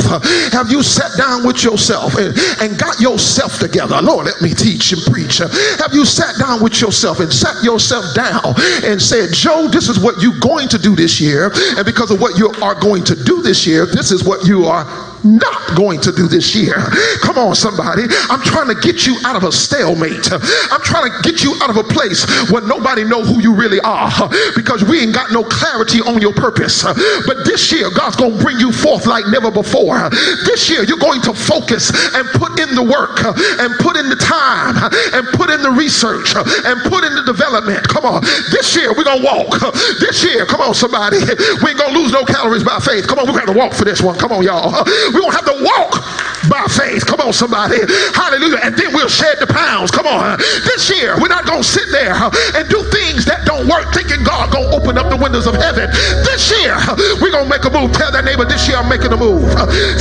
Have 0.53 0.70
you 0.70 0.83
sat 0.83 1.11
down 1.16 1.46
with 1.46 1.62
yourself 1.64 2.16
and, 2.16 2.37
and 2.61 2.79
got 2.79 3.00
yourself 3.00 3.59
together? 3.59 4.00
Lord, 4.03 4.27
let 4.27 4.40
me 4.42 4.55
teach 4.55 4.92
and 4.92 5.03
preach. 5.12 5.38
Have 5.38 5.92
you 5.92 6.05
sat 6.05 6.37
down 6.38 6.62
with 6.62 6.81
yourself 6.81 7.20
and 7.20 7.33
sat 7.33 7.62
yourself 7.62 8.05
down 8.14 8.55
and 8.85 9.00
said, 9.00 9.33
Joe, 9.33 9.68
this 9.68 9.88
is 9.88 9.98
what 9.98 10.20
you're 10.20 10.38
going 10.40 10.68
to 10.68 10.79
do 10.79 10.94
this 10.94 11.20
year. 11.20 11.50
And 11.77 11.85
because 11.85 12.11
of 12.11 12.20
what 12.20 12.38
you 12.38 12.50
are 12.62 12.74
going 12.74 13.05
to 13.05 13.14
do 13.14 13.42
this 13.42 13.66
year, 13.66 13.87
this 13.87 14.11
is 14.11 14.24
what 14.24 14.46
you 14.46 14.66
are 14.66 15.13
not 15.25 15.77
going 15.77 16.01
to 16.01 16.13
do 16.13 16.29
this 16.29 16.55
year. 16.55 16.77
Come 17.23 17.39
on, 17.39 17.55
somebody. 17.55 18.05
I'm 18.29 18.41
trying 18.43 18.69
to 18.69 18.79
get 18.79 19.07
you 19.07 19.17
out 19.25 19.37
of 19.37 19.45
a 19.45 19.53
stalemate. 19.53 20.31
I'm 20.31 20.83
trying 20.83 21.11
to 21.11 21.15
get 21.23 21.43
you 21.43 21.57
out 21.63 21.71
of 21.71 21.77
a 21.77 21.85
place 21.85 22.25
where 22.51 22.63
nobody 22.63 23.05
know 23.05 23.23
who 23.23 23.41
you 23.41 23.55
really 23.55 23.81
are 23.81 24.13
because 24.55 24.85
we 24.85 25.01
ain't 25.01 25.15
got 25.15 25.33
no 25.33 25.43
clarity 25.43 26.01
on 26.01 26.21
your 26.21 26.33
purpose. 26.33 26.85
But 26.85 27.45
this 27.45 27.73
year, 27.73 27.91
God's 27.91 28.17
going 28.17 28.37
to 28.37 28.43
bring 28.43 28.59
you 28.59 28.71
forth 28.71 29.07
like 29.07 29.25
never 29.29 29.51
before. 29.51 30.11
This 30.45 30.69
year, 30.69 30.85
you're 30.85 31.01
going 31.01 31.23
to 31.23 31.33
focus 31.33 31.91
and 32.15 32.29
put 32.37 32.61
in 32.61 32.75
the 32.77 32.85
work 32.85 33.25
and 33.25 33.73
put 33.81 33.97
in 33.97 34.09
the 34.09 34.21
time 34.21 34.77
and 35.17 35.27
put 35.35 35.51
in 35.51 35.63
the 35.63 35.71
research 35.71 36.37
and 36.37 36.77
put 36.91 37.05
in 37.05 37.15
the 37.17 37.25
development. 37.25 37.87
Come 37.89 38.05
on. 38.05 38.23
This 38.53 38.77
year, 38.77 38.93
we're 38.93 39.05
going 39.05 39.23
to 39.23 39.25
walk. 39.25 39.57
This 40.01 40.23
year, 40.23 40.45
come 40.47 40.61
on, 40.61 40.75
somebody. 40.75 41.19
We 41.65 41.73
ain't 41.73 41.81
going 41.81 41.93
to 41.95 41.99
lose 41.99 42.13
no 42.13 42.25
calories 42.25 42.65
by 42.65 42.79
faith. 42.79 43.09
Come 43.09 43.19
on, 43.19 43.27
we're 43.27 43.41
going 43.41 43.53
to 43.53 43.59
walk 43.59 43.73
for 43.73 43.85
this 43.85 44.03
one. 44.03 44.19
Come 44.19 44.33
on, 44.33 44.43
y'all. 44.43 44.85
We're 45.14 45.22
going 45.22 45.31
to 45.31 45.38
have 45.38 45.50
to 45.55 45.59
walk 45.62 46.03
by 46.50 46.66
faith. 46.66 47.07
Come 47.07 47.22
on, 47.22 47.33
somebody. 47.33 47.79
Hallelujah. 48.12 48.61
And 48.66 48.74
then 48.74 48.92
we'll 48.92 49.09
shed 49.09 49.38
the 49.38 49.46
pounds. 49.46 49.94
Come 49.94 50.11
on. 50.11 50.38
This 50.66 50.90
year, 50.90 51.14
we're 51.22 51.31
not 51.31 51.46
going 51.46 51.62
to 51.62 51.68
sit 51.68 51.87
there 51.94 52.18
and 52.59 52.66
do 52.68 52.83
things 52.90 53.24
that 53.24 53.46
don't 53.46 53.70
work 53.70 53.94
thinking 53.94 54.27
God 54.27 54.50
going 54.50 54.68
to 54.68 54.77
open 54.77 54.98
up 54.98 55.09
the 55.09 55.16
windows 55.16 55.46
of 55.46 55.55
heaven. 55.55 55.87
This 56.27 56.50
year, 56.50 56.74
we're 57.22 57.31
going 57.31 57.46
to 57.46 57.53
make 57.53 57.64
a 57.64 57.70
move. 57.70 57.94
Tell 57.94 58.11
that 58.11 58.27
neighbor, 58.27 58.44
this 58.44 58.66
year 58.66 58.77
I'm 58.77 58.90
making 58.90 59.14
a 59.14 59.16
move. 59.16 59.46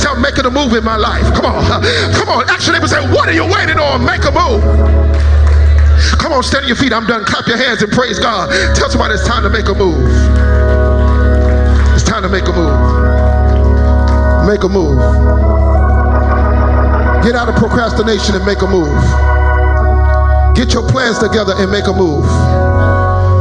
Say, 0.02 0.10
I'm 0.10 0.20
making 0.20 0.44
a 0.44 0.52
move 0.52 0.74
in 0.74 0.82
my 0.82 0.98
life. 0.98 1.24
Come 1.32 1.46
on. 1.46 1.62
Come 2.18 2.28
on. 2.28 2.50
Actually, 2.50 2.82
neighbor 2.82 2.90
say, 2.90 3.00
what 3.14 3.30
are 3.30 3.36
you 3.36 3.46
waiting 3.46 3.78
on? 3.78 4.02
Make 4.02 4.26
a 4.26 4.34
move. 4.34 4.66
Come 6.18 6.32
on, 6.32 6.42
stand 6.42 6.64
on 6.64 6.68
your 6.68 6.76
feet. 6.76 6.92
I'm 6.92 7.06
done. 7.06 7.24
Clap 7.24 7.46
your 7.46 7.56
hands 7.56 7.82
and 7.82 7.92
praise 7.92 8.18
God. 8.18 8.50
Tell 8.74 8.90
somebody 8.90 9.14
it's 9.14 9.26
time 9.26 9.42
to 9.44 9.50
make 9.50 9.68
a 9.68 9.74
move. 9.74 10.10
It's 11.94 12.02
time 12.02 12.22
to 12.22 12.28
make 12.28 12.48
a 12.48 12.52
move. 12.52 12.73
Make 14.46 14.62
a 14.62 14.68
move. 14.68 14.98
Get 17.24 17.34
out 17.34 17.48
of 17.48 17.56
procrastination 17.56 18.34
and 18.34 18.44
make 18.44 18.60
a 18.60 18.66
move. 18.66 18.92
Get 20.54 20.74
your 20.74 20.86
plans 20.86 21.18
together 21.18 21.54
and 21.56 21.70
make 21.70 21.86
a 21.86 21.92
move. 21.92 22.28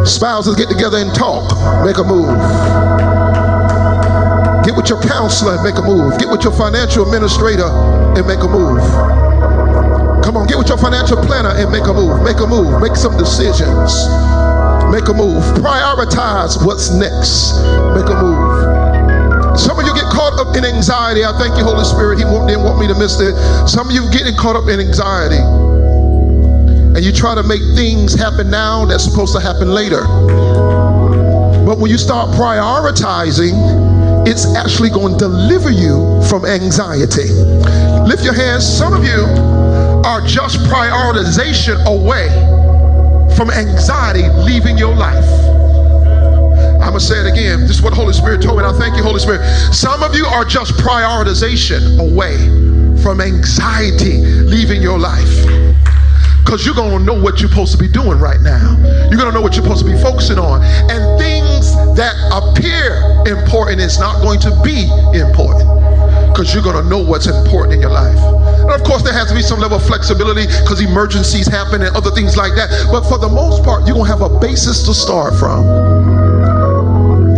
Spouses 0.07 0.55
get 0.55 0.69
together 0.69 0.97
and 0.97 1.13
talk. 1.13 1.51
Make 1.83 1.97
a 1.97 2.03
move. 2.03 2.31
Get 4.63 4.77
with 4.77 4.87
your 4.87 5.01
counselor 5.01 5.55
and 5.55 5.63
make 5.63 5.75
a 5.75 5.81
move. 5.81 6.17
Get 6.17 6.29
with 6.29 6.43
your 6.43 6.53
financial 6.53 7.03
administrator 7.03 7.67
and 8.15 8.25
make 8.25 8.39
a 8.39 8.47
move. 8.47 8.79
Come 10.23 10.37
on, 10.37 10.47
get 10.47 10.57
with 10.57 10.69
your 10.69 10.77
financial 10.77 11.17
planner 11.17 11.51
and 11.51 11.69
make 11.69 11.83
a 11.83 11.93
move. 11.93 12.23
Make 12.23 12.39
a 12.39 12.47
move. 12.47 12.81
Make 12.81 12.95
some 12.95 13.17
decisions. 13.17 13.91
Make 14.87 15.09
a 15.09 15.13
move. 15.13 15.43
Prioritize 15.59 16.65
what's 16.65 16.91
next. 16.91 17.59
Make 17.91 18.07
a 18.07 18.15
move. 18.15 19.59
Some 19.59 19.82
in 20.55 20.65
anxiety. 20.65 21.25
I 21.25 21.33
thank 21.37 21.57
you, 21.57 21.63
Holy 21.63 21.85
Spirit. 21.85 22.17
He 22.17 22.25
didn't 22.25 22.63
want 22.63 22.79
me 22.79 22.87
to 22.87 22.95
miss 22.95 23.19
it. 23.19 23.35
Some 23.67 23.89
of 23.89 23.93
you 23.93 24.09
getting 24.11 24.35
caught 24.35 24.55
up 24.55 24.69
in 24.69 24.79
anxiety. 24.79 25.41
And 26.95 27.03
you 27.03 27.11
try 27.11 27.33
to 27.35 27.43
make 27.43 27.61
things 27.75 28.13
happen 28.13 28.49
now 28.49 28.85
that's 28.85 29.03
supposed 29.03 29.33
to 29.33 29.41
happen 29.41 29.69
later. 29.69 30.03
But 31.65 31.79
when 31.79 31.89
you 31.89 31.97
start 31.97 32.29
prioritizing, 32.35 34.27
it's 34.27 34.45
actually 34.55 34.89
going 34.89 35.17
to 35.17 35.25
deliver 35.25 35.71
you 35.71 36.21
from 36.29 36.45
anxiety. 36.45 37.29
Lift 38.05 38.23
your 38.23 38.33
hands. 38.33 38.65
Some 38.65 38.93
of 38.93 39.03
you 39.03 39.25
are 40.05 40.21
just 40.21 40.59
prioritization 40.69 41.83
away 41.85 42.29
from 43.35 43.49
anxiety 43.49 44.29
leaving 44.43 44.77
your 44.77 44.93
life. 44.93 45.52
I'm 46.83 46.89
going 46.89 46.99
to 46.99 47.05
say 47.05 47.15
it 47.15 47.31
again. 47.31 47.61
This 47.61 47.77
is 47.77 47.81
what 47.81 47.93
Holy 47.93 48.11
Spirit 48.11 48.41
told 48.41 48.59
me. 48.59 48.65
I 48.65 48.73
thank 48.73 48.97
you, 48.97 49.03
Holy 49.03 49.19
Spirit. 49.19 49.41
Some 49.71 50.03
of 50.03 50.13
you 50.15 50.25
are 50.25 50.43
just 50.43 50.73
prioritization 50.73 51.95
away 51.97 52.35
from 53.01 53.21
anxiety 53.21 54.19
leaving 54.19 54.81
your 54.81 54.99
life 54.99 55.31
because 56.43 56.65
you're 56.65 56.75
going 56.75 56.99
to 56.99 57.03
know 57.03 57.15
what 57.15 57.39
you're 57.39 57.49
supposed 57.49 57.71
to 57.71 57.77
be 57.77 57.87
doing 57.87 58.19
right 58.19 58.41
now. 58.41 58.75
You're 59.07 59.17
going 59.17 59.31
to 59.31 59.31
know 59.31 59.41
what 59.41 59.55
you're 59.55 59.63
supposed 59.63 59.85
to 59.85 59.89
be 59.89 59.97
focusing 60.03 60.37
on. 60.37 60.61
And 60.91 61.01
things 61.15 61.71
that 61.95 62.19
appear 62.35 62.99
important 63.31 63.79
is 63.79 63.97
not 63.97 64.21
going 64.21 64.41
to 64.41 64.51
be 64.59 64.83
important 65.15 65.63
because 66.35 66.53
you're 66.53 66.63
going 66.63 66.81
to 66.81 66.89
know 66.89 66.99
what's 66.99 67.27
important 67.27 67.75
in 67.75 67.81
your 67.81 67.95
life. 67.95 68.19
And 68.59 68.71
of 68.71 68.83
course, 68.83 69.03
there 69.03 69.13
has 69.13 69.29
to 69.29 69.35
be 69.35 69.41
some 69.41 69.59
level 69.59 69.77
of 69.77 69.85
flexibility 69.87 70.47
because 70.47 70.81
emergencies 70.81 71.47
happen 71.47 71.81
and 71.81 71.95
other 71.95 72.11
things 72.11 72.35
like 72.35 72.55
that. 72.55 72.69
But 72.91 73.07
for 73.07 73.17
the 73.17 73.29
most 73.29 73.63
part, 73.63 73.87
you're 73.87 73.95
going 73.95 74.11
to 74.11 74.17
have 74.17 74.21
a 74.21 74.39
basis 74.39 74.83
to 74.83 74.93
start 74.93 75.39
from. 75.39 75.63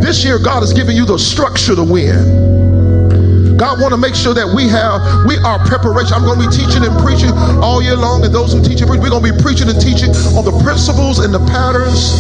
This 0.06 0.24
year, 0.24 0.38
God 0.38 0.62
has 0.62 0.72
given 0.72 0.96
you 0.96 1.04
the 1.04 1.18
structure 1.18 1.74
to 1.74 1.82
win. 1.82 3.58
God 3.58 3.82
want 3.82 3.90
to 3.90 3.98
make 3.98 4.14
sure 4.14 4.38
that 4.38 4.46
we 4.46 4.70
have, 4.70 5.02
we 5.26 5.34
are 5.42 5.58
preparation. 5.66 6.14
I'm 6.14 6.22
going 6.22 6.38
to 6.38 6.46
be 6.46 6.54
teaching 6.54 6.86
and 6.86 6.94
preaching 7.02 7.34
all 7.58 7.82
year 7.82 7.98
long, 7.98 8.22
and 8.22 8.30
those 8.30 8.54
who 8.54 8.62
teach 8.62 8.86
and 8.86 8.88
preach, 8.88 9.02
we're 9.02 9.10
going 9.10 9.26
to 9.26 9.34
be 9.34 9.42
preaching 9.42 9.66
and 9.66 9.82
teaching 9.82 10.14
on 10.38 10.46
the 10.46 10.54
principles 10.62 11.26
and 11.26 11.34
the 11.34 11.42
patterns 11.50 12.14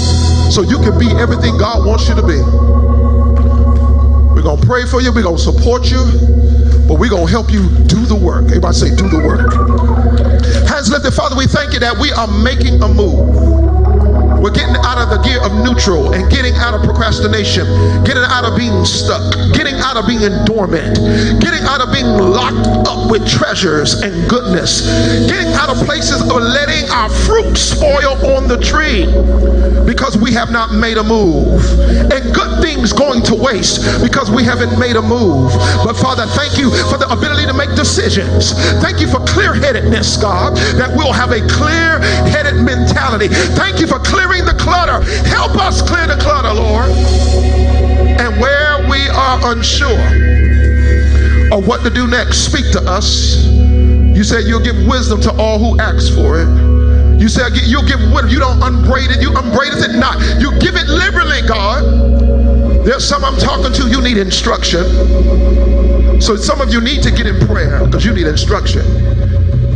so 0.49 0.65
you 0.65 0.81
can 0.81 0.97
be 0.97 1.13
everything 1.21 1.61
God 1.61 1.85
wants 1.85 2.09
you 2.09 2.17
to 2.17 2.25
be. 2.25 2.41
We're 4.33 4.41
going 4.41 4.57
to 4.57 4.65
pray 4.65 4.89
for 4.89 4.97
you, 4.97 5.13
we're 5.13 5.21
going 5.21 5.37
to 5.37 5.45
support 5.45 5.85
you, 5.85 6.01
but 6.89 6.97
we're 6.97 7.13
going 7.13 7.29
to 7.29 7.31
help 7.31 7.53
you 7.53 7.69
do 7.85 8.01
the 8.09 8.17
work. 8.17 8.49
Everybody 8.49 8.81
say, 8.81 8.89
do 8.97 9.05
the 9.13 9.21
work. 9.21 9.53
Hands 10.65 10.89
lifted, 10.89 11.13
Father, 11.13 11.37
we 11.37 11.45
thank 11.45 11.69
you 11.69 11.85
that 11.85 11.93
we 12.01 12.09
are 12.17 12.25
making 12.41 12.81
a 12.81 12.89
move. 12.89 13.54
Of 15.45 15.53
neutral 15.63 16.13
and 16.13 16.27
getting 16.31 16.55
out 16.55 16.73
of 16.73 16.81
procrastination, 16.81 17.67
getting 18.03 18.23
out 18.25 18.45
of 18.45 18.57
being 18.57 18.83
stuck, 18.83 19.21
getting 19.53 19.75
out 19.75 19.95
of 19.95 20.07
being 20.07 20.25
dormant, 20.43 20.97
getting 21.39 21.61
out 21.69 21.81
of 21.85 21.93
being 21.93 22.17
locked 22.17 22.65
up 22.89 23.11
with 23.11 23.29
treasures 23.29 24.01
and 24.01 24.27
goodness, 24.27 24.81
getting 25.29 25.53
out 25.53 25.69
of 25.69 25.77
places 25.85 26.21
of 26.23 26.41
letting 26.41 26.89
our 26.89 27.09
fruit 27.29 27.55
spoil 27.57 28.17
on 28.33 28.47
the 28.47 28.57
tree 28.57 29.05
because 29.85 30.17
we 30.17 30.33
have 30.33 30.49
not 30.49 30.73
made 30.73 30.97
a 30.97 31.03
move. 31.03 31.61
And 32.09 32.33
good 32.33 32.61
things 32.61 32.91
going 32.91 33.21
to 33.29 33.35
waste 33.35 33.85
because 34.01 34.31
we 34.31 34.43
haven't 34.43 34.79
made 34.79 34.95
a 34.95 35.01
move. 35.01 35.53
But 35.85 35.93
Father, 35.93 36.25
thank 36.33 36.57
you 36.57 36.73
for 36.89 36.97
the 36.97 37.05
ability 37.09 37.45
to 37.45 37.53
make 37.53 37.69
decisions. 37.75 38.53
Thank 38.81 38.99
you 38.99 39.07
for 39.07 39.19
clear 39.29 39.53
headedness, 39.53 40.17
God, 40.17 40.57
that 40.81 40.89
we'll 40.97 41.13
have 41.13 41.31
a 41.31 41.45
clear 41.45 41.99
headed 42.25 42.55
mentality. 42.65 43.27
Thank 43.53 43.79
you 43.79 43.85
for 43.85 43.99
clearing 43.99 44.45
the 44.45 44.57
clutter. 44.57 45.05
Help 45.35 45.55
us 45.57 45.81
clear 45.81 46.07
the 46.07 46.15
clutter, 46.15 46.53
Lord. 46.53 46.89
And 46.89 48.39
where 48.39 48.87
we 48.89 49.07
are 49.09 49.51
unsure 49.51 49.99
of 51.51 51.67
what 51.67 51.83
to 51.83 51.89
do 51.89 52.07
next, 52.07 52.45
speak 52.49 52.71
to 52.71 52.81
us. 52.81 53.45
You 53.45 54.23
said 54.23 54.45
you'll 54.45 54.63
give 54.63 54.87
wisdom 54.87 55.19
to 55.21 55.31
all 55.37 55.59
who 55.59 55.79
ask 55.79 56.13
for 56.15 56.39
it. 56.39 56.47
You 57.19 57.27
said 57.27 57.51
you'll 57.53 57.85
give 57.85 57.99
wisdom. 57.99 58.29
You 58.29 58.39
don't 58.39 58.63
unbraid 58.63 59.11
it. 59.11 59.21
You 59.21 59.35
unbraid 59.35 59.73
it 59.75 59.99
not. 59.99 60.19
You 60.39 60.57
give 60.59 60.75
it 60.75 60.87
liberally, 60.87 61.41
God. 61.45 61.83
There's 62.85 63.03
some 63.07 63.25
I'm 63.25 63.37
talking 63.37 63.73
to, 63.73 63.89
you 63.89 64.01
need 64.01 64.17
instruction. 64.17 64.85
So 66.21 66.35
some 66.35 66.61
of 66.61 66.71
you 66.71 66.79
need 66.79 67.03
to 67.03 67.11
get 67.11 67.27
in 67.27 67.45
prayer 67.45 67.83
because 67.83 68.05
you 68.05 68.13
need 68.13 68.27
instruction. 68.27 68.83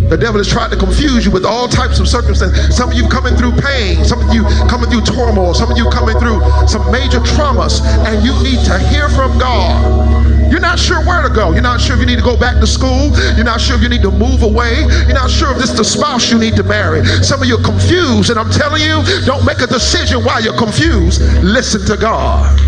The 0.10 0.18
devil 0.18 0.40
has 0.40 0.50
tried 0.50 0.72
to 0.72 0.78
confuse 0.78 1.26
you 1.26 1.32
with 1.32 1.46
all 1.46 1.68
types 1.68 2.00
of 2.00 2.08
circumstances. 2.08 2.76
Some 2.76 2.90
of 2.90 2.98
you 2.98 3.08
coming 3.08 3.36
through 3.36 3.54
pain, 3.62 4.04
some 4.04 4.20
of 4.22 4.34
you 4.34 4.44
coming 4.66 4.90
through 4.90 5.06
turmoil, 5.06 5.54
some 5.54 5.70
of 5.70 5.78
you 5.78 5.86
coming 5.90 6.18
through 6.18 6.42
some 6.68 6.82
major 6.92 7.20
traumas, 7.20 7.82
and 8.10 8.26
you 8.26 8.34
need 8.42 8.66
to 8.66 8.80
hear 8.90 9.08
from 9.10 9.38
God. 9.38 10.50
You're 10.52 10.60
not 10.60 10.80
sure 10.80 11.00
where 11.06 11.22
to 11.22 11.30
go. 11.30 11.54
You're 11.54 11.62
not 11.62 11.80
sure 11.80 11.96
if 11.96 12.02
you 12.02 12.08
need 12.08 12.18
to 12.18 12.26
go 12.26 12.36
back 12.36 12.60
to 12.60 12.66
school. 12.66 13.14
You're 13.38 13.46
not 13.46 13.62
sure 13.62 13.76
if 13.78 13.84
you 13.84 13.90
need 13.90 14.02
to 14.02 14.10
move 14.10 14.42
away. 14.42 14.82
You're 15.06 15.14
not 15.14 15.30
sure 15.30 15.52
if 15.52 15.58
this 15.58 15.70
is 15.70 15.78
the 15.78 15.86
spouse 15.86 16.32
you 16.32 16.40
need 16.40 16.56
to 16.56 16.64
marry. 16.64 17.06
Some 17.22 17.42
of 17.42 17.48
you 17.48 17.58
are 17.58 17.64
confused, 17.64 18.32
and 18.32 18.40
I'm 18.40 18.50
telling 18.50 18.82
you, 18.82 19.06
don't 19.26 19.46
make 19.46 19.62
a 19.62 19.68
decision 19.68 20.26
while 20.26 20.42
you're 20.42 20.58
confused. 20.58 21.22
Listen 21.44 21.86
to 21.86 21.98
God. 21.98 22.60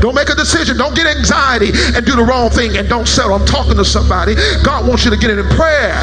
Don't 0.00 0.14
make 0.14 0.28
a 0.28 0.34
decision. 0.34 0.76
Don't 0.76 0.94
get 0.94 1.06
anxiety 1.06 1.70
and 1.94 2.04
do 2.04 2.16
the 2.16 2.24
wrong 2.24 2.50
thing 2.50 2.76
and 2.76 2.88
don't 2.88 3.06
settle. 3.06 3.34
I'm 3.34 3.46
talking 3.46 3.76
to 3.76 3.84
somebody. 3.84 4.34
God 4.64 4.88
wants 4.88 5.04
you 5.04 5.10
to 5.10 5.16
get 5.16 5.30
it 5.30 5.38
in 5.38 5.46
prayer. 5.50 5.94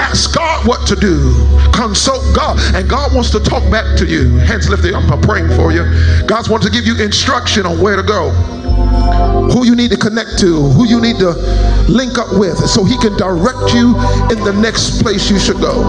Ask 0.00 0.34
God 0.34 0.66
what 0.66 0.86
to 0.88 0.96
do. 0.96 1.34
Consult 1.72 2.22
God. 2.34 2.58
And 2.74 2.88
God 2.88 3.14
wants 3.14 3.30
to 3.30 3.40
talk 3.40 3.68
back 3.70 3.98
to 3.98 4.06
you. 4.06 4.36
Hands 4.38 4.68
lifted. 4.68 4.94
I'm 4.94 5.20
praying 5.20 5.48
for 5.56 5.72
you. 5.72 5.84
God's 6.26 6.48
wants 6.48 6.66
to 6.66 6.72
give 6.72 6.86
you 6.86 7.02
instruction 7.02 7.66
on 7.66 7.80
where 7.80 7.96
to 7.96 8.02
go. 8.02 8.30
Who 9.52 9.64
you 9.64 9.74
need 9.74 9.90
to 9.90 9.96
connect 9.96 10.38
to, 10.40 10.70
who 10.70 10.86
you 10.86 11.00
need 11.00 11.18
to 11.18 11.32
link 11.88 12.18
up 12.18 12.38
with, 12.38 12.56
so 12.58 12.84
He 12.84 12.96
can 12.98 13.16
direct 13.16 13.74
you 13.74 13.96
in 14.30 14.38
the 14.44 14.56
next 14.60 15.02
place 15.02 15.30
you 15.30 15.38
should 15.38 15.58
go. 15.58 15.82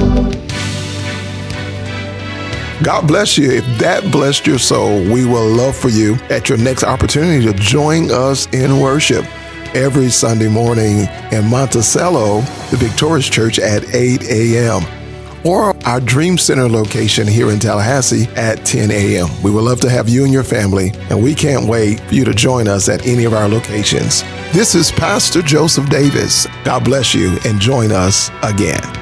God 2.83 3.07
bless 3.07 3.37
you. 3.37 3.51
If 3.51 3.65
that 3.77 4.11
blessed 4.11 4.47
your 4.47 4.57
soul, 4.57 5.01
we 5.03 5.23
will 5.23 5.47
love 5.47 5.75
for 5.75 5.89
you 5.89 6.15
at 6.31 6.49
your 6.49 6.57
next 6.57 6.83
opportunity 6.83 7.45
to 7.45 7.53
join 7.53 8.09
us 8.09 8.51
in 8.53 8.79
worship 8.79 9.23
every 9.75 10.09
Sunday 10.09 10.49
morning 10.49 11.07
in 11.31 11.47
Monticello, 11.47 12.41
the 12.71 12.77
Victorious 12.77 13.29
Church 13.29 13.59
at 13.59 13.93
8 13.93 14.23
a.m. 14.23 14.81
or 15.45 15.75
our 15.85 15.99
Dream 15.99 16.39
Center 16.39 16.67
location 16.67 17.27
here 17.27 17.51
in 17.51 17.59
Tallahassee 17.59 18.27
at 18.35 18.65
10 18.65 18.89
a.m. 18.89 19.27
We 19.43 19.51
would 19.51 19.63
love 19.63 19.79
to 19.81 19.89
have 19.89 20.09
you 20.09 20.23
and 20.23 20.33
your 20.33 20.43
family, 20.43 20.91
and 21.11 21.23
we 21.23 21.35
can't 21.35 21.67
wait 21.67 21.99
for 21.99 22.15
you 22.15 22.25
to 22.25 22.33
join 22.33 22.67
us 22.67 22.89
at 22.89 23.05
any 23.05 23.25
of 23.25 23.33
our 23.33 23.47
locations. 23.47 24.23
This 24.53 24.73
is 24.73 24.91
Pastor 24.91 25.43
Joseph 25.43 25.87
Davis. 25.89 26.47
God 26.63 26.83
bless 26.83 27.13
you 27.13 27.37
and 27.45 27.59
join 27.59 27.91
us 27.91 28.31
again. 28.41 29.00